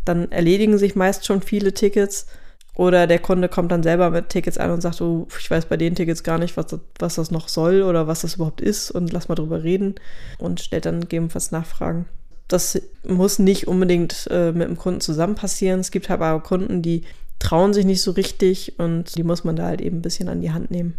Dann 0.04 0.30
erledigen 0.30 0.78
sich 0.78 0.98
meist 0.98 1.26
schon 1.26 1.42
viele 1.42 1.74
Tickets 1.74 2.28
oder 2.76 3.08
der 3.08 3.20
Kunde 3.20 3.50
kommt 3.50 3.72
dann 3.72 3.84
selber 3.84 4.10
mit 4.10 4.30
Tickets 4.30 4.58
an 4.58 4.72
und 4.72 4.82
sagt, 4.82 5.02
oh, 5.02 5.28
ich 5.40 5.50
weiß 5.50 5.66
bei 5.66 5.78
den 5.78 5.96
Tickets 5.96 6.24
gar 6.24 6.38
nicht, 6.38 6.58
was 6.58 6.68
das, 6.68 6.80
was 7.00 7.16
das 7.16 7.32
noch 7.32 7.48
soll 7.48 7.82
oder 7.82 8.08
was 8.08 8.22
das 8.22 8.36
überhaupt 8.36 8.62
ist 8.62 8.92
und 8.92 9.14
lass 9.14 9.30
mal 9.30 9.36
drüber 9.36 9.64
reden 9.64 9.96
und 10.38 10.60
stellt 10.60 10.86
dann 10.86 11.02
gegebenenfalls 11.02 11.52
Nachfragen. 11.52 12.06
Das 12.48 12.80
muss 13.08 13.40
nicht 13.40 13.68
unbedingt 13.68 14.28
äh, 14.30 14.52
mit 14.52 14.68
dem 14.68 14.78
Kunden 14.78 15.02
zusammen 15.02 15.36
passieren. 15.36 15.80
Es 15.80 15.90
gibt 15.90 16.10
halt 16.10 16.22
aber 16.22 16.44
Kunden, 16.44 16.82
die 16.82 17.04
trauen 17.40 17.74
sich 17.74 17.86
nicht 17.86 18.02
so 18.02 18.12
richtig 18.12 18.78
und 18.78 19.18
die 19.18 19.24
muss 19.24 19.44
man 19.44 19.56
da 19.56 19.66
halt 19.66 19.82
eben 19.82 19.98
ein 19.98 20.04
bisschen 20.04 20.30
an 20.30 20.42
die 20.42 20.52
Hand 20.52 20.70
nehmen. 20.70 20.96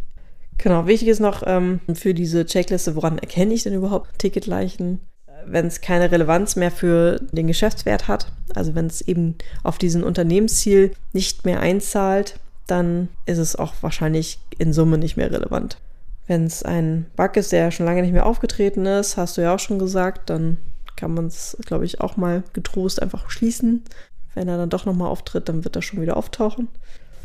Genau, 0.58 0.86
wichtig 0.86 1.08
ist 1.08 1.20
noch 1.20 1.42
ähm, 1.46 1.80
für 1.94 2.14
diese 2.14 2.46
Checkliste, 2.46 2.96
woran 2.96 3.18
erkenne 3.18 3.52
ich 3.52 3.62
denn 3.62 3.74
überhaupt 3.74 4.18
Ticketleichen? 4.18 5.00
Wenn 5.46 5.66
es 5.66 5.80
keine 5.80 6.10
Relevanz 6.10 6.56
mehr 6.56 6.70
für 6.70 7.20
den 7.32 7.46
Geschäftswert 7.46 8.08
hat, 8.08 8.32
also 8.54 8.74
wenn 8.74 8.86
es 8.86 9.00
eben 9.00 9.36
auf 9.62 9.78
diesen 9.78 10.02
Unternehmensziel 10.04 10.92
nicht 11.12 11.44
mehr 11.44 11.60
einzahlt, 11.60 12.38
dann 12.66 13.08
ist 13.26 13.38
es 13.38 13.56
auch 13.56 13.74
wahrscheinlich 13.80 14.40
in 14.58 14.72
Summe 14.72 14.98
nicht 14.98 15.16
mehr 15.16 15.30
relevant. 15.30 15.78
Wenn 16.26 16.44
es 16.44 16.62
ein 16.62 17.06
Bug 17.16 17.36
ist, 17.36 17.52
der 17.52 17.70
schon 17.70 17.86
lange 17.86 18.02
nicht 18.02 18.12
mehr 18.12 18.26
aufgetreten 18.26 18.84
ist, 18.86 19.16
hast 19.16 19.36
du 19.36 19.42
ja 19.42 19.54
auch 19.54 19.60
schon 19.60 19.78
gesagt, 19.78 20.28
dann 20.30 20.58
kann 20.96 21.14
man 21.14 21.26
es, 21.26 21.56
glaube 21.64 21.84
ich, 21.84 22.00
auch 22.00 22.16
mal 22.16 22.42
getrost 22.52 23.00
einfach 23.00 23.30
schließen. 23.30 23.84
Wenn 24.34 24.48
er 24.48 24.56
dann 24.56 24.70
doch 24.70 24.86
nochmal 24.86 25.08
auftritt, 25.08 25.48
dann 25.48 25.64
wird 25.64 25.76
er 25.76 25.82
schon 25.82 26.00
wieder 26.00 26.16
auftauchen. 26.16 26.68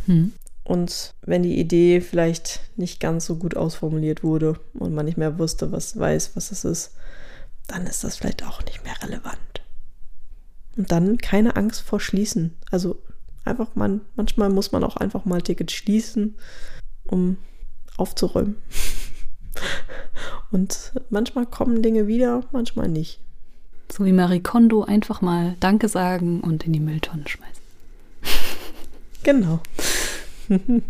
Hm. 0.05 0.33
Und 0.63 1.13
wenn 1.21 1.41
die 1.41 1.59
Idee 1.59 2.01
vielleicht 2.01 2.61
nicht 2.75 2.99
ganz 2.99 3.25
so 3.25 3.37
gut 3.37 3.57
ausformuliert 3.57 4.23
wurde 4.23 4.59
und 4.73 4.93
man 4.93 5.05
nicht 5.05 5.17
mehr 5.17 5.39
wusste, 5.39 5.71
was 5.71 5.97
weiß, 5.97 6.31
was 6.35 6.51
es 6.51 6.63
ist, 6.63 6.91
dann 7.67 7.87
ist 7.87 8.03
das 8.03 8.17
vielleicht 8.17 8.45
auch 8.45 8.63
nicht 8.65 8.83
mehr 8.83 9.01
relevant. 9.01 9.37
Und 10.77 10.91
dann 10.91 11.17
keine 11.17 11.55
Angst 11.55 11.81
vor 11.81 11.99
Schließen. 11.99 12.57
Also 12.69 13.01
einfach 13.43 13.75
man, 13.75 14.01
manchmal 14.15 14.49
muss 14.49 14.71
man 14.71 14.83
auch 14.83 14.97
einfach 14.97 15.25
mal 15.25 15.41
Tickets 15.41 15.73
schließen, 15.73 16.35
um 17.05 17.37
aufzuräumen. 17.97 18.57
Und 20.51 20.93
manchmal 21.09 21.45
kommen 21.45 21.81
Dinge 21.81 22.07
wieder, 22.07 22.43
manchmal 22.51 22.87
nicht. 22.87 23.19
So 23.91 24.05
wie 24.05 24.13
Marie 24.13 24.41
Kondo 24.41 24.83
einfach 24.83 25.21
mal 25.21 25.55
Danke 25.59 25.89
sagen 25.89 26.39
und 26.41 26.63
in 26.63 26.71
die 26.73 26.79
Mülltonne 26.79 27.27
schmeißen. 27.27 27.61
Genau. 29.23 29.59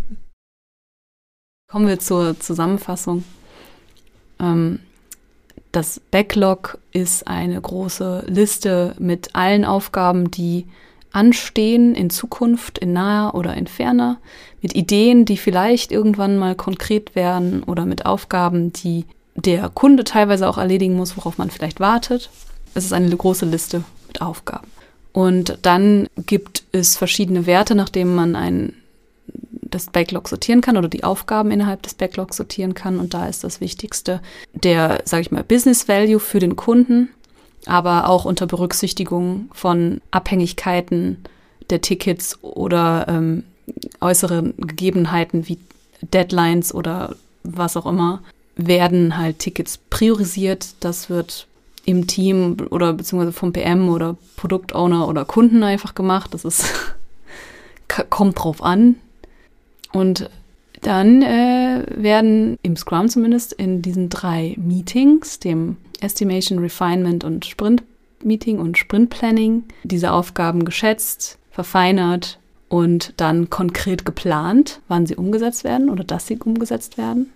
Kommen 1.67 1.87
wir 1.87 1.99
zur 1.99 2.39
Zusammenfassung. 2.39 3.25
Ähm, 4.39 4.79
das 5.71 6.01
Backlog 6.11 6.79
ist 6.91 7.27
eine 7.27 7.59
große 7.59 8.25
Liste 8.27 8.95
mit 8.99 9.35
allen 9.35 9.65
Aufgaben, 9.65 10.31
die 10.31 10.65
anstehen 11.11 11.95
in 11.95 12.09
Zukunft, 12.09 12.77
in 12.77 12.93
naher 12.93 13.35
oder 13.35 13.55
in 13.55 13.67
ferner, 13.67 14.17
mit 14.61 14.75
Ideen, 14.75 15.25
die 15.25 15.37
vielleicht 15.37 15.91
irgendwann 15.91 16.37
mal 16.37 16.55
konkret 16.55 17.15
werden 17.15 17.63
oder 17.63 17.85
mit 17.85 18.05
Aufgaben, 18.05 18.71
die 18.73 19.05
der 19.35 19.69
Kunde 19.69 20.03
teilweise 20.03 20.47
auch 20.47 20.57
erledigen 20.57 20.95
muss, 20.95 21.17
worauf 21.17 21.37
man 21.37 21.49
vielleicht 21.49 21.79
wartet. 21.79 22.29
Es 22.73 22.85
ist 22.85 22.93
eine 22.93 23.15
große 23.15 23.45
Liste 23.45 23.83
mit 24.07 24.21
Aufgaben. 24.21 24.67
Und 25.13 25.57
dann 25.63 26.07
gibt 26.25 26.63
es 26.71 26.95
verschiedene 26.95 27.45
Werte, 27.45 27.75
nachdem 27.75 28.15
man 28.15 28.35
ein 28.35 28.73
das 29.71 29.87
Backlog 29.87 30.27
sortieren 30.27 30.61
kann 30.61 30.77
oder 30.77 30.87
die 30.87 31.03
Aufgaben 31.03 31.51
innerhalb 31.51 31.81
des 31.81 31.95
Backlogs 31.95 32.37
sortieren 32.37 32.73
kann. 32.73 32.99
Und 32.99 33.13
da 33.13 33.27
ist 33.27 33.43
das 33.43 33.61
Wichtigste 33.61 34.21
der, 34.53 35.01
sage 35.05 35.21
ich 35.21 35.31
mal, 35.31 35.43
Business 35.43 35.87
Value 35.87 36.19
für 36.19 36.39
den 36.39 36.55
Kunden, 36.55 37.09
aber 37.65 38.09
auch 38.09 38.25
unter 38.25 38.47
Berücksichtigung 38.47 39.49
von 39.53 40.01
Abhängigkeiten 40.11 41.17
der 41.69 41.81
Tickets 41.81 42.43
oder 42.43 43.05
ähm, 43.07 43.43
äußeren 44.01 44.53
Gegebenheiten 44.57 45.47
wie 45.47 45.57
Deadlines 46.01 46.73
oder 46.73 47.15
was 47.43 47.77
auch 47.77 47.85
immer, 47.85 48.21
werden 48.55 49.17
halt 49.17 49.39
Tickets 49.39 49.77
priorisiert. 49.89 50.75
Das 50.79 51.09
wird 51.09 51.47
im 51.85 52.07
Team 52.07 52.57
oder 52.69 52.93
beziehungsweise 52.93 53.31
vom 53.31 53.53
PM 53.53 53.89
oder 53.89 54.17
Produktowner 54.35 55.07
oder 55.07 55.25
Kunden 55.25 55.63
einfach 55.63 55.95
gemacht. 55.95 56.33
Das 56.33 56.45
ist 56.45 56.65
kommt 58.09 58.43
drauf 58.43 58.61
an, 58.61 58.95
und 59.93 60.29
dann 60.81 61.21
äh, 61.21 61.85
werden 61.95 62.57
im 62.63 62.75
Scrum 62.75 63.07
zumindest 63.07 63.53
in 63.53 63.81
diesen 63.81 64.09
drei 64.09 64.55
Meetings, 64.57 65.39
dem 65.39 65.77
Estimation, 65.99 66.59
Refinement 66.59 67.23
und 67.23 67.45
Sprint 67.45 67.83
Meeting 68.23 68.59
und 68.59 68.77
Sprint 68.77 69.09
Planning, 69.09 69.63
diese 69.83 70.11
Aufgaben 70.11 70.65
geschätzt, 70.65 71.37
verfeinert 71.51 72.39
und 72.69 73.13
dann 73.17 73.49
konkret 73.49 74.05
geplant, 74.05 74.79
wann 74.87 75.05
sie 75.05 75.15
umgesetzt 75.15 75.63
werden 75.63 75.89
oder 75.89 76.03
dass 76.03 76.27
sie 76.27 76.37
umgesetzt 76.37 76.97
werden. 76.97 77.31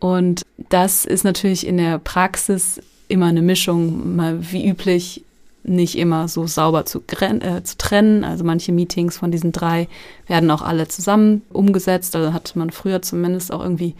Und 0.00 0.42
das 0.68 1.04
ist 1.04 1.24
natürlich 1.24 1.66
in 1.66 1.78
der 1.78 1.98
Praxis 1.98 2.80
immer 3.08 3.26
eine 3.26 3.42
Mischung, 3.42 4.16
mal 4.16 4.52
wie 4.52 4.68
üblich 4.68 5.24
nicht 5.64 5.96
immer 5.96 6.28
so 6.28 6.46
sauber 6.46 6.84
zu, 6.84 7.02
äh, 7.20 7.62
zu, 7.62 7.76
trennen. 7.78 8.22
Also 8.22 8.44
manche 8.44 8.70
Meetings 8.70 9.18
von 9.18 9.32
diesen 9.32 9.50
drei 9.50 9.88
werden 10.26 10.50
auch 10.50 10.62
alle 10.62 10.88
zusammen 10.88 11.42
umgesetzt. 11.50 12.14
Also 12.14 12.32
hat 12.32 12.54
man 12.54 12.70
früher 12.70 13.02
zumindest 13.02 13.50
auch 13.50 13.62
irgendwie, 13.62 13.94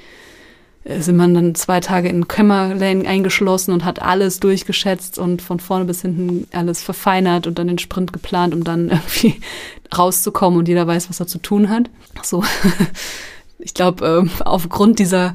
äh, 0.85 1.01
sind 1.01 1.17
man 1.17 1.35
dann 1.35 1.55
zwei 1.55 1.81
Tage 1.81 2.09
in 2.09 2.29
Kämmerlein 2.29 3.07
eingeschlossen 3.07 3.73
und 3.73 3.85
hat 3.85 4.03
alles 4.03 4.41
durchgeschätzt 4.41 5.19
und 5.19 5.41
von 5.41 5.59
vorne 5.59 5.87
bis 5.87 6.03
hinten 6.03 6.47
alles 6.53 6.83
verfeinert 6.83 7.47
und 7.47 7.59
dann 7.59 7.69
den 7.69 7.79
Sprint 7.79 8.13
geplant, 8.13 8.55
um 8.55 8.63
dann 8.63 8.89
irgendwie 8.91 9.41
rauszukommen 9.97 10.59
und 10.59 10.69
jeder 10.69 10.87
weiß, 10.87 11.09
was 11.09 11.21
er 11.21 11.27
zu 11.27 11.39
tun 11.39 11.71
hat. 11.71 11.89
So, 12.23 12.45
ich 13.59 13.73
glaube, 13.73 14.27
äh, 14.27 14.43
aufgrund 14.45 14.99
dieser 14.99 15.35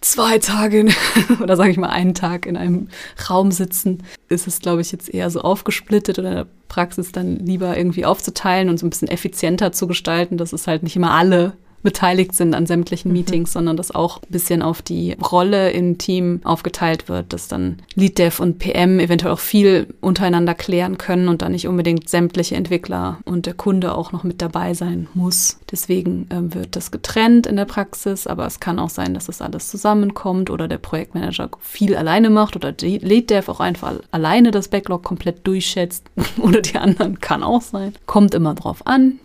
zwei 0.00 0.38
Tage 0.38 0.88
oder 1.42 1.56
sage 1.56 1.70
ich 1.70 1.76
mal 1.76 1.90
einen 1.90 2.14
Tag 2.14 2.46
in 2.46 2.56
einem 2.56 2.88
Raum 3.28 3.52
sitzen, 3.52 4.02
ist 4.28 4.46
es, 4.46 4.60
glaube 4.60 4.80
ich, 4.80 4.92
jetzt 4.92 5.12
eher 5.12 5.30
so 5.30 5.40
aufgesplittet 5.40 6.18
oder 6.18 6.28
in 6.28 6.34
der 6.36 6.46
Praxis 6.68 7.12
dann 7.12 7.36
lieber 7.38 7.76
irgendwie 7.76 8.04
aufzuteilen 8.04 8.68
und 8.68 8.78
so 8.78 8.86
ein 8.86 8.90
bisschen 8.90 9.08
effizienter 9.08 9.72
zu 9.72 9.86
gestalten, 9.86 10.38
dass 10.38 10.52
es 10.52 10.66
halt 10.66 10.82
nicht 10.82 10.96
immer 10.96 11.12
alle 11.12 11.52
beteiligt 11.82 12.34
sind 12.34 12.54
an 12.54 12.66
sämtlichen 12.66 13.10
mhm. 13.10 13.18
Meetings, 13.18 13.52
sondern 13.52 13.76
dass 13.76 13.94
auch 13.94 14.18
ein 14.18 14.30
bisschen 14.30 14.62
auf 14.62 14.82
die 14.82 15.16
Rolle 15.30 15.70
im 15.70 15.98
Team 15.98 16.40
aufgeteilt 16.44 17.08
wird, 17.08 17.32
dass 17.32 17.48
dann 17.48 17.78
Lead 17.94 18.18
Dev 18.18 18.42
und 18.42 18.58
PM 18.58 19.00
eventuell 19.00 19.32
auch 19.32 19.40
viel 19.40 19.88
untereinander 20.00 20.54
klären 20.54 20.98
können 20.98 21.28
und 21.28 21.42
dann 21.42 21.52
nicht 21.52 21.68
unbedingt 21.68 22.08
sämtliche 22.08 22.56
Entwickler 22.56 23.18
und 23.24 23.46
der 23.46 23.54
Kunde 23.54 23.94
auch 23.94 24.12
noch 24.12 24.24
mit 24.24 24.42
dabei 24.42 24.74
sein 24.74 25.08
muss. 25.14 25.58
Deswegen 25.70 26.26
ähm, 26.30 26.54
wird 26.54 26.76
das 26.76 26.90
getrennt 26.90 27.46
in 27.46 27.56
der 27.56 27.64
Praxis, 27.64 28.26
aber 28.26 28.46
es 28.46 28.60
kann 28.60 28.78
auch 28.78 28.90
sein, 28.90 29.14
dass 29.14 29.26
das 29.26 29.40
alles 29.40 29.70
zusammenkommt 29.70 30.50
oder 30.50 30.68
der 30.68 30.78
Projektmanager 30.78 31.50
viel 31.60 31.96
alleine 31.96 32.30
macht 32.30 32.56
oder 32.56 32.72
die 32.72 32.98
Lead 32.98 33.30
Dev 33.30 33.50
auch 33.50 33.60
einfach 33.60 33.94
alleine 34.10 34.50
das 34.50 34.68
Backlog 34.68 35.02
komplett 35.02 35.46
durchschätzt 35.46 36.04
oder 36.38 36.60
die 36.60 36.76
anderen 36.76 37.20
kann 37.20 37.42
auch 37.42 37.62
sein. 37.62 37.94
Kommt 38.06 38.34
immer 38.34 38.54
drauf 38.54 38.86
an. 38.86 39.18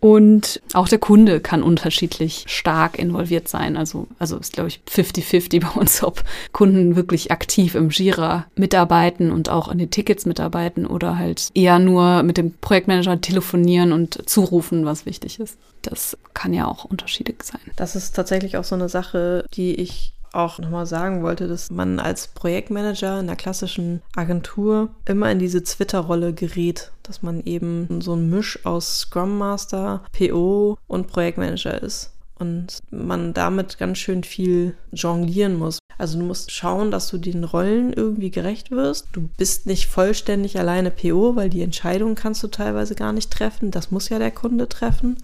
Und 0.00 0.60
auch 0.74 0.88
der 0.88 0.98
Kunde 0.98 1.40
kann 1.40 1.62
unterschiedlich 1.62 2.44
stark 2.46 2.98
involviert 2.98 3.48
sein. 3.48 3.76
Also, 3.76 4.06
also 4.18 4.36
ist, 4.36 4.52
glaube 4.52 4.68
ich, 4.68 4.80
50-50 4.88 5.60
bei 5.60 5.80
uns, 5.80 6.02
ob 6.04 6.22
Kunden 6.52 6.94
wirklich 6.94 7.32
aktiv 7.32 7.74
im 7.74 7.90
Jira 7.90 8.46
mitarbeiten 8.54 9.32
und 9.32 9.48
auch 9.48 9.68
an 9.68 9.78
den 9.78 9.90
Tickets 9.90 10.24
mitarbeiten 10.24 10.86
oder 10.86 11.18
halt 11.18 11.48
eher 11.54 11.78
nur 11.78 12.22
mit 12.22 12.36
dem 12.36 12.52
Projektmanager 12.52 13.20
telefonieren 13.20 13.92
und 13.92 14.28
zurufen, 14.28 14.84
was 14.84 15.04
wichtig 15.04 15.40
ist. 15.40 15.58
Das 15.82 16.16
kann 16.34 16.52
ja 16.52 16.66
auch 16.66 16.84
unterschiedlich 16.84 17.42
sein. 17.42 17.60
Das 17.76 17.96
ist 17.96 18.14
tatsächlich 18.14 18.56
auch 18.56 18.64
so 18.64 18.74
eine 18.74 18.88
Sache, 18.88 19.44
die 19.54 19.74
ich 19.74 20.12
auch 20.32 20.58
nochmal 20.58 20.86
sagen 20.86 21.22
wollte, 21.22 21.48
dass 21.48 21.70
man 21.70 21.98
als 22.00 22.28
Projektmanager 22.28 23.20
in 23.20 23.26
der 23.26 23.36
klassischen 23.36 24.02
Agentur 24.16 24.90
immer 25.04 25.30
in 25.30 25.38
diese 25.38 25.62
Twitter-Rolle 25.62 26.32
gerät, 26.32 26.92
dass 27.02 27.22
man 27.22 27.42
eben 27.44 28.00
so 28.00 28.14
ein 28.14 28.28
Misch 28.30 28.64
aus 28.64 29.00
Scrum 29.00 29.38
Master, 29.38 30.02
PO 30.12 30.76
und 30.86 31.06
Projektmanager 31.08 31.82
ist. 31.82 32.12
und 32.38 32.78
man 32.90 33.34
damit 33.34 33.78
ganz 33.78 33.98
schön 33.98 34.22
viel 34.22 34.76
jonglieren 34.92 35.58
muss. 35.58 35.78
Also 35.98 36.18
du 36.18 36.24
musst 36.24 36.52
schauen, 36.52 36.90
dass 36.90 37.08
du 37.08 37.18
den 37.18 37.42
Rollen 37.44 37.92
irgendwie 37.92 38.30
gerecht 38.30 38.70
wirst. 38.70 39.08
Du 39.12 39.28
bist 39.36 39.66
nicht 39.66 39.86
vollständig 39.86 40.58
alleine 40.58 40.90
PO, 40.90 41.34
weil 41.34 41.50
die 41.50 41.62
Entscheidung 41.62 42.14
kannst 42.14 42.42
du 42.42 42.48
teilweise 42.48 42.94
gar 42.94 43.12
nicht 43.12 43.32
treffen. 43.32 43.70
Das 43.70 43.90
muss 43.90 44.08
ja 44.08 44.18
der 44.18 44.30
Kunde 44.30 44.68
treffen. 44.68 45.18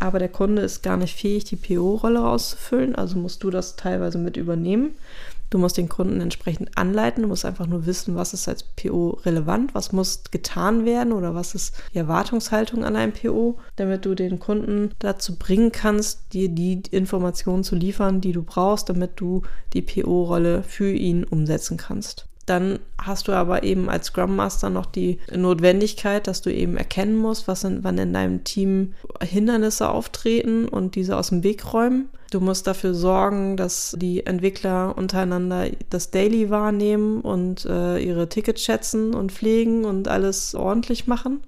Aber 0.00 0.18
der 0.18 0.30
Kunde 0.30 0.62
ist 0.62 0.82
gar 0.82 0.96
nicht 0.96 1.14
fähig, 1.14 1.44
die 1.44 1.56
PO-Rolle 1.56 2.18
rauszufüllen, 2.20 2.96
also 2.96 3.18
musst 3.18 3.44
du 3.44 3.50
das 3.50 3.76
teilweise 3.76 4.18
mit 4.18 4.36
übernehmen. 4.36 4.94
Du 5.50 5.58
musst 5.58 5.76
den 5.76 5.88
Kunden 5.88 6.20
entsprechend 6.20 6.78
anleiten. 6.78 7.22
Du 7.22 7.28
musst 7.28 7.44
einfach 7.44 7.66
nur 7.66 7.84
wissen, 7.84 8.14
was 8.14 8.32
ist 8.32 8.48
als 8.48 8.62
PO 8.62 9.20
relevant, 9.24 9.74
was 9.74 9.90
muss 9.90 10.22
getan 10.30 10.84
werden 10.84 11.12
oder 11.12 11.34
was 11.34 11.56
ist 11.56 11.74
die 11.92 11.98
Erwartungshaltung 11.98 12.84
an 12.84 12.94
einem 12.94 13.12
PO, 13.12 13.58
damit 13.74 14.04
du 14.04 14.14
den 14.14 14.38
Kunden 14.38 14.92
dazu 15.00 15.36
bringen 15.36 15.72
kannst, 15.72 16.32
dir 16.32 16.48
die 16.48 16.82
Informationen 16.92 17.64
zu 17.64 17.74
liefern, 17.74 18.20
die 18.20 18.32
du 18.32 18.44
brauchst, 18.44 18.88
damit 18.88 19.12
du 19.16 19.42
die 19.72 19.82
PO-Rolle 19.82 20.62
für 20.62 20.92
ihn 20.92 21.24
umsetzen 21.24 21.76
kannst. 21.76 22.29
Dann 22.50 22.80
hast 22.98 23.28
du 23.28 23.32
aber 23.32 23.62
eben 23.62 23.88
als 23.88 24.06
Scrum 24.06 24.34
Master 24.34 24.70
noch 24.70 24.86
die 24.86 25.20
Notwendigkeit, 25.32 26.26
dass 26.26 26.42
du 26.42 26.52
eben 26.52 26.76
erkennen 26.76 27.16
musst, 27.16 27.46
was 27.46 27.62
in, 27.62 27.84
wann 27.84 27.96
in 27.96 28.12
deinem 28.12 28.42
Team 28.42 28.94
Hindernisse 29.22 29.88
auftreten 29.88 30.66
und 30.66 30.96
diese 30.96 31.16
aus 31.16 31.28
dem 31.28 31.44
Weg 31.44 31.72
räumen. 31.72 32.08
Du 32.32 32.40
musst 32.40 32.66
dafür 32.66 32.92
sorgen, 32.92 33.56
dass 33.56 33.94
die 33.96 34.26
Entwickler 34.26 34.98
untereinander 34.98 35.68
das 35.90 36.10
Daily 36.10 36.50
wahrnehmen 36.50 37.20
und 37.20 37.66
äh, 37.66 38.00
ihre 38.00 38.28
Tickets 38.28 38.62
schätzen 38.62 39.14
und 39.14 39.30
pflegen 39.30 39.84
und 39.84 40.08
alles 40.08 40.56
ordentlich 40.56 41.06
machen. 41.06 41.44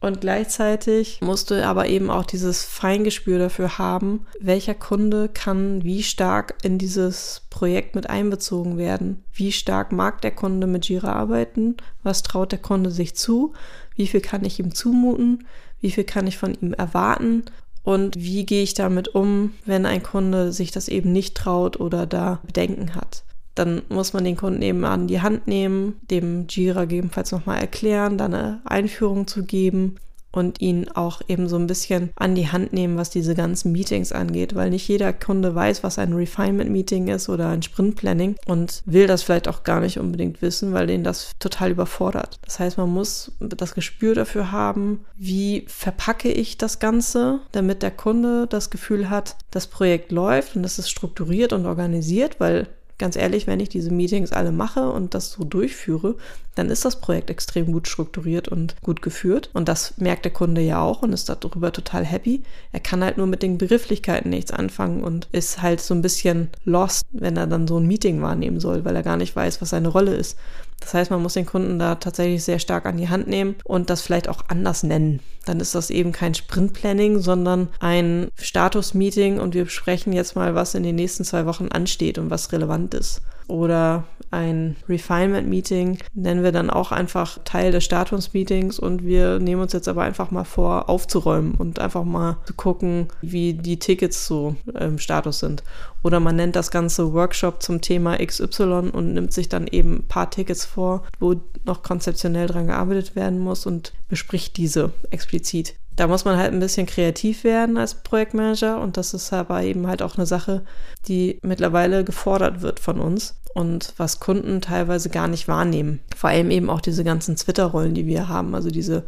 Und 0.00 0.20
gleichzeitig 0.20 1.20
musst 1.22 1.50
du 1.50 1.64
aber 1.64 1.88
eben 1.88 2.10
auch 2.10 2.24
dieses 2.24 2.64
Feingespür 2.64 3.38
dafür 3.38 3.78
haben, 3.78 4.26
welcher 4.40 4.74
Kunde 4.74 5.28
kann 5.28 5.84
wie 5.84 6.02
stark 6.02 6.54
in 6.62 6.78
dieses 6.78 7.42
Projekt 7.50 7.94
mit 7.94 8.08
einbezogen 8.10 8.76
werden. 8.76 9.24
Wie 9.32 9.52
stark 9.52 9.92
mag 9.92 10.20
der 10.20 10.32
Kunde 10.32 10.66
mit 10.66 10.88
Jira 10.88 11.12
arbeiten? 11.12 11.76
Was 12.02 12.22
traut 12.22 12.52
der 12.52 12.58
Kunde 12.58 12.90
sich 12.90 13.16
zu? 13.16 13.54
Wie 13.94 14.06
viel 14.06 14.20
kann 14.20 14.44
ich 14.44 14.60
ihm 14.60 14.74
zumuten? 14.74 15.46
Wie 15.80 15.90
viel 15.90 16.04
kann 16.04 16.26
ich 16.26 16.36
von 16.36 16.54
ihm 16.54 16.74
erwarten? 16.74 17.44
Und 17.82 18.16
wie 18.16 18.44
gehe 18.44 18.62
ich 18.62 18.74
damit 18.74 19.08
um, 19.08 19.54
wenn 19.64 19.86
ein 19.86 20.02
Kunde 20.02 20.52
sich 20.52 20.72
das 20.72 20.88
eben 20.88 21.12
nicht 21.12 21.36
traut 21.36 21.80
oder 21.80 22.04
da 22.04 22.40
Bedenken 22.44 22.94
hat? 22.94 23.22
Dann 23.56 23.82
muss 23.88 24.12
man 24.12 24.22
den 24.22 24.36
Kunden 24.36 24.62
eben 24.62 24.84
an 24.84 25.08
die 25.08 25.20
Hand 25.20 25.48
nehmen, 25.48 25.96
dem 26.10 26.46
Jira 26.48 26.84
gegebenenfalls 26.84 27.32
nochmal 27.32 27.58
erklären, 27.58 28.18
dann 28.18 28.34
eine 28.34 28.60
Einführung 28.64 29.26
zu 29.26 29.44
geben 29.44 29.96
und 30.36 30.60
ihn 30.60 30.88
auch 30.94 31.22
eben 31.28 31.48
so 31.48 31.56
ein 31.56 31.66
bisschen 31.66 32.10
an 32.16 32.34
die 32.34 32.48
Hand 32.48 32.72
nehmen, 32.72 32.96
was 32.98 33.10
diese 33.10 33.34
ganzen 33.34 33.72
Meetings 33.72 34.12
angeht, 34.12 34.54
weil 34.54 34.70
nicht 34.70 34.86
jeder 34.86 35.12
Kunde 35.12 35.54
weiß, 35.54 35.82
was 35.82 35.98
ein 35.98 36.12
Refinement-Meeting 36.12 37.08
ist 37.08 37.28
oder 37.28 37.48
ein 37.48 37.62
Sprint-Planning 37.62 38.36
und 38.46 38.82
will 38.84 39.06
das 39.06 39.22
vielleicht 39.22 39.48
auch 39.48 39.64
gar 39.64 39.80
nicht 39.80 39.98
unbedingt 39.98 40.42
wissen, 40.42 40.72
weil 40.72 40.86
den 40.86 41.04
das 41.04 41.30
total 41.38 41.70
überfordert. 41.70 42.38
Das 42.44 42.58
heißt, 42.58 42.76
man 42.76 42.90
muss 42.90 43.32
das 43.40 43.74
Gespür 43.74 44.14
dafür 44.14 44.52
haben, 44.52 45.06
wie 45.16 45.64
verpacke 45.68 46.30
ich 46.30 46.58
das 46.58 46.78
Ganze, 46.78 47.40
damit 47.52 47.82
der 47.82 47.90
Kunde 47.90 48.46
das 48.46 48.68
Gefühl 48.68 49.08
hat, 49.08 49.36
das 49.50 49.66
Projekt 49.66 50.12
läuft 50.12 50.54
und 50.54 50.64
es 50.64 50.78
ist 50.78 50.90
strukturiert 50.90 51.54
und 51.54 51.64
organisiert, 51.64 52.38
weil 52.40 52.68
ganz 52.98 53.16
ehrlich, 53.16 53.46
wenn 53.46 53.60
ich 53.60 53.68
diese 53.68 53.92
Meetings 53.92 54.32
alle 54.32 54.52
mache 54.52 54.90
und 54.90 55.14
das 55.14 55.30
so 55.30 55.44
durchführe, 55.44 56.16
dann 56.54 56.70
ist 56.70 56.84
das 56.84 57.00
Projekt 57.00 57.28
extrem 57.28 57.72
gut 57.72 57.86
strukturiert 57.86 58.48
und 58.48 58.80
gut 58.80 59.02
geführt. 59.02 59.50
Und 59.52 59.68
das 59.68 59.98
merkt 59.98 60.24
der 60.24 60.32
Kunde 60.32 60.62
ja 60.62 60.80
auch 60.80 61.02
und 61.02 61.12
ist 61.12 61.28
darüber 61.28 61.72
total 61.72 62.04
happy. 62.04 62.42
Er 62.72 62.80
kann 62.80 63.04
halt 63.04 63.18
nur 63.18 63.26
mit 63.26 63.42
den 63.42 63.58
Begrifflichkeiten 63.58 64.30
nichts 64.30 64.50
anfangen 64.50 65.04
und 65.04 65.28
ist 65.32 65.60
halt 65.60 65.80
so 65.80 65.94
ein 65.94 66.02
bisschen 66.02 66.48
lost, 66.64 67.06
wenn 67.12 67.36
er 67.36 67.46
dann 67.46 67.68
so 67.68 67.78
ein 67.78 67.86
Meeting 67.86 68.22
wahrnehmen 68.22 68.60
soll, 68.60 68.84
weil 68.84 68.96
er 68.96 69.02
gar 69.02 69.18
nicht 69.18 69.36
weiß, 69.36 69.60
was 69.60 69.70
seine 69.70 69.88
Rolle 69.88 70.14
ist. 70.14 70.38
Das 70.80 70.94
heißt, 70.94 71.10
man 71.10 71.22
muss 71.22 71.34
den 71.34 71.46
Kunden 71.46 71.78
da 71.78 71.96
tatsächlich 71.96 72.44
sehr 72.44 72.58
stark 72.58 72.86
an 72.86 72.96
die 72.96 73.08
Hand 73.08 73.26
nehmen 73.26 73.56
und 73.64 73.90
das 73.90 74.02
vielleicht 74.02 74.28
auch 74.28 74.44
anders 74.48 74.82
nennen. 74.82 75.20
Dann 75.44 75.60
ist 75.60 75.74
das 75.74 75.90
eben 75.90 76.12
kein 76.12 76.34
Sprint-Planning, 76.34 77.20
sondern 77.20 77.68
ein 77.80 78.28
Status-Meeting 78.36 79.40
und 79.40 79.54
wir 79.54 79.64
besprechen 79.64 80.12
jetzt 80.12 80.36
mal, 80.36 80.54
was 80.54 80.74
in 80.74 80.82
den 80.82 80.96
nächsten 80.96 81.24
zwei 81.24 81.46
Wochen 81.46 81.68
ansteht 81.68 82.18
und 82.18 82.30
was 82.30 82.52
relevant 82.52 82.94
ist 82.94 83.22
oder 83.48 84.04
ein 84.30 84.76
Refinement-Meeting 84.88 85.98
nennen 86.14 86.42
wir 86.42 86.52
dann 86.52 86.70
auch 86.70 86.92
einfach 86.92 87.38
Teil 87.44 87.72
des 87.72 87.84
Status-Meetings 87.84 88.78
und 88.78 89.04
wir 89.04 89.38
nehmen 89.38 89.62
uns 89.62 89.72
jetzt 89.72 89.88
aber 89.88 90.02
einfach 90.02 90.30
mal 90.30 90.44
vor, 90.44 90.88
aufzuräumen 90.88 91.54
und 91.54 91.78
einfach 91.78 92.04
mal 92.04 92.38
zu 92.46 92.54
gucken, 92.54 93.08
wie 93.20 93.54
die 93.54 93.78
Tickets 93.78 94.26
so 94.26 94.56
im 94.78 94.98
Status 94.98 95.38
sind. 95.38 95.62
Oder 96.02 96.20
man 96.20 96.36
nennt 96.36 96.56
das 96.56 96.70
Ganze 96.70 97.12
Workshop 97.12 97.62
zum 97.62 97.80
Thema 97.80 98.18
XY 98.18 98.90
und 98.92 99.14
nimmt 99.14 99.32
sich 99.32 99.48
dann 99.48 99.66
eben 99.66 99.96
ein 99.96 100.08
paar 100.08 100.30
Tickets 100.30 100.64
vor, 100.64 101.04
wo 101.18 101.36
noch 101.64 101.82
konzeptionell 101.82 102.46
dran 102.46 102.66
gearbeitet 102.68 103.16
werden 103.16 103.38
muss 103.38 103.66
und 103.66 103.92
bespricht 104.08 104.56
diese 104.56 104.92
explizit. 105.10 105.74
Da 105.96 106.06
muss 106.06 106.26
man 106.26 106.36
halt 106.36 106.52
ein 106.52 106.60
bisschen 106.60 106.86
kreativ 106.86 107.42
werden 107.42 107.78
als 107.78 107.94
Projektmanager 107.94 108.80
und 108.80 108.98
das 108.98 109.14
ist 109.14 109.32
aber 109.32 109.62
eben 109.62 109.86
halt 109.86 110.02
auch 110.02 110.16
eine 110.16 110.26
Sache, 110.26 110.62
die 111.08 111.38
mittlerweile 111.42 112.04
gefordert 112.04 112.60
wird 112.60 112.80
von 112.80 113.00
uns 113.00 113.34
und 113.56 113.94
was 113.96 114.20
Kunden 114.20 114.60
teilweise 114.60 115.08
gar 115.08 115.28
nicht 115.28 115.48
wahrnehmen. 115.48 116.00
Vor 116.14 116.28
allem 116.28 116.50
eben 116.50 116.68
auch 116.68 116.82
diese 116.82 117.04
ganzen 117.04 117.36
Twitter-Rollen, 117.36 117.94
die 117.94 118.04
wir 118.04 118.28
haben, 118.28 118.54
also 118.54 118.70
diese, 118.70 119.02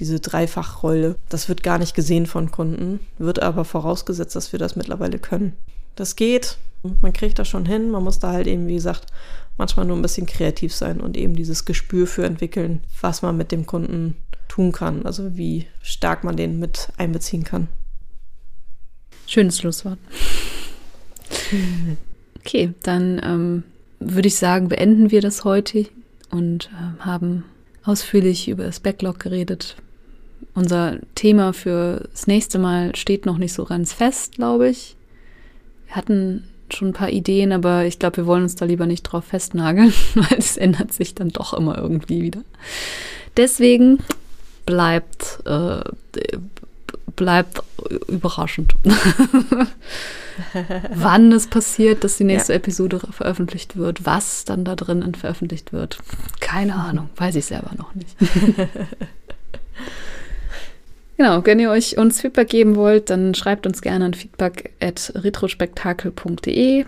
diese 0.00 0.18
Dreifachrolle. 0.18 1.14
Das 1.28 1.48
wird 1.48 1.62
gar 1.62 1.78
nicht 1.78 1.94
gesehen 1.94 2.26
von 2.26 2.50
Kunden, 2.50 2.98
wird 3.18 3.40
aber 3.40 3.64
vorausgesetzt, 3.64 4.34
dass 4.34 4.50
wir 4.50 4.58
das 4.58 4.74
mittlerweile 4.74 5.20
können. 5.20 5.52
Das 5.94 6.16
geht, 6.16 6.58
man 7.00 7.12
kriegt 7.12 7.38
das 7.38 7.46
schon 7.46 7.64
hin, 7.64 7.92
man 7.92 8.02
muss 8.02 8.18
da 8.18 8.32
halt 8.32 8.48
eben, 8.48 8.66
wie 8.66 8.74
gesagt, 8.74 9.06
manchmal 9.56 9.86
nur 9.86 9.94
ein 9.94 10.02
bisschen 10.02 10.26
kreativ 10.26 10.74
sein 10.74 11.00
und 11.00 11.16
eben 11.16 11.36
dieses 11.36 11.64
Gespür 11.64 12.08
für 12.08 12.26
entwickeln, 12.26 12.82
was 13.00 13.22
man 13.22 13.36
mit 13.36 13.52
dem 13.52 13.66
Kunden 13.66 14.16
tun 14.48 14.72
kann, 14.72 15.06
also 15.06 15.36
wie 15.36 15.68
stark 15.80 16.24
man 16.24 16.36
den 16.36 16.58
mit 16.58 16.88
einbeziehen 16.96 17.44
kann. 17.44 17.68
Schönes 19.28 19.60
Schlusswort. 19.60 20.00
Okay, 22.44 22.74
dann 22.82 23.20
ähm, 23.22 23.62
würde 24.06 24.28
ich 24.28 24.36
sagen, 24.36 24.68
beenden 24.68 25.10
wir 25.10 25.20
das 25.20 25.44
heute 25.44 25.86
und 26.30 26.70
äh, 26.72 27.04
haben 27.04 27.44
ausführlich 27.84 28.48
über 28.48 28.64
das 28.64 28.80
Backlog 28.80 29.18
geredet. 29.18 29.76
Unser 30.54 30.98
Thema 31.14 31.52
für 31.52 32.08
das 32.12 32.26
nächste 32.26 32.58
Mal 32.58 32.94
steht 32.96 33.26
noch 33.26 33.38
nicht 33.38 33.52
so 33.52 33.64
ganz 33.64 33.92
fest, 33.92 34.36
glaube 34.36 34.68
ich. 34.68 34.96
Wir 35.86 35.96
hatten 35.96 36.44
schon 36.70 36.88
ein 36.88 36.94
paar 36.94 37.10
Ideen, 37.10 37.52
aber 37.52 37.84
ich 37.84 37.98
glaube, 37.98 38.18
wir 38.18 38.26
wollen 38.26 38.42
uns 38.44 38.56
da 38.56 38.64
lieber 38.64 38.86
nicht 38.86 39.02
drauf 39.02 39.26
festnageln, 39.26 39.92
weil 40.14 40.38
es 40.38 40.56
ändert 40.56 40.92
sich 40.92 41.14
dann 41.14 41.28
doch 41.30 41.54
immer 41.54 41.78
irgendwie 41.78 42.22
wieder. 42.22 42.42
Deswegen 43.36 43.98
bleibt, 44.66 45.40
äh, 45.46 45.80
bleibt 47.16 47.62
überraschend. 48.08 48.74
Wann 50.94 51.32
es 51.32 51.46
passiert, 51.46 52.04
dass 52.04 52.16
die 52.16 52.24
nächste 52.24 52.52
ja. 52.52 52.56
Episode 52.58 53.00
veröffentlicht 53.10 53.76
wird, 53.76 54.04
was 54.06 54.44
dann 54.44 54.64
da 54.64 54.76
drin 54.76 55.14
veröffentlicht 55.14 55.72
wird. 55.72 55.98
Keine 56.40 56.74
Ahnung, 56.74 57.10
weiß 57.16 57.36
ich 57.36 57.46
selber 57.46 57.70
noch 57.76 57.94
nicht. 57.94 58.16
genau, 61.16 61.44
wenn 61.44 61.60
ihr 61.60 61.70
euch 61.70 61.98
uns 61.98 62.20
Feedback 62.20 62.48
geben 62.48 62.76
wollt, 62.76 63.10
dann 63.10 63.34
schreibt 63.34 63.66
uns 63.66 63.82
gerne 63.82 64.06
an 64.06 64.14
feedback 64.14 64.72
at 64.80 65.12
retrospektakel.de. 65.14 66.84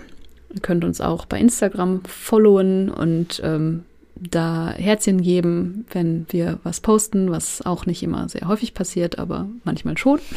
Ihr 0.55 0.61
könnt 0.63 0.85
uns 0.85 1.01
auch 1.01 1.27
bei 1.27 1.39
Instagram 1.39 2.03
followen 2.05 2.91
und 2.91 3.41
ähm, 3.45 3.85
da 4.17 4.73
Herzchen 4.77 5.23
geben, 5.23 5.87
wenn 5.93 6.27
wir 6.31 6.59
was 6.63 6.81
posten, 6.81 7.31
was 7.31 7.63
auch 7.63 7.87
nicht 7.87 8.03
immer 8.03 8.29
sehr 8.29 8.49
häufig 8.49 8.75
passiert, 8.75 9.19
aber 9.19 9.49
manchmal 9.65 9.99
schon. 9.99 10.21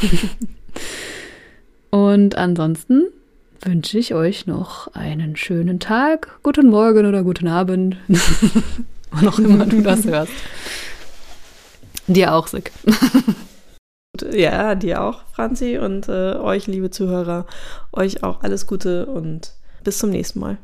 Und 1.89 2.35
ansonsten 2.35 3.07
wünsche 3.61 3.97
ich 3.97 4.13
euch 4.13 4.45
noch 4.45 4.93
einen 4.93 5.35
schönen 5.35 5.79
Tag, 5.79 6.39
guten 6.43 6.69
Morgen 6.69 7.05
oder 7.05 7.23
guten 7.23 7.47
Abend, 7.47 7.97
wann 9.11 9.27
auch 9.27 9.39
immer 9.39 9.65
du 9.65 9.81
das 9.81 10.05
hörst. 10.05 10.31
Dir 12.07 12.33
auch, 12.33 12.47
Sick. 12.47 12.71
Ja, 14.31 14.73
dir 14.73 15.03
auch, 15.03 15.21
Franzi, 15.35 15.77
und 15.77 16.09
äh, 16.09 16.33
euch, 16.37 16.65
liebe 16.65 16.89
Zuhörer, 16.89 17.45
euch 17.91 18.23
auch 18.23 18.41
alles 18.41 18.65
Gute 18.65 19.05
und 19.05 19.53
bis 19.83 19.99
zum 19.99 20.09
nächsten 20.09 20.39
Mal. 20.39 20.57